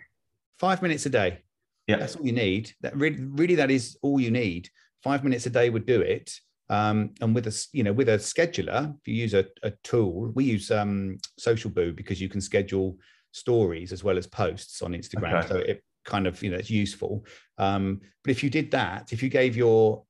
five 0.58 0.82
minutes 0.82 1.06
a 1.06 1.10
day. 1.10 1.38
Yeah, 1.86 1.96
that's 1.96 2.16
all 2.16 2.26
you 2.26 2.32
need. 2.32 2.72
That 2.82 2.96
really, 2.96 3.22
really, 3.22 3.54
that 3.56 3.70
is 3.70 3.96
all 4.02 4.20
you 4.20 4.30
need. 4.30 4.68
Five 5.02 5.24
minutes 5.24 5.46
a 5.46 5.50
day 5.50 5.70
would 5.70 5.86
do 5.86 6.00
it. 6.00 6.38
Um, 6.70 7.14
and 7.22 7.34
with 7.34 7.46
a 7.46 7.66
you 7.72 7.82
know 7.82 7.92
with 7.92 8.08
a 8.10 8.18
scheduler, 8.18 8.94
if 9.00 9.08
you 9.08 9.14
use 9.14 9.34
a, 9.34 9.46
a 9.62 9.72
tool, 9.84 10.32
we 10.34 10.44
use 10.44 10.70
um, 10.70 11.16
SocialBu 11.40 11.96
because 11.96 12.20
you 12.20 12.28
can 12.28 12.40
schedule 12.40 12.98
stories 13.32 13.92
as 13.92 14.04
well 14.04 14.18
as 14.18 14.26
posts 14.26 14.82
on 14.82 14.92
Instagram. 14.92 15.38
Okay. 15.44 15.48
So 15.48 15.56
it 15.56 15.82
kind 16.04 16.26
of 16.26 16.42
you 16.42 16.50
know 16.50 16.58
it's 16.58 16.70
useful. 16.70 17.24
Um, 17.56 18.00
but 18.22 18.32
if 18.32 18.42
you 18.42 18.50
did 18.50 18.70
that, 18.72 19.12
if 19.12 19.22
you 19.22 19.30
gave 19.30 19.56
your 19.56 20.04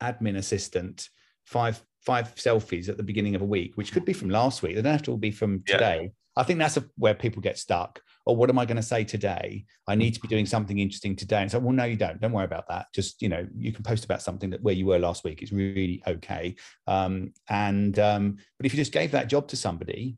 admin 0.00 0.36
assistant 0.36 1.08
five 1.44 1.82
five 2.00 2.34
selfies 2.34 2.88
at 2.88 2.96
the 2.96 3.02
beginning 3.02 3.34
of 3.34 3.42
a 3.42 3.46
week, 3.46 3.76
which 3.76 3.92
could 3.92 4.04
be 4.04 4.12
from 4.12 4.28
last 4.28 4.62
week. 4.62 4.76
They 4.76 4.82
don't 4.82 4.92
have 4.92 5.02
to 5.04 5.12
all 5.12 5.16
be 5.16 5.30
from 5.30 5.62
Yeah. 5.66 5.74
today. 5.74 6.10
I 6.36 6.42
think 6.42 6.58
that's 6.58 6.76
a, 6.76 6.84
where 6.96 7.14
people 7.14 7.40
get 7.40 7.58
stuck. 7.58 8.00
Or 8.26 8.34
what 8.36 8.48
am 8.48 8.58
I 8.58 8.64
going 8.64 8.76
to 8.76 8.82
say 8.82 9.04
today? 9.04 9.64
I 9.86 9.94
need 9.94 10.14
to 10.14 10.20
be 10.20 10.28
doing 10.28 10.46
something 10.46 10.78
interesting 10.78 11.14
today. 11.14 11.42
And 11.42 11.50
so, 11.50 11.58
well, 11.58 11.72
no, 11.72 11.84
you 11.84 11.96
don't. 11.96 12.20
Don't 12.20 12.32
worry 12.32 12.44
about 12.44 12.68
that. 12.68 12.86
Just 12.94 13.20
you 13.20 13.28
know, 13.28 13.46
you 13.56 13.72
can 13.72 13.82
post 13.82 14.04
about 14.04 14.22
something 14.22 14.50
that 14.50 14.62
where 14.62 14.74
you 14.74 14.86
were 14.86 14.98
last 14.98 15.24
week. 15.24 15.42
It's 15.42 15.52
really 15.52 16.02
okay. 16.06 16.56
Um, 16.86 17.32
and 17.48 17.98
um, 17.98 18.38
but 18.58 18.66
if 18.66 18.72
you 18.72 18.78
just 18.78 18.92
gave 18.92 19.10
that 19.12 19.28
job 19.28 19.48
to 19.48 19.56
somebody, 19.56 20.16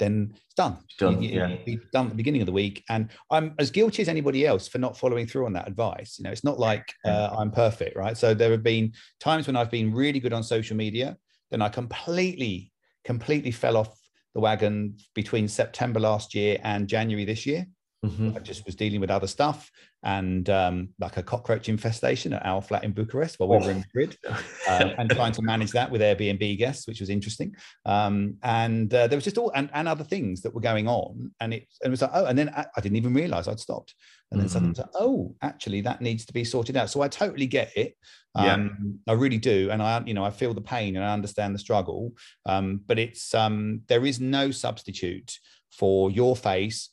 then 0.00 0.32
it's 0.34 0.54
done. 0.54 0.78
It's 0.84 0.96
done, 0.96 1.22
You- 1.22 1.30
yeah. 1.30 1.76
Done 1.92 2.06
at 2.06 2.10
the 2.10 2.16
beginning 2.16 2.42
of 2.42 2.46
the 2.46 2.52
week. 2.52 2.82
And 2.88 3.10
I'm 3.30 3.54
as 3.60 3.70
guilty 3.70 4.02
as 4.02 4.08
anybody 4.08 4.46
else 4.46 4.66
for 4.66 4.78
not 4.78 4.96
following 4.96 5.26
through 5.26 5.46
on 5.46 5.52
that 5.52 5.68
advice. 5.68 6.18
You 6.18 6.24
know, 6.24 6.32
it's 6.32 6.42
not 6.42 6.58
like 6.58 6.92
uh, 7.04 7.36
I'm 7.38 7.52
perfect, 7.52 7.96
right? 7.96 8.16
So 8.16 8.34
there 8.34 8.50
have 8.50 8.62
been 8.64 8.92
times 9.20 9.46
when 9.46 9.56
I've 9.56 9.70
been 9.70 9.94
really 9.94 10.18
good 10.18 10.32
on 10.32 10.42
social 10.42 10.76
media, 10.76 11.16
then 11.50 11.62
I 11.62 11.68
completely, 11.68 12.72
completely 13.04 13.50
fell 13.50 13.76
off 13.76 13.99
the 14.34 14.40
wagon 14.40 14.96
between 15.14 15.48
September 15.48 16.00
last 16.00 16.34
year 16.34 16.58
and 16.62 16.88
January 16.88 17.24
this 17.24 17.46
year. 17.46 17.66
Mhm. 18.04 18.34
I 18.34 18.38
just 18.38 18.64
was 18.64 18.74
dealing 18.74 18.98
with 18.98 19.10
other 19.10 19.26
stuff 19.26 19.70
and 20.02 20.48
um, 20.48 20.88
like 20.98 21.18
a 21.18 21.22
cockroach 21.22 21.68
infestation 21.68 22.32
at 22.32 22.46
our 22.46 22.62
flat 22.62 22.82
in 22.82 22.92
Bucharest 22.92 23.38
while 23.38 23.50
we 23.50 23.58
were 23.58 23.72
in 23.72 23.80
Madrid 23.80 24.16
um, 24.68 24.92
and 24.96 25.10
trying 25.10 25.32
to 25.32 25.42
manage 25.42 25.72
that 25.72 25.90
with 25.90 26.00
Airbnb 26.00 26.56
guests, 26.56 26.86
which 26.88 27.00
was 27.00 27.10
interesting. 27.10 27.54
Um, 27.84 28.36
and 28.42 28.92
uh, 28.94 29.06
there 29.06 29.18
was 29.18 29.24
just 29.24 29.36
all 29.36 29.52
and, 29.54 29.68
and 29.74 29.86
other 29.86 30.04
things 30.04 30.40
that 30.42 30.54
were 30.54 30.62
going 30.62 30.88
on, 30.88 31.30
and 31.40 31.52
it, 31.52 31.66
and 31.82 31.88
it 31.88 31.90
was 31.90 32.00
like, 32.00 32.12
oh, 32.14 32.24
and 32.24 32.38
then 32.38 32.48
I, 32.48 32.64
I 32.74 32.80
didn't 32.80 32.96
even 32.96 33.12
realize 33.12 33.48
I'd 33.48 33.60
stopped. 33.60 33.94
And 34.30 34.40
then 34.40 34.48
suddenly, 34.48 34.70
it 34.70 34.78
was 34.78 34.86
like, 34.86 35.02
oh, 35.02 35.34
actually, 35.42 35.80
that 35.82 36.00
needs 36.00 36.24
to 36.24 36.32
be 36.32 36.44
sorted 36.44 36.76
out. 36.76 36.88
So 36.88 37.02
I 37.02 37.08
totally 37.08 37.48
get 37.48 37.76
it. 37.76 37.96
Yeah. 38.36 38.54
Um, 38.54 39.00
I 39.08 39.12
really 39.12 39.38
do, 39.38 39.70
and 39.70 39.82
I, 39.82 40.02
you 40.06 40.14
know, 40.14 40.24
I 40.24 40.30
feel 40.30 40.54
the 40.54 40.60
pain 40.60 40.96
and 40.96 41.04
I 41.04 41.12
understand 41.12 41.54
the 41.54 41.58
struggle. 41.58 42.12
Um, 42.46 42.80
but 42.86 42.98
it's 42.98 43.34
um, 43.34 43.82
there 43.88 44.06
is 44.06 44.20
no 44.20 44.52
substitute 44.52 45.38
for 45.70 46.10
your 46.10 46.36
face 46.36 46.90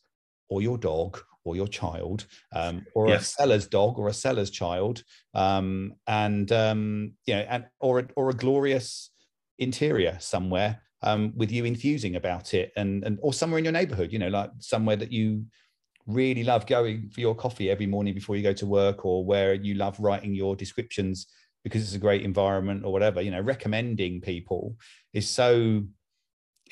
or 0.49 0.61
your 0.61 0.77
dog 0.77 1.19
or 1.43 1.55
your 1.55 1.67
child 1.67 2.25
um, 2.53 2.85
or 2.93 3.07
a 3.07 3.19
seller's 3.21 3.67
dog 3.67 3.97
or 3.97 4.09
a 4.09 4.13
seller's 4.13 4.49
child 4.49 5.03
um, 5.33 5.93
and 6.07 6.51
um, 6.51 7.13
you 7.25 7.35
know 7.35 7.45
and 7.49 7.65
or 7.79 7.99
a, 7.99 8.07
or 8.15 8.29
a 8.29 8.33
glorious 8.33 9.11
interior 9.59 10.17
somewhere 10.19 10.81
um, 11.03 11.31
with 11.35 11.51
you 11.51 11.65
infusing 11.65 12.15
about 12.15 12.53
it 12.53 12.71
and 12.75 13.03
and 13.03 13.17
or 13.21 13.33
somewhere 13.33 13.59
in 13.59 13.65
your 13.65 13.71
neighborhood 13.71 14.11
you 14.11 14.19
know 14.19 14.29
like 14.29 14.51
somewhere 14.59 14.95
that 14.95 15.11
you 15.11 15.45
really 16.07 16.43
love 16.43 16.65
going 16.65 17.09
for 17.09 17.19
your 17.19 17.35
coffee 17.35 17.69
every 17.69 17.85
morning 17.85 18.13
before 18.13 18.35
you 18.35 18.43
go 18.43 18.53
to 18.53 18.65
work 18.65 19.05
or 19.05 19.25
where 19.25 19.53
you 19.53 19.75
love 19.75 19.99
writing 19.99 20.33
your 20.33 20.55
descriptions 20.55 21.27
because 21.63 21.83
it's 21.83 21.95
a 21.95 21.99
great 21.99 22.21
environment 22.21 22.85
or 22.85 22.93
whatever. 22.93 23.21
You 23.21 23.31
know 23.31 23.41
recommending 23.41 24.21
people 24.21 24.75
is 25.13 25.29
so 25.29 25.83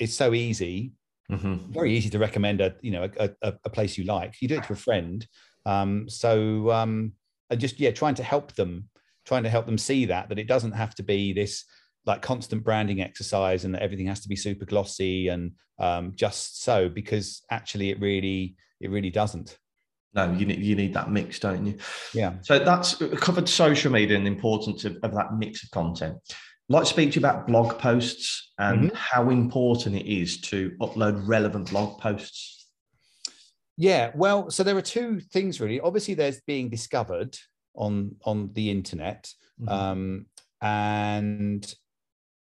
it's 0.00 0.14
so 0.14 0.34
easy 0.34 0.92
Mhm. 1.30 1.70
very 1.70 1.92
easy 1.96 2.08
to 2.10 2.18
recommend 2.18 2.60
a 2.60 2.74
you 2.80 2.92
know 2.92 3.08
a, 3.18 3.30
a, 3.42 3.54
a 3.64 3.70
place 3.70 3.98
you 3.98 4.04
like 4.04 4.40
you 4.40 4.48
do 4.48 4.56
it 4.56 4.64
to 4.64 4.72
a 4.72 4.76
friend 4.76 5.26
um 5.64 6.08
so 6.08 6.70
um 6.70 7.12
and 7.50 7.60
just 7.60 7.80
yeah 7.80 7.90
trying 7.90 8.14
to 8.14 8.22
help 8.22 8.52
them 8.54 8.88
trying 9.24 9.42
to 9.42 9.48
help 9.48 9.66
them 9.66 9.78
see 9.78 10.04
that 10.04 10.28
that 10.28 10.38
it 10.38 10.46
doesn't 10.46 10.72
have 10.72 10.94
to 10.94 11.02
be 11.02 11.32
this 11.32 11.64
like 12.04 12.22
constant 12.22 12.62
branding 12.62 13.00
exercise 13.00 13.64
and 13.64 13.74
that 13.74 13.82
everything 13.82 14.06
has 14.06 14.20
to 14.20 14.28
be 14.28 14.36
super 14.36 14.64
glossy 14.64 15.26
and 15.28 15.52
um 15.80 16.12
just 16.14 16.62
so 16.62 16.88
because 16.88 17.42
actually 17.50 17.90
it 17.90 18.00
really 18.00 18.56
it 18.80 18.90
really 18.90 19.10
doesn't 19.10 19.58
No, 20.14 20.32
you 20.32 20.46
need 20.46 20.60
you 20.60 20.76
need 20.76 20.94
that 20.94 21.10
mix, 21.10 21.38
don't 21.40 21.66
you? 21.66 21.74
yeah 22.14 22.34
So 22.42 22.58
that's 22.58 23.02
uh, 23.02 23.08
covered 23.20 23.48
social 23.48 23.92
media 23.92 24.16
and 24.16 24.24
the 24.26 24.30
importance 24.30 24.84
of, 24.84 24.96
of 25.02 25.12
that 25.12 25.34
mix 25.36 25.62
of 25.64 25.70
content. 25.72 26.16
I'd 26.68 26.72
like 26.74 26.82
to 26.84 26.90
speak 26.90 27.12
to 27.12 27.20
you 27.20 27.26
about 27.26 27.46
blog 27.46 27.78
posts 27.78 28.50
and 28.58 28.92
how 28.92 29.30
important 29.30 29.94
it 29.94 30.06
is 30.12 30.40
to 30.42 30.72
upload 30.80 31.22
relevant 31.28 31.70
blog 31.70 32.00
posts. 32.00 32.66
Yeah, 33.76 34.10
well, 34.16 34.50
so 34.50 34.64
there 34.64 34.76
are 34.76 34.82
two 34.82 35.20
things 35.20 35.60
really. 35.60 35.78
Obviously, 35.78 36.14
there's 36.14 36.40
being 36.40 36.68
discovered 36.68 37.38
on 37.76 38.16
on 38.24 38.50
the 38.54 38.70
internet, 38.70 39.32
Mhm. 39.60 39.68
um, 39.70 40.26
and 40.60 41.74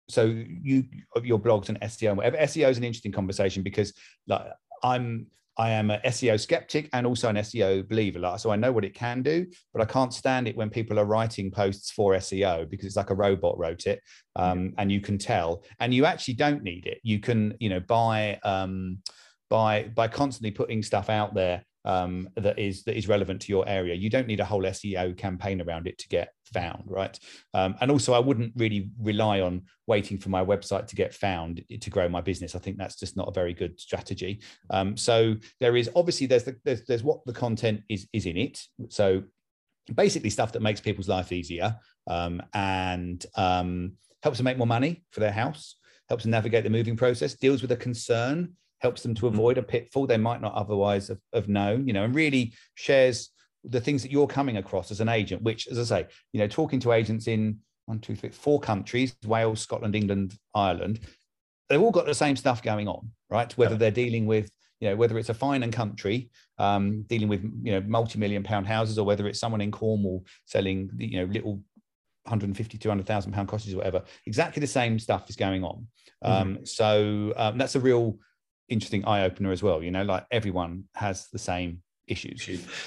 so 0.09 0.25
you 0.25 0.83
your 1.23 1.39
blogs 1.39 1.69
and 1.69 1.79
SEO 1.81 2.09
and 2.09 2.17
whatever. 2.17 2.37
SEO 2.37 2.69
is 2.69 2.77
an 2.77 2.83
interesting 2.83 3.11
conversation 3.13 3.63
because 3.63 3.93
like 4.27 4.47
I'm 4.83 5.27
I 5.59 5.71
am 5.71 5.91
an 5.91 5.99
SEO 6.05 6.39
skeptic 6.39 6.89
and 6.93 7.05
also 7.05 7.27
an 7.27 7.35
SEO 7.35 7.85
believer. 7.85 8.35
So 8.37 8.49
I 8.49 8.55
know 8.55 8.71
what 8.71 8.85
it 8.85 8.93
can 8.93 9.21
do, 9.21 9.45
but 9.73 9.81
I 9.81 9.85
can't 9.85 10.13
stand 10.13 10.47
it 10.47 10.55
when 10.55 10.69
people 10.69 10.97
are 10.97 11.05
writing 11.05 11.51
posts 11.51 11.91
for 11.91 12.13
SEO 12.13 12.69
because 12.69 12.85
it's 12.85 12.95
like 12.95 13.09
a 13.09 13.15
robot 13.15 13.59
wrote 13.59 13.85
it, 13.85 14.01
um, 14.37 14.73
and 14.77 14.89
you 14.89 15.01
can 15.01 15.17
tell. 15.17 15.65
And 15.81 15.93
you 15.93 16.05
actually 16.05 16.35
don't 16.35 16.63
need 16.63 16.85
it. 16.85 16.99
You 17.03 17.19
can, 17.19 17.55
you 17.59 17.67
know, 17.67 17.81
by 17.81 18.39
um, 18.43 18.99
by 19.49 19.91
by 19.93 20.07
constantly 20.07 20.51
putting 20.51 20.81
stuff 20.81 21.09
out 21.09 21.33
there 21.35 21.65
um, 21.83 22.29
that 22.37 22.57
is 22.57 22.85
that 22.85 22.97
is 22.97 23.09
relevant 23.09 23.41
to 23.41 23.51
your 23.51 23.67
area. 23.67 23.95
You 23.95 24.09
don't 24.09 24.27
need 24.27 24.39
a 24.39 24.45
whole 24.45 24.63
SEO 24.63 25.17
campaign 25.17 25.61
around 25.61 25.87
it 25.87 25.97
to 25.97 26.07
get 26.07 26.33
found, 26.53 26.83
right? 26.87 27.17
Um, 27.53 27.75
and 27.81 27.91
also, 27.91 28.13
I 28.13 28.19
wouldn't 28.19 28.53
really 28.55 28.89
rely 28.99 29.41
on 29.41 29.63
waiting 29.87 30.17
for 30.17 30.29
my 30.29 30.43
website 30.43 30.87
to 30.87 30.95
get 30.95 31.13
found 31.13 31.63
to 31.79 31.89
grow 31.89 32.07
my 32.09 32.21
business. 32.21 32.55
I 32.55 32.59
think 32.59 32.77
that's 32.77 32.95
just 32.95 33.17
not 33.17 33.27
a 33.27 33.33
very 33.33 33.53
good 33.53 33.79
strategy. 33.79 34.41
Um, 34.69 34.97
so 34.97 35.35
there 35.59 35.75
is 35.75 35.89
obviously 35.95 36.27
there's 36.27 36.43
the, 36.43 36.55
there's 36.63 36.83
there's 36.85 37.03
what 37.03 37.25
the 37.25 37.33
content 37.33 37.81
is 37.89 38.07
is 38.13 38.25
in 38.25 38.37
it. 38.37 38.59
So 38.89 39.23
basically 39.95 40.29
stuff 40.29 40.51
that 40.53 40.61
makes 40.61 40.79
people's 40.79 41.09
life 41.09 41.31
easier 41.31 41.75
um, 42.07 42.41
and 42.53 43.25
um, 43.35 43.93
helps 44.23 44.37
them 44.37 44.45
make 44.45 44.57
more 44.57 44.67
money 44.67 45.03
for 45.11 45.19
their 45.19 45.31
house, 45.31 45.75
helps 46.07 46.23
them 46.23 46.31
navigate 46.31 46.63
the 46.63 46.69
moving 46.69 46.95
process, 46.95 47.33
deals 47.33 47.61
with 47.61 47.71
a 47.71 47.75
concern, 47.75 48.53
helps 48.79 49.01
them 49.03 49.13
to 49.15 49.27
avoid 49.27 49.57
a 49.57 49.63
pitfall 49.63 50.07
they 50.07 50.17
might 50.17 50.41
not 50.41 50.53
otherwise 50.53 51.07
have, 51.07 51.19
have 51.33 51.49
known, 51.49 51.87
you 51.87 51.93
know, 51.93 52.03
and 52.03 52.15
really 52.15 52.53
shares 52.75 53.29
the 53.63 53.81
things 53.81 54.01
that 54.03 54.11
you're 54.11 54.27
coming 54.27 54.57
across 54.57 54.91
as 54.91 55.01
an 55.01 55.09
agent, 55.09 55.41
which, 55.41 55.67
as 55.67 55.79
I 55.79 56.01
say, 56.01 56.07
you 56.33 56.39
know, 56.39 56.47
talking 56.47 56.79
to 56.81 56.91
agents 56.91 57.27
in 57.27 57.59
one, 57.85 57.99
two, 57.99 58.15
three, 58.15 58.29
four 58.29 58.59
countries, 58.59 59.15
Wales, 59.25 59.61
Scotland, 59.61 59.95
England, 59.95 60.35
Ireland, 60.53 61.01
they've 61.69 61.81
all 61.81 61.91
got 61.91 62.05
the 62.05 62.13
same 62.13 62.35
stuff 62.35 62.63
going 62.63 62.87
on, 62.87 63.11
right? 63.29 63.51
Whether 63.57 63.75
they're 63.75 63.91
dealing 63.91 64.25
with 64.25 64.49
you 64.79 64.89
know 64.89 64.95
whether 64.95 65.17
it's 65.17 65.29
a 65.29 65.33
fine 65.33 65.63
and 65.63 65.73
country 65.73 66.29
um, 66.57 67.03
dealing 67.03 67.27
with 67.27 67.43
you 67.61 67.71
know 67.71 67.81
multi-million 67.81 68.43
pound 68.43 68.67
houses 68.67 68.97
or 68.97 69.05
whether 69.05 69.27
it's 69.27 69.39
someone 69.39 69.61
in 69.61 69.71
cornwall 69.71 70.23
selling 70.45 70.89
you 70.97 71.19
know 71.19 71.25
little 71.25 71.61
150 72.23 72.77
200,000 72.77 73.31
pound 73.31 73.47
cottages 73.47 73.73
or 73.73 73.77
whatever 73.77 74.03
exactly 74.25 74.59
the 74.59 74.67
same 74.67 74.99
stuff 74.99 75.29
is 75.29 75.35
going 75.35 75.63
on. 75.63 75.87
Um, 76.21 76.65
so 76.65 77.33
um, 77.37 77.57
that's 77.57 77.75
a 77.75 77.79
real 77.79 78.17
interesting 78.67 79.05
eye-opener 79.05 79.51
as 79.51 79.63
well 79.63 79.81
you 79.81 79.91
know 79.91 80.03
like 80.03 80.25
everyone 80.31 80.83
has 80.95 81.27
the 81.31 81.39
same 81.39 81.81
issues 82.09 82.45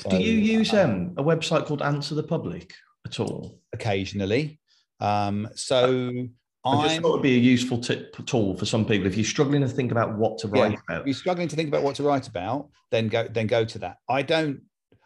Do 0.09 0.17
you 0.17 0.33
use 0.33 0.73
um, 0.75 1.15
a 1.17 1.23
website 1.23 1.67
called 1.67 1.83
Answer 1.83 2.15
the 2.15 2.23
Public 2.23 2.75
at 3.07 3.21
all? 3.21 3.59
occasionally 3.73 4.61
um, 5.01 5.49
so 5.55 6.29
I 6.65 6.87
just 6.87 7.01
thought 7.01 7.09
it 7.09 7.13
would 7.13 7.23
be 7.23 7.35
a 7.35 7.41
useful 7.41 7.79
tip, 7.79 8.15
tool 8.25 8.57
for 8.57 8.67
some 8.67 8.85
people 8.85 9.07
if 9.09 9.17
you're 9.17 9.25
struggling 9.25 9.63
to 9.63 9.69
think 9.69 9.91
about 9.91 10.17
what 10.17 10.39
to 10.39 10.49
write 10.49 10.75
if 10.75 10.81
about. 10.89 11.01
If 11.01 11.07
you're 11.07 11.15
struggling 11.15 11.49
to 11.49 11.57
think 11.57 11.69
about 11.69 11.83
what 11.83 11.97
to 11.97 12.05
write 12.05 12.29
about, 12.29 12.69
then 12.93 13.09
go 13.09 13.27
then 13.27 13.49
go 13.49 13.65
to 13.65 13.79
that. 13.81 13.97
I 14.09 14.23
don't. 14.23 14.61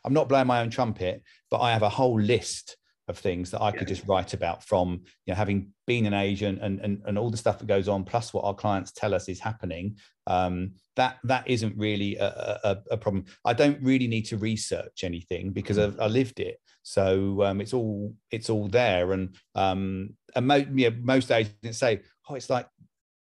I'm 0.04 0.12
not 0.12 0.28
blowing 0.28 0.46
my 0.46 0.60
own 0.60 0.70
trumpet, 0.70 1.22
but 1.50 1.60
I 1.60 1.72
have 1.72 1.82
a 1.82 1.88
whole 1.88 2.20
list 2.20 2.76
of 3.08 3.18
things 3.18 3.50
that 3.52 3.62
I 3.62 3.72
could 3.72 3.88
just 3.88 4.06
write 4.06 4.34
about 4.34 4.64
from 4.64 5.00
you 5.24 5.32
know 5.32 5.34
having 5.34 5.72
been 5.86 6.06
an 6.06 6.14
agent 6.14 6.58
and 6.62 6.80
and, 6.80 7.02
and 7.06 7.18
all 7.18 7.30
the 7.30 7.36
stuff 7.36 7.58
that 7.58 7.66
goes 7.66 7.88
on, 7.88 8.04
plus 8.04 8.34
what 8.34 8.44
our 8.44 8.54
clients 8.54 8.92
tell 8.92 9.14
us 9.14 9.28
is 9.28 9.40
happening. 9.40 9.96
Um, 10.26 10.72
that 10.96 11.18
that 11.24 11.48
isn't 11.48 11.76
really 11.76 12.16
a, 12.16 12.58
a, 12.64 12.76
a 12.92 12.96
problem. 12.96 13.24
I 13.44 13.52
don't 13.52 13.80
really 13.82 14.08
need 14.08 14.22
to 14.26 14.36
research 14.36 15.04
anything 15.04 15.52
because 15.52 15.78
I've, 15.78 15.98
I 16.00 16.06
lived 16.06 16.40
it. 16.40 16.60
So 16.82 17.42
um, 17.42 17.60
it's 17.60 17.72
all 17.74 18.14
it's 18.30 18.50
all 18.50 18.68
there, 18.68 19.12
and 19.12 19.34
um, 19.54 20.10
and 20.34 20.46
mo- 20.46 20.66
yeah, 20.74 20.90
most 21.00 21.30
agents 21.30 21.78
say, 21.78 22.00
"Oh, 22.28 22.34
it's 22.34 22.50
like 22.50 22.68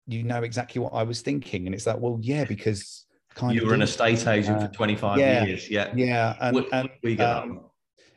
you 0.06 0.22
know 0.22 0.42
exactly 0.42 0.80
what 0.80 0.94
I 0.94 1.02
was 1.04 1.20
thinking," 1.22 1.66
and 1.66 1.74
it's 1.74 1.86
like, 1.86 1.98
"Well, 2.00 2.18
yeah, 2.22 2.44
because 2.44 3.06
kind 3.34 3.54
You 3.54 3.66
were 3.66 3.74
an 3.74 3.80
did." 3.80 3.88
estate 3.88 4.26
agent 4.26 4.58
Uh, 4.62 4.66
for 4.68 4.72
25 4.74 5.18
yeah, 5.18 5.44
years. 5.44 5.70
Yeah. 5.70 5.92
yeah, 5.94 6.36
and, 6.40 6.56
We- 6.56 6.68
and 6.72 6.88
we 7.02 7.16
get 7.16 7.26
um. 7.28 7.60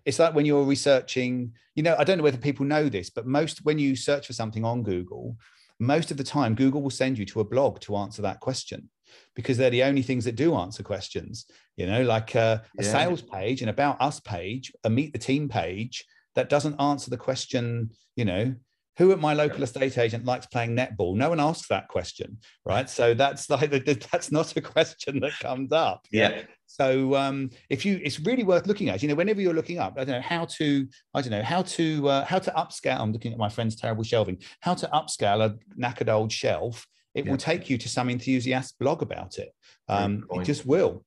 It's 0.06 0.20
like 0.20 0.34
when 0.34 0.46
you're 0.46 0.64
researching 0.64 1.52
you 1.76 1.84
know 1.84 1.96
i 1.98 2.04
don't 2.04 2.18
know 2.18 2.24
whether 2.24 2.38
people 2.38 2.66
know 2.66 2.90
this 2.90 3.10
but 3.10 3.26
most 3.26 3.64
when 3.66 3.80
you 3.80 3.96
search 3.96 4.28
for 4.28 4.34
something 4.34 4.66
on 4.66 4.84
google 4.84 5.36
most 5.80 6.12
of 6.12 6.18
the 6.18 6.24
time 6.24 6.56
google 6.56 6.82
will 6.82 6.90
send 6.90 7.18
you 7.18 7.26
to 7.26 7.40
a 7.40 7.46
blog 7.46 7.80
to 7.80 7.96
answer 7.96 8.22
that 8.22 8.40
question 8.40 8.90
because 9.36 9.58
they're 9.58 9.70
the 9.70 9.84
only 9.84 10.02
things 10.02 10.26
that 10.26 10.36
do 10.36 10.56
answer 10.56 10.84
questions 10.84 11.46
you 11.76 11.86
know 11.86 12.04
like 12.04 12.36
uh, 12.36 12.60
a 12.78 12.84
Yeah. 12.84 12.92
sales 12.92 13.22
page 13.22 13.62
an 13.62 13.70
about 13.70 14.02
us 14.02 14.20
page 14.20 14.72
a 14.84 14.90
meet 14.90 15.14
the 15.14 15.20
team 15.20 15.50
page 15.50 16.06
that 16.36 16.50
doesn't 16.50 16.80
answer 16.80 17.10
the 17.10 17.18
question 17.18 17.92
you 18.16 18.26
know 18.26 18.56
who 19.02 19.12
at 19.12 19.20
my 19.20 19.34
local 19.34 19.64
estate 19.64 19.98
agent 19.98 20.26
likes 20.26 20.46
playing 20.46 20.76
netball? 20.76 21.16
No 21.16 21.30
one 21.30 21.40
asks 21.40 21.68
that 21.70 21.88
question, 21.88 22.38
right? 22.66 22.88
So 22.88 23.16
that's 23.16 23.50
like 23.50 23.72
that's 24.12 24.32
not 24.32 24.56
a 24.56 24.62
question 24.62 25.20
that 25.22 25.32
comes 25.40 25.72
up. 25.72 26.06
Yeah. 26.12 26.44
So 26.68 27.16
um, 27.16 27.50
if 27.72 27.84
you, 27.84 28.00
it's 28.04 28.20
really 28.20 28.44
worth 28.44 28.68
looking 28.68 28.90
at. 28.90 29.02
You 29.02 29.10
know, 29.10 29.16
whenever 29.16 29.42
you're 29.42 29.56
looking 29.56 29.80
up, 29.80 29.96
I 29.98 30.04
don't 30.04 30.18
know 30.18 30.22
how 30.22 30.46
to, 30.46 30.88
I 31.16 31.22
don't 31.22 31.32
know 31.32 31.42
how 31.42 31.64
to 31.64 32.10
uh, 32.10 32.26
how 32.26 32.38
to 32.38 32.52
upscale. 32.52 33.00
I'm 33.00 33.12
looking 33.12 33.32
at 33.32 33.40
my 33.40 33.50
friend's 33.50 33.76
terrible 33.76 34.04
shelving. 34.04 34.38
How 34.60 34.76
to 34.76 34.88
upscale 34.94 35.44
a 35.44 35.58
knackered 35.82 36.10
old 36.14 36.32
shelf. 36.32 36.86
It 37.16 37.26
yeah. 37.26 37.32
will 37.32 37.38
take 37.40 37.72
you 37.72 37.80
to 37.80 37.90
some 37.90 38.08
enthusiast 38.08 38.78
blog 38.78 39.02
about 39.02 39.40
it. 39.40 39.50
Um, 39.90 40.26
it 40.32 40.44
just 40.44 40.68
will. 40.68 41.04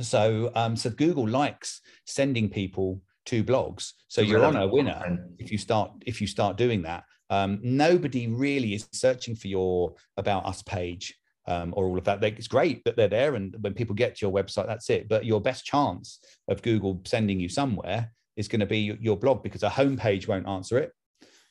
So 0.00 0.52
um, 0.54 0.76
so 0.76 0.90
Google 0.90 1.28
likes 1.28 1.80
sending 2.06 2.48
people 2.48 3.00
to 3.26 3.42
blogs. 3.42 3.94
So 4.06 4.20
you're 4.20 4.44
on 4.44 4.56
a 4.56 4.68
winner 4.68 5.26
if 5.40 5.50
you 5.50 5.58
start 5.58 5.90
if 6.06 6.20
you 6.20 6.28
start 6.28 6.56
doing 6.56 6.82
that. 6.82 7.02
Um, 7.32 7.60
nobody 7.62 8.26
really 8.26 8.74
is 8.74 8.86
searching 8.92 9.34
for 9.34 9.48
your 9.48 9.94
about 10.18 10.44
us 10.44 10.62
page 10.62 11.14
um, 11.48 11.72
or 11.74 11.86
all 11.86 11.96
of 11.96 12.04
that. 12.04 12.22
It's 12.22 12.46
great 12.46 12.84
that 12.84 12.94
they're 12.94 13.08
there, 13.08 13.36
and 13.36 13.56
when 13.62 13.72
people 13.72 13.94
get 13.94 14.16
to 14.16 14.26
your 14.26 14.34
website, 14.34 14.66
that's 14.66 14.90
it. 14.90 15.08
But 15.08 15.24
your 15.24 15.40
best 15.40 15.64
chance 15.64 16.18
of 16.48 16.60
Google 16.60 17.00
sending 17.06 17.40
you 17.40 17.48
somewhere 17.48 18.12
is 18.36 18.48
going 18.48 18.60
to 18.60 18.66
be 18.66 18.98
your 19.00 19.16
blog 19.16 19.42
because 19.42 19.62
a 19.62 19.70
homepage 19.70 20.28
won't 20.28 20.46
answer 20.46 20.76
it. 20.76 20.92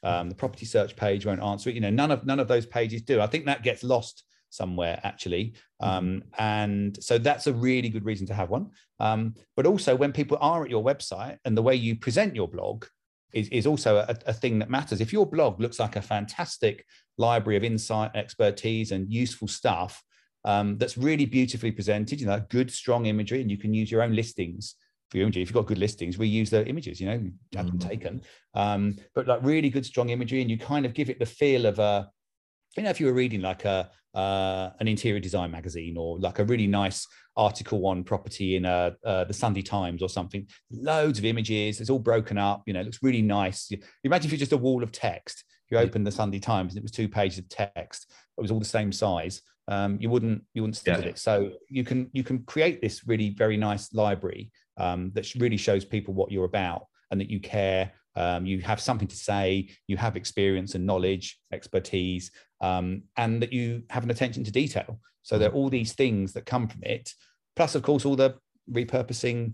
Um, 0.03 0.29
the 0.29 0.35
property 0.35 0.67
search 0.67 0.95
page 0.95 1.25
won't 1.25 1.41
answer 1.41 1.71
it. 1.71 1.75
You 1.75 1.81
know, 1.81 1.89
none 1.89 2.11
of 2.11 2.27
none 2.27 2.39
of 2.39 2.47
those 2.47 2.67
pages 2.67 3.01
do. 3.01 3.19
I 3.19 3.25
think 3.25 3.45
that 3.45 3.63
gets 3.63 3.83
lost 3.83 4.23
somewhere 4.51 4.99
actually, 5.03 5.55
um, 5.79 6.21
and 6.37 6.95
so 7.03 7.17
that's 7.17 7.47
a 7.47 7.53
really 7.53 7.89
good 7.89 8.05
reason 8.05 8.27
to 8.27 8.35
have 8.35 8.51
one. 8.51 8.69
Um, 8.99 9.33
but 9.55 9.65
also, 9.65 9.95
when 9.95 10.11
people 10.11 10.37
are 10.41 10.63
at 10.63 10.69
your 10.69 10.83
website 10.83 11.39
and 11.43 11.57
the 11.57 11.63
way 11.63 11.73
you 11.73 11.95
present 11.95 12.35
your 12.35 12.47
blog 12.47 12.85
is, 13.33 13.47
is 13.49 13.65
also 13.65 13.97
a, 13.97 14.15
a, 14.25 14.33
thing 14.33 14.59
that 14.59 14.69
matters. 14.69 15.01
If 15.01 15.13
your 15.13 15.25
blog 15.25 15.59
looks 15.59 15.79
like 15.79 15.95
a 15.95 16.01
fantastic 16.01 16.85
library 17.17 17.57
of 17.57 17.63
insight, 17.63 18.11
expertise, 18.15 18.91
and 18.91 19.11
useful 19.11 19.47
stuff 19.47 20.03
um, 20.45 20.77
that's 20.77 20.97
really 20.97 21.25
beautifully 21.25 21.71
presented, 21.71 22.19
you 22.19 22.27
know, 22.27 22.43
good, 22.49 22.71
strong 22.71 23.05
imagery, 23.05 23.41
and 23.41 23.51
you 23.51 23.57
can 23.57 23.73
use 23.73 23.91
your 23.91 24.01
own 24.01 24.15
listings 24.15 24.75
for 25.09 25.17
your 25.17 25.25
imagery. 25.25 25.43
If 25.43 25.49
you've 25.49 25.55
got 25.55 25.67
good 25.67 25.77
listings, 25.77 26.17
we 26.17 26.27
use 26.27 26.49
the 26.49 26.65
images, 26.67 26.99
you 26.99 27.07
know, 27.07 27.31
have 27.55 27.67
them 27.67 27.77
mm-hmm. 27.77 27.89
taken. 27.89 28.21
Um, 28.53 28.97
but 29.13 29.27
like 29.27 29.43
really 29.43 29.69
good, 29.69 29.85
strong 29.85 30.09
imagery, 30.09 30.41
and 30.41 30.49
you 30.49 30.57
kind 30.57 30.85
of 30.85 30.93
give 30.93 31.09
it 31.09 31.19
the 31.19 31.25
feel 31.25 31.65
of 31.65 31.79
a, 31.79 32.09
you 32.75 32.83
know, 32.83 32.89
if 32.89 32.99
you 32.99 33.05
were 33.05 33.13
reading 33.13 33.41
like 33.41 33.65
a 33.65 33.91
uh, 34.13 34.69
an 34.79 34.87
interior 34.87 35.19
design 35.19 35.51
magazine 35.51 35.95
or 35.97 36.19
like 36.19 36.39
a 36.39 36.45
really 36.45 36.67
nice 36.67 37.07
article 37.37 37.85
on 37.87 38.03
property 38.03 38.55
in 38.55 38.65
uh, 38.65 38.91
uh, 39.05 39.23
the 39.23 39.33
Sunday 39.33 39.61
Times 39.61 40.01
or 40.01 40.09
something. 40.09 40.47
Loads 40.71 41.19
of 41.19 41.25
images. 41.25 41.79
It's 41.79 41.89
all 41.89 41.99
broken 41.99 42.37
up. 42.37 42.63
You 42.65 42.73
know, 42.73 42.81
it 42.81 42.85
looks 42.85 42.99
really 43.01 43.21
nice. 43.21 43.71
You, 43.71 43.79
imagine 44.03 44.27
if 44.27 44.31
you're 44.31 44.39
just 44.39 44.51
a 44.51 44.57
wall 44.57 44.83
of 44.83 44.91
text. 44.91 45.43
If 45.65 45.71
you 45.71 45.77
open 45.77 46.03
the 46.03 46.11
Sunday 46.11 46.39
Times 46.39 46.73
and 46.73 46.79
it 46.79 46.83
was 46.83 46.91
two 46.91 47.07
pages 47.07 47.39
of 47.39 47.47
text, 47.47 48.11
it 48.37 48.41
was 48.41 48.51
all 48.51 48.59
the 48.59 48.65
same 48.65 48.91
size. 48.91 49.41
Um, 49.67 49.97
you 50.01 50.09
wouldn't 50.09 50.43
you 50.53 50.63
wouldn't 50.63 50.75
stick 50.75 50.93
yeah. 50.93 50.97
with 50.97 51.07
it. 51.07 51.19
So 51.19 51.51
you 51.69 51.83
can 51.83 52.09
you 52.11 52.23
can 52.23 52.43
create 52.43 52.81
this 52.81 53.07
really 53.07 53.29
very 53.29 53.55
nice 53.55 53.93
library 53.93 54.51
um, 54.77 55.11
that 55.13 55.33
really 55.35 55.57
shows 55.57 55.85
people 55.85 56.13
what 56.13 56.31
you're 56.31 56.45
about 56.45 56.87
and 57.11 57.21
that 57.21 57.29
you 57.29 57.39
care. 57.39 57.91
Um, 58.15 58.45
you 58.45 58.61
have 58.61 58.79
something 58.79 59.07
to 59.07 59.15
say. 59.15 59.69
You 59.87 59.97
have 59.97 60.15
experience 60.15 60.75
and 60.75 60.85
knowledge, 60.85 61.39
expertise, 61.51 62.31
um, 62.59 63.03
and 63.17 63.41
that 63.41 63.53
you 63.53 63.83
have 63.89 64.03
an 64.03 64.11
attention 64.11 64.43
to 64.43 64.51
detail. 64.51 64.99
So 65.23 65.37
there 65.37 65.49
are 65.49 65.53
all 65.53 65.69
these 65.69 65.93
things 65.93 66.33
that 66.33 66.45
come 66.45 66.67
from 66.67 66.81
it. 66.83 67.13
Plus, 67.55 67.75
of 67.75 67.83
course, 67.83 68.05
all 68.05 68.15
the 68.15 68.35
repurposing 68.71 69.53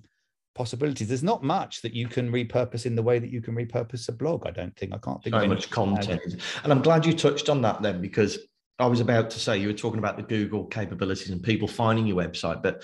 possibilities. 0.56 1.08
There's 1.08 1.24
not 1.24 1.44
much 1.44 1.82
that 1.84 1.94
you 1.94 2.08
can 2.08 2.32
repurpose 2.32 2.86
in 2.86 2.96
the 2.96 3.04
way 3.04 3.20
that 3.20 3.30
you 3.30 3.42
can 3.42 3.56
repurpose 3.56 4.10
a 4.10 4.12
blog. 4.12 4.46
I 4.46 4.52
don't 4.52 4.76
think 4.76 4.94
I 4.94 4.98
can't 4.98 5.24
think. 5.24 5.36
So 5.36 5.48
much 5.48 5.70
content, 5.70 6.42
and 6.64 6.74
I'm 6.74 6.82
glad 6.82 7.06
you 7.06 7.14
touched 7.14 7.48
on 7.48 7.62
that 7.62 7.82
then 7.82 8.02
because 8.02 8.40
I 8.80 8.88
was 8.88 9.00
about 9.00 9.30
to 9.32 9.40
say 9.40 9.58
you 9.58 9.68
were 9.68 9.74
talking 9.74 10.00
about 10.00 10.18
the 10.18 10.24
Google 10.24 10.66
capabilities 10.66 11.30
and 11.30 11.42
people 11.42 11.68
finding 11.68 12.06
your 12.06 12.18
website, 12.18 12.62
but 12.62 12.84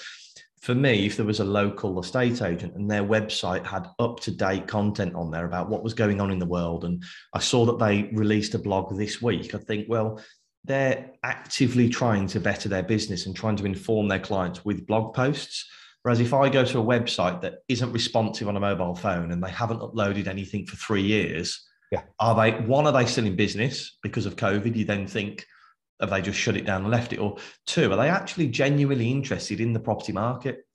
for 0.63 0.73
me, 0.73 1.05
if 1.05 1.17
there 1.17 1.25
was 1.25 1.41
a 1.41 1.43
local 1.43 1.99
estate 1.99 2.41
agent 2.41 2.73
and 2.75 2.89
their 2.89 3.03
website 3.03 3.65
had 3.65 3.85
up 3.99 4.21
to 4.21 4.31
date 4.31 4.65
content 4.65 5.13
on 5.13 5.29
there 5.29 5.45
about 5.45 5.69
what 5.69 5.83
was 5.83 5.93
going 5.93 6.21
on 6.21 6.31
in 6.31 6.39
the 6.39 6.45
world, 6.45 6.85
and 6.85 7.03
I 7.33 7.39
saw 7.39 7.65
that 7.65 7.79
they 7.79 8.03
released 8.13 8.55
a 8.55 8.59
blog 8.59 8.97
this 8.97 9.21
week, 9.21 9.53
I 9.53 9.57
think, 9.57 9.87
well, 9.89 10.21
they're 10.63 11.11
actively 11.21 11.89
trying 11.89 12.27
to 12.27 12.39
better 12.39 12.69
their 12.69 12.81
business 12.81 13.25
and 13.25 13.35
trying 13.35 13.57
to 13.57 13.65
inform 13.65 14.07
their 14.07 14.21
clients 14.21 14.63
with 14.63 14.87
blog 14.87 15.13
posts. 15.13 15.69
Whereas 16.03 16.21
if 16.21 16.33
I 16.33 16.47
go 16.47 16.63
to 16.63 16.79
a 16.79 16.83
website 16.83 17.41
that 17.41 17.55
isn't 17.67 17.91
responsive 17.91 18.47
on 18.47 18.55
a 18.55 18.61
mobile 18.61 18.95
phone 18.95 19.33
and 19.33 19.43
they 19.43 19.51
haven't 19.51 19.81
uploaded 19.81 20.27
anything 20.27 20.65
for 20.65 20.77
three 20.77 21.03
years, 21.03 21.61
yeah. 21.91 22.03
are 22.21 22.35
they 22.35 22.51
one, 22.65 22.87
are 22.87 22.93
they 22.93 23.05
still 23.05 23.25
in 23.25 23.35
business 23.35 23.97
because 24.01 24.25
of 24.25 24.37
COVID? 24.37 24.77
You 24.77 24.85
then 24.85 25.07
think, 25.07 25.45
have 26.03 26.11
they 26.11 26.21
just 26.21 26.39
shut 26.39 26.55
it 26.55 26.65
down 26.65 26.83
and 26.83 26.91
left 26.91 27.13
it? 27.13 27.19
Or 27.19 27.37
two, 27.65 27.91
are 27.91 27.97
they 27.97 28.09
actually 28.09 28.47
genuinely 28.47 29.09
interested 29.09 29.59
in 29.59 29.73
the 29.73 29.79
property 29.79 30.13
market? 30.13 30.65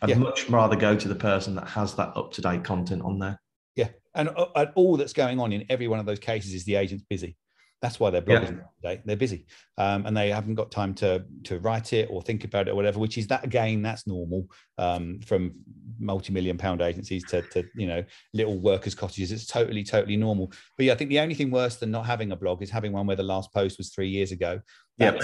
I'd 0.00 0.10
yeah. 0.10 0.18
much 0.18 0.48
rather 0.48 0.76
go 0.76 0.96
to 0.96 1.08
the 1.08 1.14
person 1.14 1.54
that 1.56 1.68
has 1.68 1.94
that 1.94 2.16
up-to-date 2.16 2.64
content 2.64 3.02
on 3.02 3.18
there. 3.18 3.40
Yeah. 3.76 3.88
And, 4.14 4.28
uh, 4.28 4.46
and 4.54 4.70
all 4.74 4.96
that's 4.96 5.12
going 5.12 5.40
on 5.40 5.52
in 5.52 5.66
every 5.68 5.88
one 5.88 5.98
of 5.98 6.06
those 6.06 6.20
cases 6.20 6.54
is 6.54 6.64
the 6.64 6.76
agent's 6.76 7.04
busy. 7.08 7.36
That's 7.80 8.00
why 8.00 8.10
they're 8.10 8.22
blogging 8.22 8.58
yeah. 8.58 8.90
today. 8.90 9.02
They're 9.04 9.16
busy, 9.16 9.46
um, 9.76 10.04
and 10.04 10.16
they 10.16 10.30
haven't 10.30 10.56
got 10.56 10.72
time 10.72 10.94
to 10.94 11.24
to 11.44 11.60
write 11.60 11.92
it 11.92 12.08
or 12.10 12.20
think 12.20 12.42
about 12.42 12.66
it 12.66 12.72
or 12.72 12.74
whatever. 12.74 12.98
Which 12.98 13.16
is 13.16 13.28
that 13.28 13.44
again, 13.44 13.82
that's 13.82 14.04
normal 14.04 14.48
um, 14.78 15.20
from 15.20 15.54
multi-million 15.98 16.56
pound 16.58 16.80
agencies 16.80 17.24
to 17.24 17.42
to 17.42 17.64
you 17.74 17.86
know 17.86 18.04
little 18.34 18.58
workers' 18.58 18.94
cottages. 18.94 19.32
It's 19.32 19.46
totally 19.46 19.84
totally 19.84 20.16
normal. 20.16 20.52
But 20.76 20.86
yeah, 20.86 20.92
I 20.92 20.96
think 20.96 21.10
the 21.10 21.20
only 21.20 21.34
thing 21.34 21.50
worse 21.50 21.76
than 21.76 21.90
not 21.90 22.06
having 22.06 22.32
a 22.32 22.36
blog 22.36 22.62
is 22.62 22.70
having 22.70 22.92
one 22.92 23.06
where 23.06 23.16
the 23.16 23.22
last 23.22 23.52
post 23.52 23.78
was 23.78 23.90
three 23.90 24.08
years 24.08 24.32
ago. 24.32 24.60
Yeah. 24.98 25.16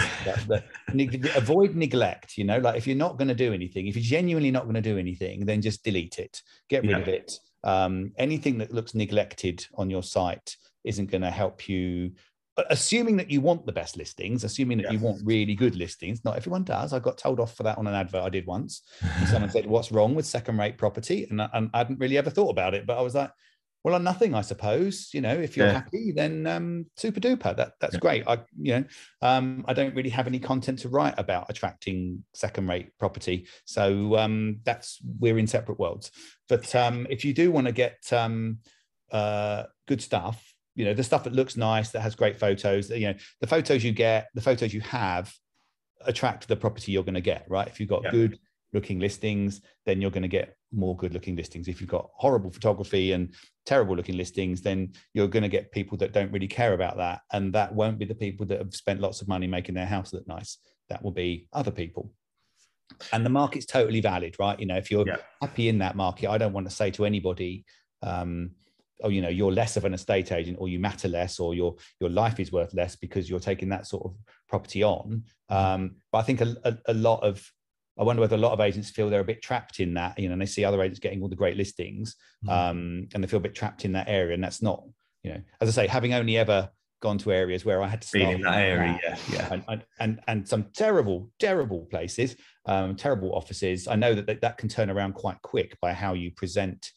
avoid 1.37 1.75
neglect. 1.75 2.39
You 2.39 2.45
know, 2.45 2.59
like 2.59 2.77
if 2.77 2.87
you're 2.87 2.97
not 2.97 3.19
going 3.19 3.29
to 3.29 3.35
do 3.35 3.53
anything, 3.53 3.87
if 3.87 3.97
you're 3.97 4.03
genuinely 4.03 4.51
not 4.51 4.65
going 4.65 4.75
to 4.75 4.81
do 4.81 4.99
anything, 4.99 5.45
then 5.47 5.61
just 5.63 5.83
delete 5.83 6.19
it. 6.19 6.43
Get 6.69 6.83
rid 6.83 6.91
yeah. 6.91 6.99
of 6.99 7.09
it. 7.09 7.39
Um, 7.65 8.13
anything 8.19 8.59
that 8.59 8.73
looks 8.73 8.95
neglected 8.95 9.67
on 9.75 9.91
your 9.91 10.03
site 10.03 10.57
isn't 10.85 11.11
going 11.11 11.23
to 11.23 11.31
help 11.31 11.69
you 11.69 12.13
assuming 12.71 13.17
that 13.17 13.31
you 13.31 13.41
want 13.41 13.67
the 13.67 13.73
best 13.73 13.97
listings, 13.97 14.45
assuming 14.45 14.79
that 14.79 14.93
you 14.93 14.99
want 14.99 15.21
really 15.25 15.55
good 15.55 15.75
listings, 15.75 16.25
not 16.25 16.37
everyone 16.37 16.63
does. 16.63 16.93
I 16.93 17.01
got 17.01 17.19
told 17.19 17.41
off 17.41 17.57
for 17.57 17.65
that 17.65 17.79
on 17.79 17.87
an 17.87 17.95
advert 17.95 18.23
I 18.23 18.29
did 18.29 18.47
once. 18.47 18.83
someone 19.29 19.51
said, 19.51 19.67
"What's 19.67 19.91
wrong 19.91 20.15
with 20.15 20.27
second-rate 20.27 20.79
property?" 20.79 21.27
And 21.31 21.43
I, 21.43 21.49
and 21.53 21.71
I, 21.75 21.79
hadn't 21.79 21.99
really 21.99 22.17
ever 22.17 22.31
thought 22.31 22.51
about 22.51 22.75
it, 22.75 22.87
but 22.87 22.97
I 22.97 23.03
was 23.03 23.17
like, 23.17 23.31
"Well, 23.83 23.97
on 23.97 24.05
nothing, 24.05 24.35
I 24.35 24.43
suppose. 24.43 25.11
You 25.13 25.21
know, 25.21 25.35
if 25.35 25.57
you're 25.57 25.67
yeah. 25.67 25.73
happy, 25.73 26.13
then 26.15 26.47
um, 26.47 26.87
super 26.97 27.19
duper. 27.19 27.57
That 27.57 27.73
that's 27.81 27.95
yeah. 27.95 28.01
great. 28.01 28.29
I 28.29 28.39
you 28.61 28.79
know, 28.79 28.85
um, 29.21 29.65
I 29.67 29.75
don't 29.75 29.95
really 29.95 30.11
have 30.11 30.29
any 30.29 30.39
content 30.39 30.79
to 30.81 30.89
write 30.89 31.15
about 31.19 31.47
attracting 31.49 32.23
second-rate 32.35 32.97
property, 33.01 33.49
so 33.65 34.17
um, 34.17 34.61
that's 34.63 35.01
we're 35.19 35.39
in 35.39 35.49
separate 35.49 35.81
worlds. 35.81 36.13
But 36.49 36.73
um, 36.77 37.09
if 37.11 37.25
you 37.25 37.35
do 37.35 37.51
want 37.51 37.67
to 37.67 37.73
get 37.73 38.13
um, 38.13 38.59
uh, 39.11 39.65
good 39.89 40.01
stuff 40.01 40.54
you 40.75 40.85
know 40.85 40.95
the 40.95 41.05
stuff 41.05 41.25
that 41.25 41.33
looks 41.33 41.57
nice 41.57 41.91
that 41.91 42.01
has 42.01 42.15
great 42.15 42.39
photos 42.39 42.91
you 42.91 43.07
know 43.07 43.15
the 43.41 43.47
photos 43.47 43.85
you 43.85 43.93
get 43.93 44.29
the 44.35 44.41
photos 44.41 44.75
you 44.75 44.81
have 44.81 45.33
attract 46.07 46.49
the 46.49 46.57
property 46.57 46.93
you're 46.93 47.05
going 47.05 47.15
to 47.15 47.21
get 47.21 47.47
right? 47.49 47.67
If 47.69 47.81
you've 47.81 47.89
got 47.89 48.03
yeah. 48.05 48.11
good 48.11 48.39
looking 48.73 48.99
listings 48.99 49.61
then 49.87 50.01
you're 50.01 50.11
going 50.11 50.23
to 50.23 50.29
get 50.29 50.57
more 50.73 50.97
good 50.97 51.15
looking 51.15 51.37
listings. 51.37 51.69
If 51.69 51.81
you've 51.81 51.91
got 51.91 52.11
horrible 52.15 52.51
photography 52.51 53.13
and 53.13 53.33
terrible 53.65 53.97
looking 53.97 54.17
listings 54.17 54.61
then 54.63 54.93
you're 55.13 55.29
going 55.29 55.45
to 55.45 55.49
get 55.49 55.73
people 55.73 55.97
that 55.99 56.13
don't 56.13 56.33
really 56.33 56.49
care 56.49 56.75
about 56.75 56.97
that. 56.97 57.21
And 57.33 57.53
that 57.55 57.75
won't 57.75 57.99
be 57.99 58.05
the 58.05 58.15
people 58.15 58.47
that 58.47 58.59
have 58.59 58.75
spent 58.75 59.01
lots 59.01 59.23
of 59.23 59.29
money 59.29 59.47
making 59.47 59.75
their 59.75 59.87
house 59.87 60.13
look 60.13 60.27
nice. 60.27 60.59
That 60.89 61.03
will 61.03 61.13
be 61.13 61.49
other 61.53 61.71
people. 61.71 62.11
And 63.13 63.25
the 63.25 63.31
market's 63.31 63.67
totally 63.67 64.01
valid 64.01 64.37
right? 64.39 64.59
You 64.59 64.67
know 64.67 64.77
if 64.77 64.91
you're 64.91 65.07
yeah. 65.07 65.17
happy 65.41 65.69
in 65.69 65.79
that 65.79 65.97
market 65.97 66.29
i 66.29 66.37
don't 66.37 66.53
want 66.53 66.69
to 66.69 66.75
say 66.75 66.91
to 66.93 67.05
anybody 67.05 67.65
um, 68.03 68.51
oh 69.05 69.09
you 69.09 69.23
know 69.23 69.29
you're 69.29 69.53
less 69.53 69.77
of 69.77 69.85
an 69.85 69.95
estate 69.95 70.33
agent 70.33 70.57
or 70.59 70.69
you 70.69 70.81
matter 70.81 71.07
less 71.07 71.39
or 71.39 71.55
your 71.55 71.77
your 72.01 72.11
life 72.11 72.41
is 72.41 72.51
worth 72.51 72.75
less 72.75 72.97
because 72.97 73.31
you're 73.31 73.39
taking 73.39 73.69
that 73.69 73.87
sort 73.87 74.05
of 74.05 74.17
property 74.49 74.83
on 74.83 75.23
mm-hmm. 75.51 75.55
um, 75.55 75.95
but 76.11 76.19
i 76.19 76.23
think 76.23 76.41
a, 76.41 76.57
a, 76.65 76.77
a, 76.87 76.95
lot 76.95 77.23
of 77.23 77.47
i 77.99 78.03
wonder 78.03 78.21
whether 78.21 78.35
a 78.35 78.39
lot 78.39 78.53
of 78.53 78.61
agents 78.61 78.91
feel 78.91 79.09
they're 79.09 79.21
a 79.21 79.25
bit 79.25 79.43
trapped 79.43 79.79
in 79.79 79.95
that 79.95 80.19
you 80.19 80.29
know 80.29 80.33
and 80.33 80.43
they 80.43 80.47
see 80.47 80.65
other 80.65 80.83
agents 80.83 80.99
getting 80.99 81.23
all 81.23 81.29
the 81.29 81.37
great 81.37 81.57
listings 81.57 82.17
mm-hmm. 82.45 82.53
um, 82.53 83.09
and 83.15 83.23
they 83.23 83.29
feel 83.29 83.39
a 83.39 83.43
bit 83.43 83.55
trapped 83.55 83.85
in 83.85 83.93
that 83.93 84.09
area 84.09 84.35
and 84.35 84.43
that's 84.43 84.63
not 84.63 84.83
you 85.23 85.31
know 85.33 85.41
as 85.61 85.69
i 85.69 85.83
say 85.83 85.87
having 85.87 86.15
only 86.15 86.37
ever 86.37 86.69
gone 87.05 87.19
to 87.19 87.31
areas 87.31 87.67
where 87.67 87.83
I 87.83 87.87
had 87.87 88.01
to 88.01 88.09
start 88.09 88.35
in 88.35 88.41
that 88.41 88.59
area, 88.61 88.99
yeah, 89.05 89.17
yeah, 89.31 89.61
and, 89.69 89.85
and 90.01 90.21
and 90.27 90.49
some 90.49 90.65
terrible, 90.73 91.29
terrible 91.39 91.81
places, 91.91 92.35
um, 92.65 92.97
terrible 92.97 93.35
offices. 93.35 93.87
I 93.87 93.95
know 93.95 94.15
that, 94.15 94.27
that 94.27 94.41
that 94.41 94.57
can 94.57 94.71
turn 94.71 94.89
around 94.89 95.13
quite 95.13 95.41
quick 95.43 95.79
by 95.83 95.93
how 95.93 96.15
you 96.15 96.31
present 96.31 96.91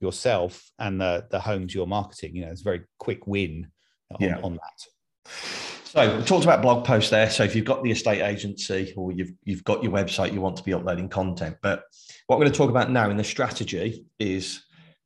yourself 0.00 0.70
and 0.78 1.00
the 1.00 1.26
the 1.30 1.40
homes 1.40 1.74
you're 1.74 1.86
marketing. 1.86 2.34
You 2.34 2.46
know, 2.46 2.50
it's 2.50 2.62
a 2.62 2.64
very 2.64 2.82
quick 2.98 3.26
win 3.26 3.68
on, 4.10 4.16
yeah. 4.20 4.40
on 4.42 4.54
that. 4.54 5.32
So 5.84 6.18
we 6.18 6.22
talked 6.22 6.44
about 6.44 6.62
blog 6.62 6.84
posts 6.84 7.10
there. 7.10 7.28
So 7.30 7.42
if 7.42 7.56
you've 7.56 7.64
got 7.64 7.82
the 7.82 7.90
estate 7.90 8.22
agency 8.22 8.94
or 8.96 9.12
you've 9.12 9.32
you've 9.44 9.64
got 9.64 9.82
your 9.82 9.92
website, 9.92 10.32
you 10.32 10.40
want 10.40 10.56
to 10.56 10.62
be 10.62 10.72
uploading 10.72 11.08
content. 11.08 11.56
But 11.62 11.84
what 12.26 12.38
we're 12.38 12.44
going 12.44 12.52
to 12.52 12.58
talk 12.58 12.70
about 12.70 12.90
now 12.90 13.10
in 13.10 13.16
the 13.16 13.24
strategy 13.24 14.06
is 14.18 14.62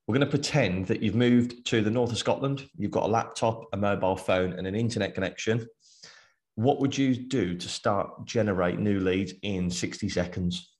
We're 0.07 0.15
going 0.15 0.27
to 0.27 0.31
pretend 0.31 0.87
that 0.89 1.03
you've 1.03 1.15
moved 1.15 1.65
to 1.67 1.81
the 1.81 1.91
north 1.91 2.13
of 2.13 2.19
Scotland. 2.19 2.69
You've 2.77 2.91
got 2.91 3.05
a 3.05 3.09
laptop, 3.09 3.65
a 3.73 3.77
mobile 3.77 4.17
phone, 4.17 4.53
and 4.53 4.67
an 4.67 4.75
internet 4.75 5.15
connection. 5.15 5.67
What 6.57 6.81
would 6.81 6.97
you 6.97 7.17
do 7.17 7.57
to 7.57 7.69
start 7.69 8.27
generate 8.27 8.79
new 8.79 9.01
leads 9.01 9.33
in 9.43 9.71
60 9.71 10.11
seconds? 10.11 10.74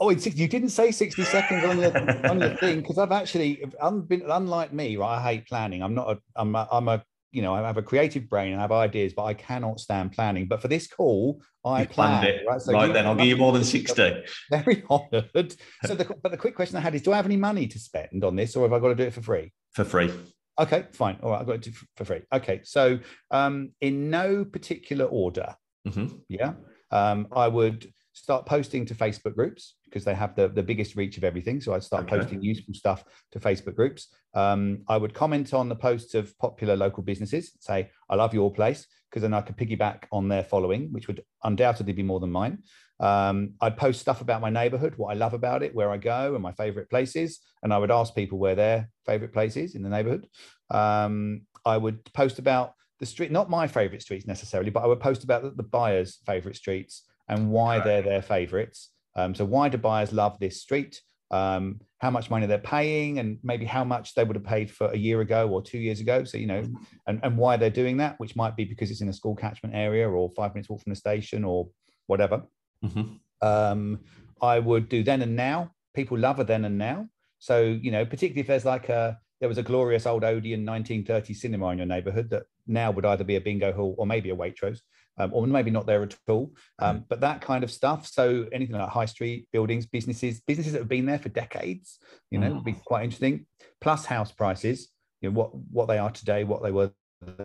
Oh, 0.00 0.10
you 0.10 0.48
didn't 0.48 0.70
say 0.70 0.90
60 0.90 1.22
seconds 1.24 1.64
on 1.64 1.76
the 1.76 2.28
on 2.30 2.38
the 2.38 2.56
thing 2.56 2.80
because 2.80 2.98
I've 2.98 3.12
actually, 3.12 3.64
unlike 3.80 4.72
me, 4.72 4.96
right? 4.96 5.18
I 5.18 5.22
hate 5.22 5.46
planning. 5.46 5.82
I'm 5.82 5.94
not 5.94 6.10
a, 6.10 6.18
I'm 6.34 6.54
a, 6.56 6.68
I'm 6.72 6.88
a 6.88 7.04
you 7.32 7.40
know, 7.40 7.54
I 7.54 7.66
have 7.66 7.78
a 7.78 7.82
creative 7.82 8.28
brain 8.28 8.52
and 8.52 8.60
I 8.60 8.62
have 8.62 8.72
ideas, 8.72 9.14
but 9.14 9.24
I 9.24 9.34
cannot 9.34 9.80
stand 9.80 10.12
planning. 10.12 10.46
But 10.46 10.60
for 10.60 10.68
this 10.68 10.86
call, 10.86 11.42
I 11.64 11.82
you 11.82 11.88
planned 11.88 12.26
it. 12.26 12.44
Right, 12.46 12.60
so 12.60 12.72
right 12.72 12.92
then, 12.92 13.06
I'll 13.06 13.14
give 13.14 13.26
you 13.26 13.38
more 13.38 13.52
than 13.52 13.64
60. 13.64 14.24
Very 14.50 14.84
honored. 14.90 15.56
So, 15.84 15.94
the, 15.94 16.14
but 16.22 16.30
the 16.30 16.36
quick 16.36 16.54
question 16.54 16.76
I 16.76 16.80
had 16.80 16.94
is 16.94 17.02
do 17.02 17.12
I 17.12 17.16
have 17.16 17.24
any 17.24 17.38
money 17.38 17.66
to 17.68 17.78
spend 17.78 18.22
on 18.22 18.36
this 18.36 18.54
or 18.54 18.64
have 18.64 18.72
I 18.74 18.78
got 18.78 18.88
to 18.88 18.94
do 18.94 19.04
it 19.04 19.14
for 19.14 19.22
free? 19.22 19.50
For 19.72 19.84
free. 19.84 20.12
Okay, 20.58 20.84
fine. 20.92 21.16
All 21.22 21.30
right, 21.30 21.40
I've 21.40 21.46
got 21.46 21.62
to 21.62 21.70
do 21.70 21.76
for 21.96 22.04
free. 22.04 22.20
Okay, 22.32 22.60
so 22.64 22.98
um, 23.30 23.70
in 23.80 24.10
no 24.10 24.44
particular 24.44 25.06
order, 25.06 25.56
mm-hmm. 25.88 26.14
yeah, 26.28 26.52
um, 26.90 27.28
I 27.32 27.48
would 27.48 27.90
start 28.12 28.46
posting 28.46 28.84
to 28.86 28.94
Facebook 28.94 29.34
groups 29.34 29.76
because 29.84 30.04
they 30.04 30.14
have 30.14 30.34
the, 30.34 30.48
the 30.48 30.62
biggest 30.62 30.96
reach 30.96 31.16
of 31.16 31.24
everything. 31.24 31.60
So 31.60 31.74
I'd 31.74 31.82
start 31.82 32.04
okay. 32.04 32.18
posting 32.18 32.42
useful 32.42 32.74
stuff 32.74 33.04
to 33.32 33.40
Facebook 33.40 33.74
groups. 33.74 34.08
Um, 34.34 34.82
I 34.88 34.96
would 34.96 35.14
comment 35.14 35.52
on 35.54 35.68
the 35.68 35.76
posts 35.76 36.14
of 36.14 36.36
popular 36.38 36.76
local 36.76 37.02
businesses, 37.02 37.52
say, 37.60 37.90
I 38.08 38.16
love 38.16 38.34
your 38.34 38.52
place, 38.52 38.86
because 39.10 39.22
then 39.22 39.34
I 39.34 39.42
could 39.42 39.56
piggyback 39.56 40.04
on 40.10 40.28
their 40.28 40.44
following, 40.44 40.92
which 40.92 41.06
would 41.06 41.22
undoubtedly 41.44 41.92
be 41.92 42.02
more 42.02 42.20
than 42.20 42.32
mine. 42.32 42.62
Um, 43.00 43.54
I'd 43.60 43.76
post 43.76 44.00
stuff 44.00 44.20
about 44.20 44.40
my 44.40 44.50
neighborhood, 44.50 44.94
what 44.96 45.10
I 45.10 45.14
love 45.14 45.34
about 45.34 45.62
it, 45.62 45.74
where 45.74 45.90
I 45.90 45.96
go, 45.96 46.34
and 46.34 46.42
my 46.42 46.52
favorite 46.52 46.88
places. 46.88 47.40
And 47.62 47.72
I 47.72 47.78
would 47.78 47.90
ask 47.90 48.14
people 48.14 48.38
where 48.38 48.54
their 48.54 48.88
favorite 49.04 49.32
places 49.32 49.74
in 49.74 49.82
the 49.82 49.88
neighborhood. 49.88 50.28
Um, 50.70 51.42
I 51.64 51.76
would 51.76 52.04
post 52.12 52.38
about 52.38 52.74
the 53.00 53.06
street, 53.06 53.32
not 53.32 53.50
my 53.50 53.66
favorite 53.66 54.02
streets 54.02 54.26
necessarily, 54.26 54.70
but 54.70 54.84
I 54.84 54.86
would 54.86 55.00
post 55.00 55.24
about 55.24 55.42
the, 55.42 55.50
the 55.50 55.62
buyers' 55.62 56.20
favorite 56.24 56.56
streets 56.56 57.02
and 57.32 57.50
why 57.50 57.80
they're 57.80 58.02
their 58.02 58.22
favorites. 58.22 58.90
Um, 59.16 59.34
so 59.34 59.44
why 59.44 59.68
do 59.70 59.78
buyers 59.78 60.12
love 60.12 60.38
this 60.38 60.60
street? 60.60 61.00
Um, 61.30 61.80
how 61.98 62.10
much 62.10 62.28
money 62.28 62.46
they're 62.46 62.58
paying, 62.58 63.18
and 63.18 63.38
maybe 63.42 63.64
how 63.64 63.84
much 63.84 64.14
they 64.14 64.22
would 64.22 64.36
have 64.36 64.44
paid 64.44 64.70
for 64.70 64.88
a 64.88 64.96
year 64.96 65.22
ago 65.22 65.48
or 65.48 65.62
two 65.62 65.78
years 65.78 66.00
ago. 66.00 66.24
So 66.24 66.36
you 66.36 66.46
know, 66.46 66.62
and, 67.06 67.20
and 67.22 67.38
why 67.38 67.56
they're 67.56 67.70
doing 67.70 67.96
that, 67.98 68.20
which 68.20 68.36
might 68.36 68.54
be 68.54 68.66
because 68.66 68.90
it's 68.90 69.00
in 69.00 69.08
a 69.08 69.14
school 69.14 69.34
catchment 69.34 69.74
area 69.74 70.08
or 70.08 70.30
five 70.36 70.54
minutes 70.54 70.68
walk 70.68 70.82
from 70.82 70.90
the 70.90 70.96
station 70.96 71.42
or 71.42 71.68
whatever. 72.06 72.42
Mm-hmm. 72.84 73.46
Um, 73.46 74.00
I 74.42 74.58
would 74.58 74.90
do 74.90 75.02
then 75.02 75.22
and 75.22 75.36
now. 75.36 75.72
People 75.94 76.18
love 76.18 76.38
a 76.38 76.44
then 76.44 76.66
and 76.66 76.76
now. 76.76 77.08
So 77.38 77.62
you 77.62 77.90
know, 77.90 78.04
particularly 78.04 78.42
if 78.42 78.46
there's 78.46 78.66
like 78.66 78.90
a 78.90 79.18
there 79.40 79.48
was 79.48 79.58
a 79.58 79.62
glorious 79.62 80.06
old 80.06 80.22
Odeon 80.22 80.66
1930 80.66 81.34
cinema 81.34 81.70
in 81.70 81.78
your 81.78 81.86
neighborhood 81.86 82.28
that 82.30 82.42
now 82.66 82.90
would 82.90 83.06
either 83.06 83.24
be 83.24 83.36
a 83.36 83.40
bingo 83.40 83.72
hall 83.72 83.94
or 83.96 84.06
maybe 84.06 84.30
a 84.30 84.36
Waitrose 84.36 84.80
um, 85.18 85.30
or 85.32 85.46
maybe 85.46 85.70
not 85.70 85.86
there 85.86 86.02
at 86.02 86.16
all. 86.28 86.52
Um, 86.78 86.98
mm. 86.98 87.04
but 87.08 87.20
that 87.20 87.40
kind 87.40 87.64
of 87.64 87.70
stuff. 87.70 88.06
So 88.06 88.46
anything 88.52 88.76
like 88.76 88.88
high 88.88 89.06
street 89.06 89.48
buildings, 89.52 89.86
businesses, 89.86 90.40
businesses 90.40 90.72
that 90.72 90.80
have 90.80 90.88
been 90.88 91.06
there 91.06 91.18
for 91.18 91.28
decades, 91.28 91.98
you 92.30 92.38
know, 92.38 92.50
mm. 92.50 92.54
would 92.56 92.64
be 92.64 92.72
mm. 92.72 92.84
quite 92.84 93.04
interesting. 93.04 93.46
Plus 93.80 94.06
house 94.06 94.32
prices, 94.32 94.88
you 95.20 95.30
know, 95.30 95.34
what 95.34 95.54
what 95.54 95.88
they 95.88 95.98
are 95.98 96.10
today, 96.10 96.44
what 96.44 96.62
they 96.62 96.72
were 96.72 96.92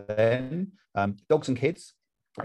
then. 0.08 0.72
Um, 0.94 1.16
dogs 1.28 1.48
and 1.48 1.56
kids, 1.56 1.94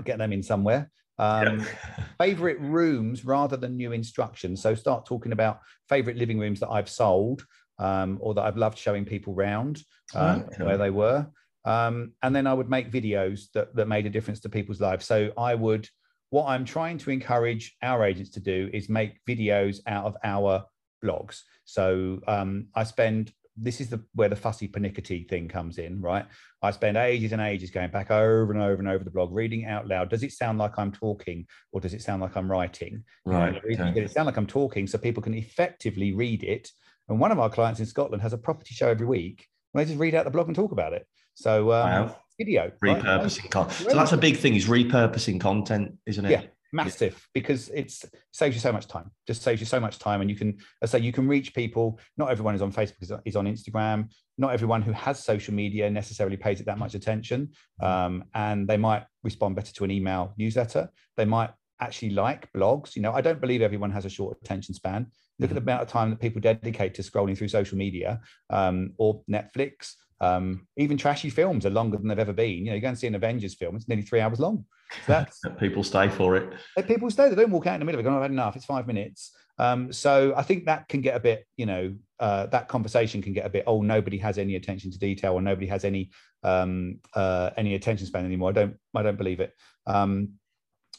get 0.03 0.17
them 0.17 0.33
in 0.33 0.43
somewhere. 0.43 0.91
Um, 1.19 1.59
yeah. 1.59 1.65
favorite 2.19 2.59
rooms 2.59 3.23
rather 3.23 3.57
than 3.57 3.77
new 3.77 3.91
instructions. 3.91 4.61
So 4.61 4.75
start 4.75 5.05
talking 5.05 5.31
about 5.31 5.59
favorite 5.89 6.17
living 6.17 6.39
rooms 6.39 6.59
that 6.59 6.69
I've 6.69 6.89
sold 6.89 7.45
um, 7.79 8.17
or 8.21 8.33
that 8.33 8.43
I've 8.43 8.57
loved 8.57 8.77
showing 8.77 9.05
people 9.05 9.33
round 9.33 9.81
um, 10.15 10.45
okay. 10.51 10.63
where 10.63 10.77
they 10.77 10.89
were. 10.89 11.27
Um, 11.65 12.13
and 12.21 12.35
then 12.35 12.47
I 12.47 12.53
would 12.53 12.69
make 12.69 12.91
videos 12.91 13.51
that, 13.53 13.75
that 13.75 13.87
made 13.87 14.05
a 14.05 14.09
difference 14.09 14.39
to 14.41 14.49
people's 14.49 14.81
lives. 14.81 15.05
So 15.05 15.31
I 15.37 15.55
would, 15.55 15.87
what 16.29 16.47
I'm 16.47 16.65
trying 16.65 16.97
to 16.99 17.11
encourage 17.11 17.75
our 17.81 18.05
agents 18.05 18.31
to 18.31 18.39
do 18.39 18.69
is 18.73 18.89
make 18.89 19.23
videos 19.27 19.79
out 19.87 20.05
of 20.05 20.15
our 20.23 20.65
blogs. 21.03 21.41
So 21.65 22.19
um, 22.27 22.67
I 22.75 22.83
spend 22.83 23.31
this 23.55 23.79
is 23.79 23.89
the 23.89 24.03
where 24.15 24.29
the 24.29 24.35
fussy 24.35 24.67
pernickety 24.67 25.25
thing 25.29 25.47
comes 25.47 25.77
in, 25.77 26.01
right? 26.01 26.25
I 26.61 26.71
spend 26.71 26.97
ages 26.97 27.33
and 27.33 27.41
ages 27.41 27.69
going 27.69 27.91
back 27.91 28.09
over 28.09 28.51
and 28.51 28.61
over 28.61 28.79
and 28.79 28.87
over 28.87 29.03
the 29.03 29.11
blog, 29.11 29.31
reading 29.31 29.65
out 29.65 29.87
loud. 29.87 30.09
Does 30.09 30.23
it 30.23 30.31
sound 30.31 30.57
like 30.57 30.79
I'm 30.79 30.91
talking 30.91 31.45
or 31.71 31.79
does 31.79 31.93
it 31.93 32.01
sound 32.01 32.21
like 32.21 32.35
I'm 32.35 32.49
writing? 32.49 33.03
Right. 33.25 33.61
You 33.67 33.77
know, 33.77 33.85
okay. 33.85 34.01
Does 34.01 34.11
it 34.11 34.13
sound 34.13 34.25
like 34.25 34.37
I'm 34.37 34.47
talking 34.47 34.87
so 34.87 34.97
people 34.97 35.21
can 35.21 35.35
effectively 35.35 36.13
read 36.13 36.43
it? 36.43 36.71
And 37.09 37.19
one 37.19 37.31
of 37.31 37.39
our 37.39 37.49
clients 37.49 37.79
in 37.79 37.85
Scotland 37.85 38.23
has 38.23 38.33
a 38.33 38.37
property 38.37 38.73
show 38.73 38.87
every 38.87 39.05
week. 39.05 39.47
And 39.73 39.81
they 39.81 39.85
just 39.85 39.99
read 39.99 40.15
out 40.15 40.25
the 40.25 40.31
blog 40.31 40.47
and 40.47 40.55
talk 40.55 40.71
about 40.71 40.93
it. 40.93 41.05
So 41.35 41.71
um, 41.71 41.89
wow. 41.89 42.15
video 42.37 42.71
repurposing 42.83 43.43
right? 43.43 43.51
content. 43.51 43.89
So 43.91 43.95
that's 43.95 44.11
a 44.11 44.17
big 44.17 44.37
thing 44.37 44.55
is 44.55 44.65
repurposing 44.67 45.39
content, 45.39 45.97
isn't 46.05 46.25
it? 46.25 46.31
Yeah, 46.31 46.41
massive 46.71 47.13
yeah. 47.13 47.19
because 47.33 47.69
it's 47.69 48.05
saves 48.31 48.55
you 48.55 48.59
so 48.59 48.71
much 48.71 48.87
time. 48.87 49.11
Just 49.27 49.41
saves 49.41 49.61
you 49.61 49.65
so 49.65 49.79
much 49.79 49.99
time, 49.99 50.21
and 50.21 50.29
you 50.29 50.35
can, 50.35 50.57
I 50.81 50.85
say, 50.85 50.99
you 50.99 51.11
can 51.11 51.27
reach 51.27 51.53
people. 51.53 51.99
Not 52.17 52.29
everyone 52.29 52.55
is 52.55 52.61
on 52.61 52.71
Facebook, 52.71 53.21
is 53.25 53.35
on 53.35 53.45
Instagram. 53.45 54.09
Not 54.37 54.53
everyone 54.53 54.81
who 54.81 54.91
has 54.91 55.23
social 55.23 55.53
media 55.53 55.89
necessarily 55.89 56.37
pays 56.37 56.59
it 56.59 56.65
that 56.65 56.77
much 56.77 56.95
attention, 56.95 57.49
mm-hmm. 57.81 57.85
um, 57.85 58.23
and 58.33 58.67
they 58.67 58.77
might 58.77 59.05
respond 59.23 59.55
better 59.55 59.73
to 59.73 59.83
an 59.83 59.91
email 59.91 60.33
newsletter. 60.37 60.89
They 61.17 61.25
might 61.25 61.51
actually 61.79 62.11
like 62.11 62.51
blogs. 62.53 62.95
You 62.95 63.01
know, 63.01 63.11
I 63.11 63.21
don't 63.21 63.41
believe 63.41 63.61
everyone 63.61 63.91
has 63.91 64.05
a 64.05 64.09
short 64.09 64.37
attention 64.41 64.73
span. 64.73 65.07
Look 65.39 65.49
at 65.49 65.55
the 65.55 65.61
mm-hmm. 65.61 65.69
amount 65.69 65.81
of 65.81 65.87
time 65.87 66.09
that 66.11 66.19
people 66.19 66.41
dedicate 66.41 66.93
to 66.95 67.01
scrolling 67.01 67.37
through 67.37 67.47
social 67.47 67.77
media 67.77 68.21
um, 68.49 68.93
or 68.97 69.23
Netflix 69.29 69.95
um, 70.23 70.67
even 70.77 70.97
trashy 70.97 71.29
films 71.29 71.65
are 71.65 71.69
longer 71.69 71.97
than 71.97 72.07
they've 72.07 72.19
ever 72.19 72.33
been. 72.33 72.65
You 72.65 72.71
know, 72.71 72.75
you 72.75 72.81
go 72.81 72.89
and 72.89 72.97
see 72.97 73.07
an 73.07 73.15
Avengers 73.15 73.53
film; 73.55 73.75
it's 73.75 73.87
nearly 73.87 74.03
three 74.03 74.21
hours 74.21 74.39
long. 74.39 74.65
So 75.05 75.11
that's 75.11 75.41
people 75.59 75.83
stay 75.83 76.09
for 76.09 76.35
it. 76.37 76.53
People 76.87 77.09
stay; 77.11 77.29
they 77.29 77.35
don't 77.35 77.51
walk 77.51 77.67
out 77.67 77.75
in 77.75 77.79
the 77.79 77.85
middle 77.85 77.99
of 77.99 78.05
it. 78.05 78.09
Going, 78.09 78.15
I've 78.15 78.23
had 78.23 78.31
enough. 78.31 78.55
It's 78.55 78.65
five 78.65 78.87
minutes. 78.87 79.31
Um, 79.59 79.91
so 79.91 80.33
I 80.35 80.41
think 80.41 80.65
that 80.65 80.87
can 80.87 81.01
get 81.01 81.15
a 81.15 81.19
bit, 81.19 81.45
you 81.57 81.67
know, 81.67 81.93
uh, 82.19 82.47
that 82.47 82.67
conversation 82.67 83.21
can 83.21 83.33
get 83.33 83.45
a 83.45 83.49
bit. 83.49 83.65
Oh, 83.67 83.81
nobody 83.81 84.17
has 84.17 84.37
any 84.37 84.55
attention 84.55 84.91
to 84.91 84.97
detail, 84.97 85.33
or 85.33 85.41
nobody 85.41 85.67
has 85.67 85.83
any 85.83 86.11
um, 86.43 86.99
uh, 87.13 87.51
any 87.57 87.75
attention 87.75 88.07
span 88.07 88.25
anymore. 88.25 88.49
I 88.49 88.53
don't, 88.53 88.77
I 88.95 89.03
don't 89.03 89.17
believe 89.17 89.39
it. 89.39 89.53
Um, 89.85 90.33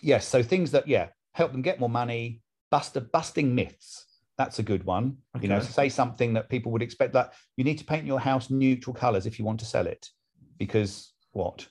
yes, 0.02 0.26
so 0.28 0.42
things 0.42 0.70
that, 0.72 0.86
yeah, 0.86 1.08
help 1.32 1.52
them 1.52 1.62
get 1.62 1.80
more 1.80 1.88
money, 1.88 2.42
bust 2.70 2.96
busting 3.12 3.54
myths 3.54 4.06
that's 4.36 4.58
a 4.58 4.62
good 4.62 4.84
one. 4.84 5.18
Okay. 5.36 5.44
You 5.44 5.48
know, 5.48 5.60
say 5.60 5.88
something 5.88 6.34
that 6.34 6.48
people 6.48 6.72
would 6.72 6.82
expect 6.82 7.12
that 7.12 7.34
you 7.56 7.64
need 7.64 7.78
to 7.78 7.84
paint 7.84 8.06
your 8.06 8.20
house 8.20 8.50
neutral 8.50 8.94
colors 8.94 9.26
if 9.26 9.38
you 9.38 9.44
want 9.44 9.60
to 9.60 9.66
sell 9.66 9.86
it. 9.86 10.08
Because 10.58 11.12
what? 11.32 11.66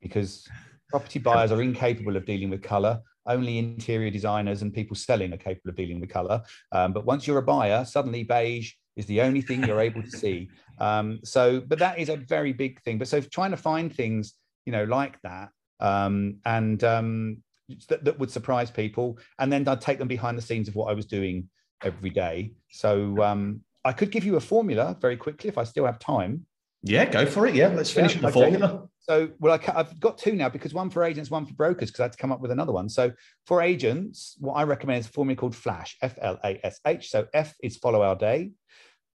Because 0.00 0.48
property 0.88 1.18
buyers 1.18 1.52
are 1.52 1.62
incapable 1.62 2.16
of 2.16 2.26
dealing 2.26 2.50
with 2.50 2.62
color. 2.62 3.00
Only 3.26 3.58
interior 3.58 4.10
designers 4.10 4.62
and 4.62 4.72
people 4.72 4.96
selling 4.96 5.32
are 5.32 5.36
capable 5.36 5.70
of 5.70 5.76
dealing 5.76 6.00
with 6.00 6.10
color. 6.10 6.42
Um, 6.72 6.92
but 6.92 7.04
once 7.04 7.26
you're 7.26 7.38
a 7.38 7.42
buyer, 7.42 7.84
suddenly 7.84 8.24
beige 8.24 8.72
is 8.96 9.06
the 9.06 9.20
only 9.20 9.40
thing 9.40 9.62
you're 9.62 9.80
able 9.80 10.02
to 10.02 10.10
see. 10.10 10.48
Um, 10.80 11.20
so, 11.24 11.60
but 11.60 11.78
that 11.80 11.98
is 11.98 12.08
a 12.08 12.16
very 12.16 12.54
big 12.54 12.80
thing. 12.80 12.96
But 12.96 13.06
so 13.06 13.20
trying 13.20 13.50
to 13.50 13.58
find 13.58 13.94
things, 13.94 14.32
you 14.64 14.72
know, 14.72 14.84
like 14.84 15.20
that 15.20 15.50
um, 15.78 16.36
and 16.46 16.82
um, 16.84 17.42
that, 17.88 18.02
that 18.02 18.18
would 18.18 18.30
surprise 18.30 18.70
people. 18.70 19.18
And 19.38 19.52
then 19.52 19.68
I'd 19.68 19.82
take 19.82 19.98
them 19.98 20.08
behind 20.08 20.38
the 20.38 20.42
scenes 20.42 20.68
of 20.68 20.76
what 20.76 20.90
I 20.90 20.94
was 20.94 21.04
doing 21.04 21.50
every 21.82 22.10
day. 22.10 22.52
So 22.70 23.22
um, 23.22 23.62
I 23.84 23.92
could 23.92 24.10
give 24.10 24.24
you 24.24 24.36
a 24.36 24.40
formula 24.40 24.96
very 25.00 25.16
quickly 25.16 25.48
if 25.48 25.58
I 25.58 25.64
still 25.64 25.86
have 25.86 25.98
time. 25.98 26.46
Yeah, 26.82 27.04
go 27.04 27.26
for 27.26 27.46
it. 27.46 27.54
Yeah, 27.54 27.68
let's 27.68 27.90
finish 27.90 28.14
yeah, 28.14 28.22
the 28.22 28.28
okay. 28.28 28.40
formula. 28.40 28.88
So, 29.00 29.30
well, 29.38 29.58
I, 29.58 29.72
have 29.72 29.98
got 29.98 30.18
two 30.18 30.32
now 30.32 30.48
because 30.48 30.72
one 30.72 30.88
for 30.88 31.02
agents, 31.02 31.30
one 31.30 31.44
for 31.44 31.52
brokers, 31.54 31.90
because 31.90 32.00
I 32.00 32.04
had 32.04 32.12
to 32.12 32.18
come 32.18 32.32
up 32.32 32.40
with 32.40 32.50
another 32.50 32.72
one. 32.72 32.88
So, 32.88 33.12
for 33.46 33.60
agents, 33.60 34.36
what 34.38 34.54
I 34.54 34.62
recommend 34.62 35.00
is 35.00 35.06
a 35.06 35.10
formula 35.10 35.36
called 35.36 35.56
FLASH, 35.56 35.96
F 36.00 36.18
L 36.20 36.38
A 36.44 36.64
S 36.64 36.80
H. 36.86 37.10
So, 37.10 37.26
F 37.34 37.54
is 37.62 37.76
follow 37.76 38.02
our 38.02 38.16
day, 38.16 38.52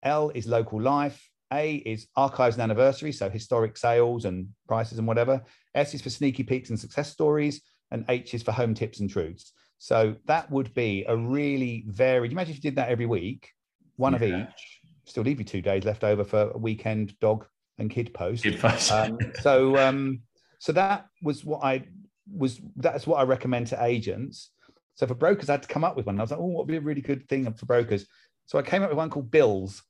L 0.01 0.30
is 0.34 0.47
local 0.47 0.82
life, 0.82 1.30
A 1.53 1.76
is 1.76 2.07
archives 2.16 2.55
and 2.55 2.64
anniversaries, 2.64 3.20
so 3.20 3.30
historic 3.30 3.78
sales 3.78 4.26
and 4.26 4.49
prices 4.68 4.97
and 4.97 5.07
whatever. 5.07 5.43
S 5.76 5.93
is 5.93 6.01
for 6.01 6.09
sneaky 6.09 6.43
peeks 6.43 6.70
and 6.70 6.80
success 6.80 7.11
stories, 7.11 7.61
and 7.91 8.03
H 8.09 8.34
is 8.34 8.43
for 8.43 8.51
home 8.51 8.74
tips 8.74 8.99
and 8.99 9.09
truths. 9.09 9.53
So 9.84 10.16
that 10.28 10.50
would 10.50 10.74
be 10.74 11.04
a 11.10 11.18
really 11.18 11.84
varied. 11.90 12.32
Imagine 12.32 12.52
if 12.52 12.56
you 12.56 12.62
did 12.62 12.78
that 12.78 12.88
every 12.88 13.06
week, 13.06 13.50
one 13.98 14.14
yeah. 14.14 14.16
of 14.16 14.24
each. 14.24 14.80
Still 15.04 15.24
leave 15.24 15.40
you 15.40 15.44
two 15.44 15.62
days 15.62 15.84
left 15.84 16.06
over 16.06 16.24
for 16.24 16.52
a 16.52 16.58
weekend 16.58 17.20
dog 17.20 17.46
and 17.78 17.92
kid 17.92 18.14
post. 18.14 18.44
Kid 18.44 18.62
post. 18.62 18.94
um, 18.94 19.18
so, 19.42 19.76
um, 19.78 20.22
so 20.60 20.72
that 20.72 21.08
was 21.22 21.44
what 21.44 21.66
I 21.66 21.84
was. 22.34 22.62
That's 22.78 23.06
what 23.06 23.18
I 23.18 23.24
recommend 23.24 23.68
to 23.68 23.84
agents. 23.84 24.52
So 24.96 25.06
for 25.06 25.16
brokers, 25.16 25.50
I 25.50 25.54
had 25.54 25.64
to 25.64 25.68
come 25.68 25.84
up 25.84 25.98
with 25.98 26.06
one. 26.06 26.18
I 26.18 26.24
was 26.24 26.32
like, 26.32 26.40
oh, 26.40 26.46
what 26.46 26.66
would 26.66 26.72
be 26.72 26.78
a 26.78 26.82
really 26.82 27.02
good 27.02 27.28
thing 27.28 27.52
for 27.52 27.66
brokers? 27.66 28.06
So 28.46 28.58
I 28.58 28.62
came 28.62 28.84
up 28.84 28.90
with 28.90 28.98
one 28.98 29.10
called 29.10 29.32
Bills. 29.32 29.84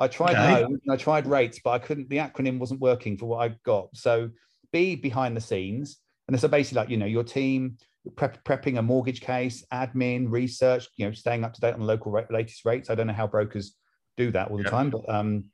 I 0.00 0.08
tried 0.08 0.34
okay. 0.34 0.66
I 0.90 0.96
tried 0.96 1.28
rates, 1.28 1.60
but 1.62 1.70
I 1.70 1.78
couldn't. 1.78 2.08
The 2.08 2.16
acronym 2.16 2.58
wasn't 2.58 2.80
working 2.80 3.16
for 3.16 3.26
what 3.26 3.48
I 3.48 3.54
got. 3.64 3.90
So 3.94 4.30
B 4.72 4.96
behind 4.96 5.36
the 5.36 5.40
scenes, 5.40 5.98
and 6.26 6.40
so 6.40 6.48
basically 6.48 6.80
like 6.80 6.90
you 6.90 6.96
know 6.96 7.06
your 7.06 7.22
team 7.22 7.76
prep, 8.16 8.42
prepping 8.44 8.78
a 8.78 8.82
mortgage 8.82 9.20
case, 9.20 9.64
admin, 9.72 10.26
research, 10.30 10.88
you 10.96 11.06
know, 11.06 11.12
staying 11.12 11.44
up 11.44 11.52
to 11.54 11.60
date 11.60 11.74
on 11.74 11.80
the 11.80 11.86
local 11.86 12.12
rate, 12.12 12.30
latest 12.30 12.64
rates. 12.64 12.90
I 12.90 12.94
don't 12.94 13.06
know 13.06 13.12
how 13.12 13.26
brokers 13.26 13.74
do 14.16 14.30
that 14.32 14.50
all 14.50 14.58
the 14.58 14.64
time. 14.64 14.90
But 14.90 15.08
um, 15.08 15.44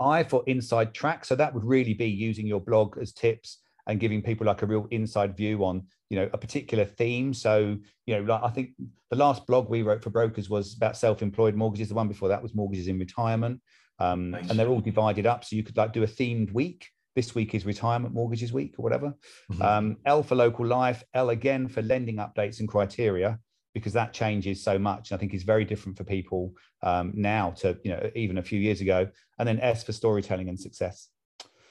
I 0.00 0.24
for 0.24 0.42
inside 0.46 0.94
track, 0.94 1.24
so 1.24 1.36
that 1.36 1.54
would 1.54 1.64
really 1.64 1.94
be 1.94 2.06
using 2.08 2.46
your 2.46 2.60
blog 2.60 2.98
as 2.98 3.12
tips 3.12 3.58
and 3.88 3.98
giving 3.98 4.22
people 4.22 4.46
like 4.46 4.62
a 4.62 4.66
real 4.66 4.86
inside 4.90 5.36
view 5.36 5.64
on 5.64 5.82
you 6.10 6.18
know 6.18 6.28
a 6.32 6.38
particular 6.38 6.84
theme 6.84 7.34
so 7.34 7.76
you 8.06 8.14
know 8.14 8.22
like 8.22 8.42
i 8.42 8.48
think 8.50 8.70
the 9.10 9.16
last 9.16 9.46
blog 9.46 9.68
we 9.68 9.82
wrote 9.82 10.02
for 10.02 10.10
brokers 10.10 10.48
was 10.48 10.74
about 10.74 10.96
self-employed 10.96 11.54
mortgages 11.54 11.88
the 11.88 11.94
one 11.94 12.08
before 12.08 12.28
that 12.28 12.42
was 12.42 12.54
mortgages 12.54 12.86
in 12.86 12.98
retirement 12.98 13.60
um, 13.98 14.30
nice. 14.30 14.48
and 14.48 14.58
they're 14.58 14.68
all 14.68 14.80
divided 14.80 15.26
up 15.26 15.44
so 15.44 15.56
you 15.56 15.64
could 15.64 15.76
like 15.76 15.92
do 15.92 16.04
a 16.04 16.06
themed 16.06 16.52
week 16.52 16.86
this 17.18 17.34
week 17.34 17.50
is 17.56 17.66
retirement 17.74 18.14
mortgages 18.14 18.52
week 18.52 18.72
or 18.78 18.82
whatever 18.82 19.08
mm-hmm. 19.50 19.62
um, 19.62 19.86
l 20.06 20.22
for 20.22 20.36
local 20.36 20.66
life 20.66 21.00
l 21.14 21.30
again 21.30 21.68
for 21.74 21.82
lending 21.82 22.16
updates 22.16 22.60
and 22.60 22.68
criteria 22.68 23.38
because 23.78 23.92
that 23.92 24.12
changes 24.12 24.62
so 24.62 24.78
much. 24.78 25.12
I 25.12 25.16
think 25.16 25.34
is 25.34 25.42
very 25.42 25.64
different 25.64 25.96
for 25.96 26.04
people 26.04 26.54
um, 26.82 27.12
now 27.14 27.50
to 27.58 27.78
you 27.84 27.92
know 27.92 28.10
even 28.14 28.38
a 28.38 28.42
few 28.42 28.60
years 28.60 28.80
ago. 28.80 29.08
And 29.38 29.48
then 29.48 29.60
S 29.60 29.84
for 29.84 29.92
storytelling 29.92 30.48
and 30.48 30.58
success. 30.58 31.08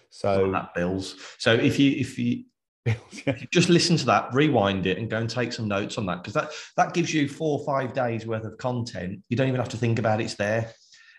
So 0.10 0.52
that 0.52 0.74
bills. 0.74 1.16
So 1.38 1.54
if 1.54 1.78
you 1.80 1.92
if 1.92 2.18
you 2.18 2.46
just 3.52 3.70
listen 3.70 3.98
to 3.98 4.06
that, 4.06 4.34
rewind 4.34 4.86
it, 4.88 4.98
and 4.98 5.10
go 5.10 5.18
and 5.18 5.30
take 5.30 5.52
some 5.52 5.68
notes 5.68 5.98
on 5.98 6.06
that 6.06 6.24
because 6.24 6.34
that 6.34 6.52
that 6.78 6.94
gives 6.94 7.14
you 7.14 7.28
four 7.28 7.60
or 7.60 7.66
five 7.66 7.94
days 7.94 8.26
worth 8.26 8.46
of 8.46 8.58
content. 8.58 9.22
You 9.30 9.38
don't 9.38 9.48
even 9.48 9.60
have 9.60 9.70
to 9.70 9.78
think 9.78 10.00
about 10.00 10.22
it, 10.22 10.26
it's 10.26 10.36
there. 10.36 10.74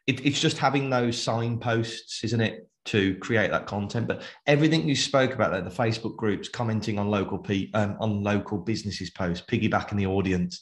It, 0.06 0.24
it's 0.24 0.40
just 0.40 0.56
having 0.56 0.88
those 0.88 1.22
signposts, 1.22 2.24
isn't 2.24 2.40
it, 2.40 2.66
to 2.88 3.14
create 3.16 3.50
that 3.50 3.66
content. 3.66 4.06
But 4.06 4.22
everything 4.46 4.88
you 4.88 4.96
spoke 4.96 5.34
about 5.34 5.52
there, 5.52 5.60
the 5.60 5.70
Facebook 5.70 6.16
groups, 6.16 6.48
commenting 6.48 6.98
on 6.98 7.10
local 7.10 7.38
pe- 7.38 7.70
um, 7.74 7.96
on 8.00 8.22
local 8.22 8.58
businesses 8.58 9.10
posts, 9.10 9.46
piggybacking 9.46 9.96
the 9.96 10.06
audience, 10.06 10.60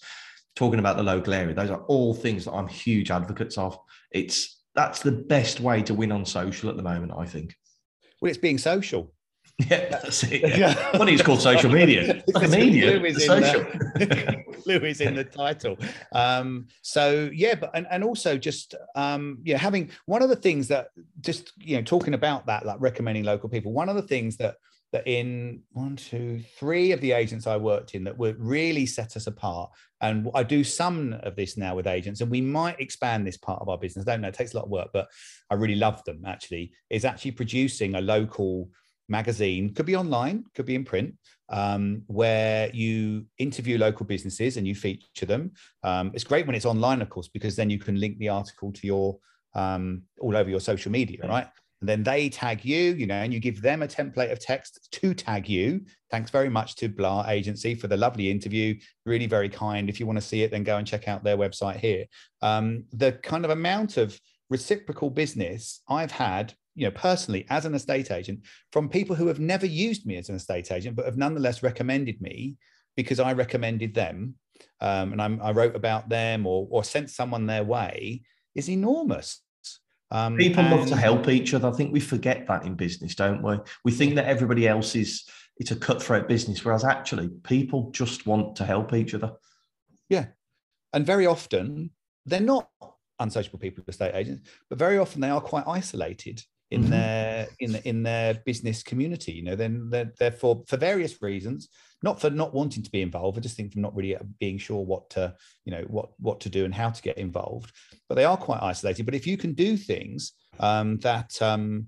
talking 0.54 0.78
about 0.78 0.96
the 0.96 1.02
local 1.02 1.34
area, 1.34 1.54
those 1.54 1.70
are 1.70 1.82
all 1.84 2.14
things 2.14 2.44
that 2.44 2.52
I'm 2.52 2.68
huge 2.68 3.10
advocates 3.10 3.58
of. 3.58 3.78
It's 4.10 4.62
that's 4.74 5.00
the 5.00 5.12
best 5.12 5.60
way 5.60 5.82
to 5.82 5.94
win 5.94 6.12
on 6.12 6.24
social 6.24 6.68
at 6.68 6.76
the 6.76 6.82
moment, 6.82 7.12
I 7.16 7.26
think. 7.26 7.54
Well, 8.20 8.28
it's 8.28 8.38
being 8.38 8.58
social. 8.58 9.12
Yeah, 9.70 9.88
that's 9.88 10.22
it. 10.24 10.58
Yeah. 10.58 10.74
Funny, 10.92 11.14
it's 11.14 11.22
called 11.22 11.40
social 11.40 11.70
media. 11.70 12.22
Like 12.34 12.46
a 12.46 12.48
media. 12.48 12.98
Clue 12.98 13.06
is, 13.06 13.24
social. 13.24 13.64
The, 13.94 14.44
clue 14.62 14.86
is 14.86 15.00
in 15.00 15.14
the 15.14 15.24
title. 15.24 15.78
Um, 16.12 16.66
so 16.82 17.30
yeah, 17.32 17.54
but 17.54 17.70
and, 17.72 17.86
and 17.90 18.04
also 18.04 18.36
just 18.36 18.74
um, 18.94 19.38
yeah, 19.44 19.56
having 19.56 19.90
one 20.04 20.22
of 20.22 20.28
the 20.28 20.36
things 20.36 20.68
that 20.68 20.88
just 21.22 21.52
you 21.56 21.76
know 21.76 21.82
talking 21.82 22.12
about 22.12 22.46
that, 22.46 22.66
like 22.66 22.76
recommending 22.80 23.24
local 23.24 23.48
people. 23.48 23.72
One 23.72 23.88
of 23.88 23.96
the 23.96 24.02
things 24.02 24.36
that 24.36 24.56
that 24.92 25.06
in 25.06 25.62
one, 25.72 25.96
two, 25.96 26.42
three 26.58 26.92
of 26.92 27.00
the 27.00 27.12
agents 27.12 27.46
I 27.46 27.56
worked 27.56 27.94
in 27.94 28.04
that 28.04 28.16
would 28.18 28.38
really 28.38 28.86
set 28.86 29.16
us 29.16 29.26
apart. 29.26 29.70
And 30.00 30.30
I 30.34 30.42
do 30.42 30.62
some 30.62 31.14
of 31.22 31.34
this 31.34 31.56
now 31.56 31.74
with 31.74 31.86
agents, 31.86 32.20
and 32.20 32.30
we 32.30 32.40
might 32.40 32.80
expand 32.80 33.26
this 33.26 33.36
part 33.36 33.62
of 33.62 33.68
our 33.68 33.78
business. 33.78 34.06
I 34.06 34.12
don't 34.12 34.20
know, 34.20 34.28
it 34.28 34.34
takes 34.34 34.52
a 34.52 34.56
lot 34.56 34.66
of 34.66 34.70
work, 34.70 34.90
but 34.92 35.08
I 35.50 35.54
really 35.54 35.74
love 35.74 36.04
them 36.04 36.22
actually, 36.26 36.72
is 36.90 37.04
actually 37.04 37.32
producing 37.32 37.94
a 37.94 38.00
local 38.00 38.68
magazine, 39.08 39.74
could 39.74 39.86
be 39.86 39.96
online, 39.96 40.44
could 40.54 40.66
be 40.66 40.74
in 40.74 40.84
print, 40.84 41.14
um, 41.48 42.02
where 42.06 42.70
you 42.72 43.26
interview 43.38 43.78
local 43.78 44.06
businesses 44.06 44.56
and 44.56 44.66
you 44.66 44.74
feature 44.74 45.26
them. 45.26 45.52
Um, 45.82 46.10
it's 46.14 46.24
great 46.24 46.46
when 46.46 46.56
it's 46.56 46.66
online, 46.66 47.02
of 47.02 47.10
course, 47.10 47.28
because 47.28 47.56
then 47.56 47.70
you 47.70 47.78
can 47.78 48.00
link 48.00 48.18
the 48.18 48.28
article 48.28 48.72
to 48.72 48.86
your 48.86 49.18
um, 49.54 50.02
all 50.20 50.36
over 50.36 50.50
your 50.50 50.60
social 50.60 50.92
media, 50.92 51.26
right? 51.26 51.46
And 51.80 51.88
then 51.88 52.02
they 52.02 52.28
tag 52.28 52.64
you, 52.64 52.94
you 52.94 53.06
know, 53.06 53.16
and 53.16 53.32
you 53.32 53.40
give 53.40 53.60
them 53.60 53.82
a 53.82 53.88
template 53.88 54.32
of 54.32 54.40
text 54.40 54.88
to 54.92 55.14
tag 55.14 55.48
you. 55.48 55.82
Thanks 56.10 56.30
very 56.30 56.48
much 56.48 56.74
to 56.76 56.88
Blah 56.88 57.26
Agency 57.28 57.74
for 57.74 57.86
the 57.86 57.96
lovely 57.96 58.30
interview. 58.30 58.78
Really 59.04 59.26
very 59.26 59.48
kind. 59.48 59.88
If 59.88 60.00
you 60.00 60.06
want 60.06 60.16
to 60.16 60.24
see 60.24 60.42
it, 60.42 60.50
then 60.50 60.64
go 60.64 60.78
and 60.78 60.86
check 60.86 61.06
out 61.06 61.22
their 61.22 61.36
website 61.36 61.76
here. 61.76 62.06
Um, 62.40 62.84
the 62.92 63.12
kind 63.12 63.44
of 63.44 63.50
amount 63.50 63.98
of 63.98 64.18
reciprocal 64.48 65.10
business 65.10 65.82
I've 65.88 66.12
had, 66.12 66.54
you 66.76 66.84
know, 66.84 66.92
personally 66.92 67.46
as 67.50 67.64
an 67.64 67.74
estate 67.74 68.10
agent 68.12 68.40
from 68.70 68.88
people 68.88 69.16
who 69.16 69.26
have 69.26 69.40
never 69.40 69.66
used 69.66 70.06
me 70.06 70.16
as 70.16 70.28
an 70.28 70.36
estate 70.36 70.70
agent, 70.70 70.94
but 70.94 71.06
have 71.06 71.16
nonetheless 71.16 71.62
recommended 71.62 72.20
me 72.20 72.56
because 72.96 73.18
I 73.18 73.32
recommended 73.32 73.94
them 73.94 74.36
um, 74.80 75.12
and 75.12 75.22
I'm, 75.22 75.40
i 75.42 75.52
wrote 75.52 75.74
about 75.74 76.08
them 76.08 76.46
or, 76.46 76.66
or 76.70 76.84
sent 76.84 77.10
someone 77.10 77.46
their 77.46 77.64
way 77.64 78.22
is 78.54 78.68
enormous. 78.68 79.42
Um, 80.10 80.36
People 80.36 80.64
and... 80.64 80.76
love 80.76 80.88
to 80.88 80.96
help 80.96 81.28
each 81.28 81.54
other. 81.54 81.68
I 81.68 81.72
think 81.72 81.92
we 81.92 82.00
forget 82.00 82.46
that 82.46 82.64
in 82.64 82.74
business, 82.74 83.14
don't 83.14 83.42
we? 83.42 83.58
We 83.84 83.92
think 83.92 84.14
that 84.14 84.26
everybody 84.26 84.68
else 84.68 84.94
is 84.94 85.24
it's 85.58 85.70
a 85.70 85.76
cutthroat 85.76 86.28
business, 86.28 86.64
whereas 86.64 86.84
actually 86.84 87.30
people 87.42 87.90
just 87.90 88.26
want 88.26 88.56
to 88.56 88.64
help 88.64 88.92
each 88.92 89.14
other. 89.14 89.32
Yeah, 90.08 90.26
and 90.92 91.04
very 91.06 91.26
often 91.26 91.90
they're 92.26 92.40
not 92.40 92.68
unsociable 93.18 93.58
people, 93.58 93.82
estate 93.88 94.14
agents, 94.14 94.48
but 94.68 94.78
very 94.78 94.98
often 94.98 95.20
they 95.20 95.30
are 95.30 95.40
quite 95.40 95.64
isolated 95.66 96.42
in 96.70 96.82
mm-hmm. 96.82 96.90
their 96.90 97.48
in 97.60 97.74
in 97.84 98.02
their 98.02 98.34
business 98.44 98.82
community. 98.82 99.32
You 99.32 99.42
know, 99.42 99.56
then 99.56 99.88
they're, 99.90 100.12
they're 100.18 100.32
for 100.32 100.62
for 100.66 100.76
various 100.76 101.20
reasons 101.22 101.68
not 102.02 102.20
for 102.20 102.30
not 102.30 102.54
wanting 102.54 102.82
to 102.82 102.90
be 102.90 103.02
involved. 103.02 103.38
I 103.38 103.40
just 103.40 103.56
think 103.56 103.72
from 103.72 103.82
not 103.82 103.96
really 103.96 104.16
being 104.38 104.58
sure 104.58 104.84
what 104.84 105.10
to, 105.10 105.34
you 105.64 105.72
know, 105.72 105.82
what 105.88 106.10
what 106.18 106.40
to 106.40 106.48
do 106.48 106.64
and 106.64 106.74
how 106.74 106.90
to 106.90 107.02
get 107.02 107.18
involved. 107.18 107.72
But 108.08 108.16
they 108.16 108.24
are 108.24 108.36
quite 108.36 108.62
isolated. 108.62 109.06
But 109.06 109.14
if 109.14 109.26
you 109.26 109.36
can 109.36 109.54
do 109.54 109.76
things 109.76 110.32
um, 110.60 110.98
that 110.98 111.40
um, 111.40 111.86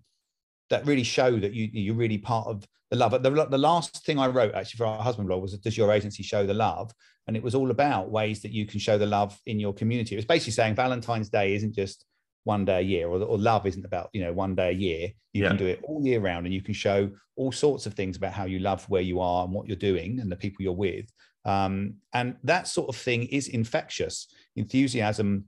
that 0.70 0.86
really 0.86 1.02
show 1.02 1.38
that 1.38 1.52
you 1.52 1.68
you're 1.72 1.94
really 1.94 2.18
part 2.18 2.46
of 2.46 2.66
the 2.90 2.96
love. 2.96 3.22
The, 3.22 3.30
the 3.30 3.58
last 3.58 4.04
thing 4.06 4.18
I 4.18 4.28
wrote 4.28 4.54
actually 4.54 4.78
for 4.78 4.86
our 4.86 5.02
husband 5.02 5.28
blog 5.28 5.42
was 5.42 5.56
does 5.58 5.76
your 5.76 5.92
agency 5.92 6.22
show 6.22 6.46
the 6.46 6.54
love? 6.54 6.90
And 7.26 7.36
it 7.36 7.42
was 7.42 7.54
all 7.54 7.70
about 7.70 8.10
ways 8.10 8.40
that 8.40 8.52
you 8.52 8.64
can 8.64 8.80
show 8.80 8.96
the 8.96 9.04
love 9.06 9.38
in 9.44 9.60
your 9.60 9.74
community. 9.74 10.14
It 10.14 10.18
was 10.18 10.24
basically 10.24 10.52
saying 10.52 10.74
Valentine's 10.74 11.28
Day 11.28 11.54
isn't 11.54 11.74
just 11.74 12.06
one 12.48 12.64
day 12.64 12.78
a 12.78 12.88
year 12.94 13.06
or, 13.06 13.20
or 13.22 13.38
love 13.38 13.66
isn't 13.66 13.84
about 13.84 14.08
you 14.14 14.22
know 14.22 14.32
one 14.32 14.54
day 14.54 14.70
a 14.70 14.80
year 14.86 15.08
you 15.34 15.42
yeah. 15.42 15.48
can 15.48 15.58
do 15.58 15.66
it 15.66 15.80
all 15.84 16.00
year 16.02 16.18
round 16.18 16.46
and 16.46 16.54
you 16.54 16.62
can 16.62 16.72
show 16.72 17.10
all 17.36 17.52
sorts 17.52 17.84
of 17.84 17.92
things 17.92 18.16
about 18.16 18.32
how 18.32 18.46
you 18.46 18.58
love 18.58 18.82
where 18.88 19.02
you 19.02 19.20
are 19.20 19.44
and 19.44 19.52
what 19.52 19.68
you're 19.68 19.76
doing 19.76 20.18
and 20.18 20.32
the 20.32 20.36
people 20.44 20.62
you're 20.62 20.72
with 20.88 21.06
um, 21.44 21.94
and 22.14 22.36
that 22.42 22.66
sort 22.66 22.88
of 22.88 22.96
thing 22.96 23.24
is 23.24 23.48
infectious 23.48 24.28
enthusiasm 24.56 25.44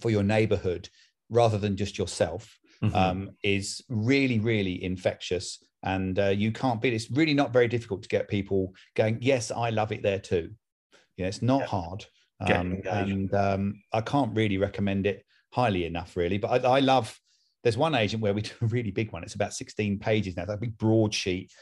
for 0.00 0.10
your 0.10 0.24
neighborhood 0.24 0.88
rather 1.30 1.58
than 1.58 1.76
just 1.76 1.96
yourself 1.96 2.58
mm-hmm. 2.82 2.94
um, 2.96 3.30
is 3.44 3.80
really 3.88 4.40
really 4.40 4.82
infectious 4.82 5.64
and 5.84 6.18
uh, 6.18 6.28
you 6.28 6.50
can't 6.50 6.82
beat 6.82 6.92
it. 6.92 6.96
it's 6.96 7.10
really 7.12 7.34
not 7.34 7.52
very 7.52 7.68
difficult 7.68 8.02
to 8.02 8.08
get 8.08 8.28
people 8.28 8.74
going 8.96 9.16
yes 9.20 9.52
i 9.52 9.70
love 9.70 9.92
it 9.92 10.02
there 10.02 10.18
too 10.18 10.50
you 11.16 11.22
know 11.22 11.28
it's 11.28 11.40
not 11.40 11.60
yeah. 11.60 11.66
hard 11.66 12.04
um, 12.40 12.82
and 12.90 13.32
um, 13.32 13.80
i 13.92 14.00
can't 14.00 14.34
really 14.34 14.58
recommend 14.58 15.06
it 15.06 15.24
highly 15.52 15.84
enough, 15.84 16.16
really. 16.16 16.38
But 16.38 16.64
I, 16.64 16.76
I 16.76 16.80
love. 16.80 17.18
There's 17.62 17.76
one 17.78 17.94
agent 17.94 18.22
where 18.22 18.34
we 18.34 18.42
do 18.42 18.50
a 18.62 18.66
really 18.66 18.90
big 18.90 19.12
one. 19.12 19.22
It's 19.22 19.36
about 19.36 19.54
16 19.54 20.00
pages 20.00 20.36
now. 20.36 20.44
That 20.44 20.60
big 20.60 20.76
broadsheet, 20.76 21.52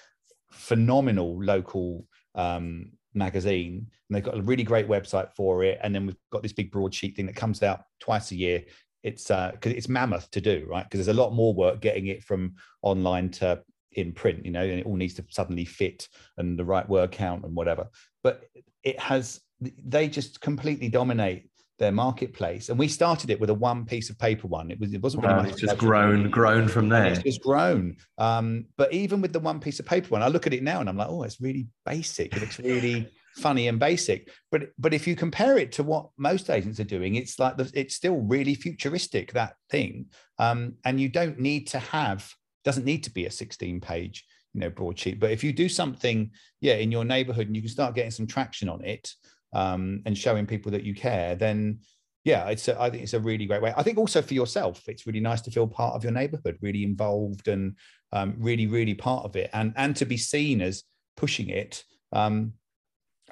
phenomenal 0.50 1.42
local 1.44 2.06
um, 2.34 2.92
magazine, 3.12 3.86
and 4.08 4.16
they've 4.16 4.24
got 4.24 4.38
a 4.38 4.42
really 4.42 4.62
great 4.62 4.88
website 4.88 5.34
for 5.36 5.62
it. 5.62 5.78
And 5.82 5.94
then 5.94 6.06
we've 6.06 6.16
got 6.32 6.42
this 6.42 6.54
big 6.54 6.70
broadsheet 6.70 7.16
thing 7.16 7.26
that 7.26 7.36
comes 7.36 7.62
out 7.62 7.82
twice 8.00 8.30
a 8.30 8.36
year. 8.36 8.62
It's 9.02 9.30
uh 9.30 9.52
because 9.52 9.72
it's 9.72 9.88
mammoth 9.88 10.30
to 10.32 10.40
do, 10.40 10.66
right? 10.68 10.84
Because 10.84 11.04
there's 11.04 11.16
a 11.16 11.20
lot 11.20 11.32
more 11.32 11.54
work 11.54 11.80
getting 11.80 12.08
it 12.08 12.22
from 12.22 12.54
online 12.82 13.30
to 13.30 13.62
in 13.92 14.12
print, 14.12 14.44
you 14.44 14.52
know, 14.52 14.62
and 14.62 14.78
it 14.78 14.86
all 14.86 14.96
needs 14.96 15.14
to 15.14 15.24
suddenly 15.30 15.64
fit 15.64 16.08
and 16.38 16.58
the 16.58 16.64
right 16.64 16.88
word 16.88 17.10
count 17.10 17.44
and 17.44 17.54
whatever. 17.54 17.88
But 18.22 18.44
it 18.82 18.98
has 19.00 19.40
they 19.60 20.08
just 20.08 20.40
completely 20.40 20.88
dominate 20.88 21.50
their 21.80 21.90
marketplace. 21.90 22.68
And 22.68 22.78
we 22.78 22.86
started 22.86 23.30
it 23.30 23.40
with 23.40 23.50
a 23.50 23.54
one 23.54 23.84
piece 23.84 24.10
of 24.10 24.18
paper 24.18 24.46
one. 24.46 24.70
It 24.70 24.78
was 24.78 24.92
it 24.92 25.02
wasn't 25.02 25.24
really 25.24 25.34
wow, 25.34 25.42
much. 25.42 25.52
It's 25.52 25.62
just 25.62 25.78
grown, 25.78 26.30
grown 26.30 26.68
from 26.68 26.88
there. 26.88 27.06
It's 27.06 27.22
just 27.22 27.42
grown. 27.42 27.96
Um, 28.18 28.66
but 28.76 28.92
even 28.92 29.20
with 29.20 29.32
the 29.32 29.40
one 29.40 29.58
piece 29.58 29.80
of 29.80 29.86
paper 29.86 30.10
one, 30.10 30.22
I 30.22 30.28
look 30.28 30.46
at 30.46 30.54
it 30.54 30.62
now 30.62 30.80
and 30.80 30.88
I'm 30.88 30.96
like, 30.96 31.08
oh, 31.08 31.24
it's 31.24 31.40
really 31.40 31.66
basic. 31.84 32.36
It 32.36 32.40
looks 32.40 32.60
really 32.60 33.08
funny 33.36 33.66
and 33.66 33.80
basic. 33.80 34.30
But 34.52 34.68
but 34.78 34.94
if 34.94 35.08
you 35.08 35.16
compare 35.16 35.58
it 35.58 35.72
to 35.72 35.82
what 35.82 36.10
most 36.16 36.50
agents 36.50 36.78
are 36.78 36.84
doing, 36.84 37.16
it's 37.16 37.38
like 37.40 37.56
the, 37.56 37.68
it's 37.74 37.96
still 37.96 38.18
really 38.18 38.54
futuristic 38.54 39.32
that 39.32 39.54
thing. 39.70 40.06
Um, 40.38 40.74
and 40.84 41.00
you 41.00 41.08
don't 41.08 41.40
need 41.40 41.66
to 41.68 41.80
have 41.80 42.30
doesn't 42.62 42.84
need 42.84 43.04
to 43.04 43.10
be 43.10 43.24
a 43.24 43.30
16 43.30 43.80
page 43.80 44.24
you 44.52 44.60
know 44.60 44.70
broadsheet. 44.70 45.18
But 45.18 45.30
if 45.30 45.42
you 45.42 45.52
do 45.52 45.68
something, 45.68 46.30
yeah, 46.60 46.74
in 46.74 46.92
your 46.92 47.04
neighborhood 47.04 47.46
and 47.46 47.56
you 47.56 47.62
can 47.62 47.70
start 47.70 47.94
getting 47.94 48.10
some 48.10 48.26
traction 48.26 48.68
on 48.68 48.84
it 48.84 49.10
um, 49.52 50.02
and 50.06 50.16
showing 50.16 50.46
people 50.46 50.72
that 50.72 50.84
you 50.84 50.94
care, 50.94 51.34
then 51.34 51.80
yeah, 52.24 52.48
it's 52.48 52.68
a, 52.68 52.80
I 52.80 52.90
think 52.90 53.02
it's 53.02 53.14
a 53.14 53.20
really 53.20 53.46
great 53.46 53.62
way. 53.62 53.72
I 53.76 53.82
think 53.82 53.96
also 53.96 54.20
for 54.20 54.34
yourself, 54.34 54.82
it's 54.88 55.06
really 55.06 55.20
nice 55.20 55.40
to 55.42 55.50
feel 55.50 55.66
part 55.66 55.94
of 55.94 56.04
your 56.04 56.12
neighborhood, 56.12 56.58
really 56.60 56.84
involved 56.84 57.48
and 57.48 57.76
um, 58.12 58.34
really, 58.38 58.66
really 58.66 58.94
part 58.94 59.24
of 59.24 59.36
it, 59.36 59.50
and 59.52 59.72
and 59.76 59.96
to 59.96 60.04
be 60.04 60.16
seen 60.16 60.60
as 60.60 60.84
pushing 61.16 61.48
it. 61.48 61.84
Um, 62.12 62.54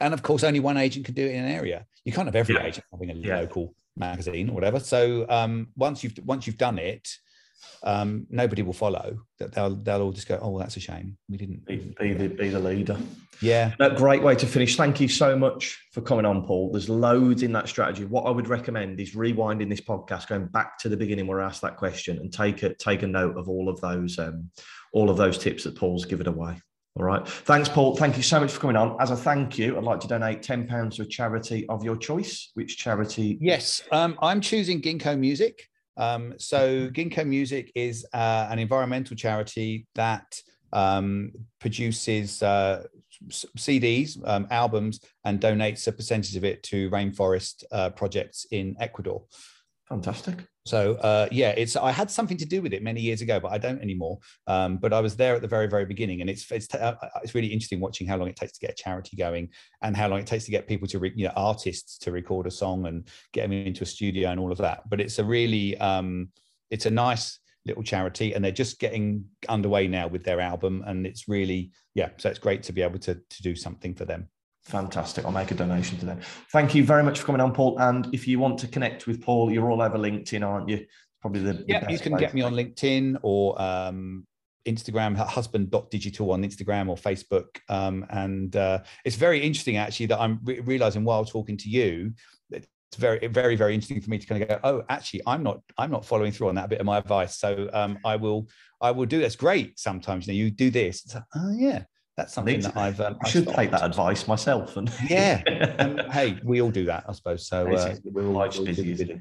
and 0.00 0.14
of 0.14 0.22
course, 0.22 0.44
only 0.44 0.60
one 0.60 0.76
agent 0.76 1.04
can 1.04 1.14
do 1.14 1.26
it 1.26 1.32
in 1.32 1.44
an 1.44 1.50
area. 1.50 1.86
You 2.04 2.12
can't 2.12 2.26
have 2.26 2.36
every 2.36 2.54
yeah. 2.54 2.66
agent 2.66 2.86
having 2.90 3.10
a 3.10 3.14
yeah. 3.14 3.40
local 3.40 3.74
magazine 3.96 4.48
or 4.48 4.54
whatever. 4.54 4.80
So 4.80 5.26
um, 5.28 5.68
once 5.76 6.02
you've 6.02 6.18
once 6.24 6.46
you've 6.46 6.58
done 6.58 6.78
it, 6.78 7.08
um, 7.82 8.26
nobody 8.30 8.62
will 8.62 8.72
follow. 8.72 9.18
That 9.38 9.52
they'll 9.52 9.74
they'll 9.74 10.02
all 10.02 10.12
just 10.12 10.28
go, 10.28 10.38
oh, 10.40 10.50
well, 10.50 10.60
that's 10.60 10.76
a 10.76 10.80
shame. 10.80 11.16
We 11.28 11.36
didn't 11.36 11.64
be, 11.64 11.94
be, 11.98 12.12
the, 12.14 12.28
be 12.28 12.48
the 12.48 12.58
leader. 12.58 12.98
Yeah, 13.40 13.74
a 13.78 13.90
great 13.90 14.22
way 14.22 14.34
to 14.34 14.46
finish. 14.46 14.76
Thank 14.76 15.00
you 15.00 15.06
so 15.06 15.36
much 15.38 15.80
for 15.92 16.00
coming 16.00 16.26
on, 16.26 16.44
Paul. 16.44 16.72
There's 16.72 16.88
loads 16.88 17.42
in 17.42 17.52
that 17.52 17.68
strategy. 17.68 18.04
What 18.04 18.26
I 18.26 18.30
would 18.30 18.48
recommend 18.48 18.98
is 18.98 19.14
rewinding 19.14 19.70
this 19.70 19.80
podcast, 19.80 20.26
going 20.26 20.46
back 20.46 20.78
to 20.80 20.88
the 20.88 20.96
beginning 20.96 21.26
where 21.26 21.40
I 21.40 21.46
asked 21.46 21.62
that 21.62 21.76
question, 21.76 22.18
and 22.18 22.32
take 22.32 22.62
a 22.62 22.74
take 22.74 23.02
a 23.02 23.06
note 23.06 23.36
of 23.36 23.48
all 23.48 23.68
of 23.68 23.80
those 23.80 24.18
um, 24.18 24.50
all 24.92 25.10
of 25.10 25.16
those 25.16 25.38
tips 25.38 25.64
that 25.64 25.76
Paul's 25.76 26.04
given 26.04 26.26
away. 26.26 26.60
All 26.98 27.04
right. 27.04 27.26
Thanks, 27.28 27.68
Paul. 27.68 27.94
Thank 27.94 28.16
you 28.16 28.24
so 28.24 28.40
much 28.40 28.50
for 28.50 28.60
coming 28.60 28.76
on. 28.76 28.96
As 28.98 29.12
a 29.12 29.16
thank 29.16 29.56
you, 29.56 29.76
I'd 29.76 29.84
like 29.84 30.00
to 30.00 30.08
donate 30.08 30.42
£10 30.42 30.96
to 30.96 31.02
a 31.02 31.06
charity 31.06 31.64
of 31.68 31.84
your 31.84 31.96
choice. 31.96 32.50
Which 32.54 32.76
charity? 32.76 33.38
Yes, 33.40 33.82
um, 33.92 34.18
I'm 34.20 34.40
choosing 34.40 34.82
Ginkgo 34.82 35.16
Music. 35.16 35.68
Um, 35.98 36.34
so 36.38 36.88
Ginkgo 36.88 37.26
Music 37.26 37.70
is 37.74 38.06
uh, 38.14 38.46
an 38.50 38.58
environmental 38.58 39.16
charity 39.16 39.86
that 39.96 40.40
um, 40.72 41.32
produces 41.60 42.42
uh, 42.42 42.84
CDs, 43.28 44.16
um, 44.26 44.46
albums, 44.50 45.00
and 45.24 45.40
donates 45.40 45.86
a 45.88 45.92
percentage 45.92 46.36
of 46.36 46.44
it 46.44 46.62
to 46.64 46.88
rainforest 46.90 47.64
uh, 47.72 47.90
projects 47.90 48.46
in 48.50 48.76
Ecuador. 48.78 49.24
Fantastic. 49.88 50.36
So 50.68 50.94
uh, 50.96 51.28
yeah, 51.32 51.50
it's 51.50 51.76
I 51.76 51.90
had 51.90 52.10
something 52.10 52.36
to 52.36 52.44
do 52.44 52.60
with 52.60 52.72
it 52.72 52.82
many 52.82 53.00
years 53.00 53.22
ago, 53.22 53.40
but 53.40 53.52
I 53.52 53.58
don't 53.58 53.80
anymore. 53.80 54.18
Um, 54.46 54.76
but 54.76 54.92
I 54.92 55.00
was 55.00 55.16
there 55.16 55.34
at 55.34 55.42
the 55.42 55.48
very 55.48 55.66
very 55.66 55.86
beginning, 55.86 56.20
and 56.20 56.28
it's 56.28 56.50
it's 56.52 56.72
uh, 56.74 56.94
it's 57.22 57.34
really 57.34 57.48
interesting 57.48 57.80
watching 57.80 58.06
how 58.06 58.16
long 58.16 58.28
it 58.28 58.36
takes 58.36 58.52
to 58.52 58.60
get 58.60 58.72
a 58.72 58.82
charity 58.82 59.16
going, 59.16 59.48
and 59.82 59.96
how 59.96 60.08
long 60.08 60.20
it 60.20 60.26
takes 60.26 60.44
to 60.44 60.50
get 60.50 60.68
people 60.68 60.86
to 60.88 60.98
re, 60.98 61.12
you 61.16 61.26
know 61.26 61.32
artists 61.36 61.98
to 61.98 62.12
record 62.12 62.46
a 62.46 62.50
song 62.50 62.86
and 62.86 63.08
get 63.32 63.42
them 63.42 63.52
into 63.52 63.82
a 63.82 63.86
studio 63.86 64.30
and 64.30 64.38
all 64.38 64.52
of 64.52 64.58
that. 64.58 64.88
But 64.88 65.00
it's 65.00 65.18
a 65.18 65.24
really 65.24 65.76
um, 65.78 66.28
it's 66.70 66.86
a 66.86 66.90
nice 66.90 67.38
little 67.64 67.82
charity, 67.82 68.34
and 68.34 68.44
they're 68.44 68.52
just 68.52 68.78
getting 68.78 69.24
underway 69.48 69.88
now 69.88 70.06
with 70.06 70.24
their 70.24 70.40
album, 70.40 70.84
and 70.86 71.06
it's 71.06 71.28
really 71.28 71.72
yeah. 71.94 72.10
So 72.18 72.28
it's 72.28 72.38
great 72.38 72.62
to 72.64 72.72
be 72.72 72.82
able 72.82 72.98
to 73.00 73.14
to 73.14 73.42
do 73.42 73.56
something 73.56 73.94
for 73.94 74.04
them. 74.04 74.28
Fantastic. 74.68 75.24
I'll 75.24 75.32
make 75.32 75.50
a 75.50 75.54
donation 75.54 75.98
to 75.98 76.04
them. 76.04 76.20
Thank 76.52 76.74
you 76.74 76.84
very 76.84 77.02
much 77.02 77.20
for 77.20 77.26
coming 77.26 77.40
on, 77.40 77.54
Paul. 77.54 77.78
And 77.78 78.12
if 78.12 78.28
you 78.28 78.38
want 78.38 78.58
to 78.58 78.68
connect 78.68 79.06
with 79.06 79.22
Paul, 79.22 79.50
you're 79.50 79.70
all 79.70 79.80
over 79.80 79.96
LinkedIn, 79.96 80.46
aren't 80.46 80.68
you? 80.68 80.84
Probably 81.22 81.40
the, 81.40 81.64
yeah. 81.66 81.88
you 81.88 81.98
can 81.98 82.16
get 82.18 82.34
me 82.34 82.42
on 82.42 82.52
LinkedIn 82.52 83.18
or 83.22 83.60
um, 83.60 84.26
Instagram, 84.66 85.16
husband.digital 85.16 86.30
on 86.30 86.42
Instagram 86.42 86.90
or 86.90 86.96
Facebook. 86.96 87.46
Um, 87.70 88.04
and 88.10 88.54
uh, 88.56 88.80
it's 89.06 89.16
very 89.16 89.40
interesting 89.40 89.78
actually 89.78 90.06
that 90.06 90.20
I'm 90.20 90.38
re- 90.44 90.60
realizing 90.60 91.02
while 91.02 91.24
talking 91.24 91.56
to 91.56 91.68
you, 91.70 92.12
it's 92.50 92.96
very, 92.98 93.26
very, 93.26 93.56
very 93.56 93.74
interesting 93.74 94.00
for 94.02 94.10
me 94.10 94.18
to 94.18 94.26
kind 94.26 94.42
of 94.42 94.48
go, 94.48 94.60
oh, 94.64 94.82
actually, 94.90 95.22
I'm 95.26 95.42
not, 95.42 95.60
I'm 95.78 95.90
not 95.90 96.04
following 96.04 96.32
through 96.32 96.50
on 96.50 96.54
that 96.56 96.68
bit 96.68 96.80
of 96.80 96.86
my 96.86 96.98
advice. 96.98 97.38
So 97.38 97.70
um, 97.72 97.98
I 98.04 98.16
will, 98.16 98.48
I 98.82 98.90
will 98.90 99.06
do. 99.06 99.20
That's 99.20 99.36
great. 99.36 99.78
Sometimes 99.78 100.26
you 100.26 100.34
know, 100.34 100.44
you 100.44 100.50
do 100.50 100.70
this. 100.70 101.04
It's 101.04 101.14
like, 101.14 101.24
oh 101.34 101.52
yeah, 101.56 101.84
that's 102.18 102.34
something 102.34 102.60
that 102.60 102.76
I've. 102.76 103.00
Um, 103.00 103.16
I 103.22 103.28
should 103.28 103.44
stopped. 103.44 103.56
take 103.56 103.70
that 103.70 103.84
advice 103.84 104.26
myself. 104.26 104.76
And 104.76 104.92
yeah, 105.08 105.40
um, 105.78 105.98
hey, 106.10 106.38
we 106.42 106.60
all 106.60 106.70
do 106.70 106.84
that, 106.86 107.04
I 107.08 107.12
suppose. 107.12 107.46
So 107.46 107.72
uh, 107.72 107.94
we're 108.04 108.26
all 108.26 108.32
life's 108.32 108.58
busy. 108.58 109.20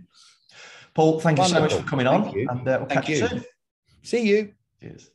Paul, 0.96 1.20
thank 1.20 1.38
Wonderful. 1.38 1.64
you 1.64 1.70
so 1.70 1.76
much 1.76 1.84
for 1.84 1.90
coming 1.90 2.08
on, 2.08 2.28
and 2.36 2.68
uh, 2.68 2.78
we'll 2.80 2.88
thank 2.88 2.90
catch 2.90 3.10
you. 3.10 3.18
you 3.18 3.28
soon. 3.28 3.44
See 4.02 4.28
you. 4.28 4.54
Cheers. 4.82 5.12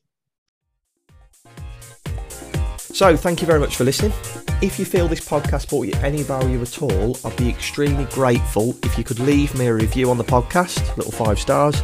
So, 2.78 3.16
thank 3.16 3.40
you 3.40 3.46
very 3.46 3.58
much 3.58 3.74
for 3.74 3.84
listening. 3.84 4.12
If 4.60 4.78
you 4.78 4.84
feel 4.84 5.08
this 5.08 5.26
podcast 5.26 5.70
brought 5.70 5.88
you 5.88 5.94
any 6.02 6.22
value 6.22 6.60
at 6.62 6.82
all, 6.82 7.16
I'd 7.24 7.36
be 7.36 7.48
extremely 7.48 8.04
grateful 8.04 8.76
if 8.84 8.96
you 8.96 9.02
could 9.02 9.18
leave 9.18 9.58
me 9.58 9.66
a 9.66 9.74
review 9.74 10.08
on 10.08 10.18
the 10.18 10.24
podcast, 10.24 10.96
little 10.96 11.10
five 11.10 11.40
stars, 11.40 11.82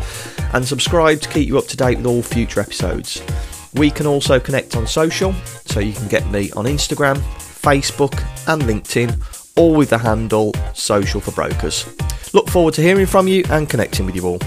and 0.52 0.64
subscribe 0.64 1.20
to 1.22 1.28
keep 1.28 1.48
you 1.48 1.58
up 1.58 1.66
to 1.68 1.76
date 1.76 1.96
with 1.96 2.06
all 2.06 2.22
future 2.22 2.60
episodes. 2.60 3.20
We 3.74 3.90
can 3.90 4.06
also 4.06 4.40
connect 4.40 4.76
on 4.76 4.86
social, 4.86 5.32
so 5.66 5.80
you 5.80 5.92
can 5.92 6.08
get 6.08 6.26
me 6.30 6.50
on 6.52 6.64
Instagram, 6.64 7.16
Facebook, 7.38 8.14
and 8.48 8.62
LinkedIn, 8.62 9.54
all 9.56 9.74
with 9.74 9.90
the 9.90 9.98
handle 9.98 10.52
Social 10.74 11.20
for 11.20 11.32
Brokers. 11.32 11.86
Look 12.32 12.48
forward 12.48 12.74
to 12.74 12.82
hearing 12.82 13.06
from 13.06 13.28
you 13.28 13.44
and 13.50 13.68
connecting 13.68 14.06
with 14.06 14.16
you 14.16 14.26
all. 14.26 14.38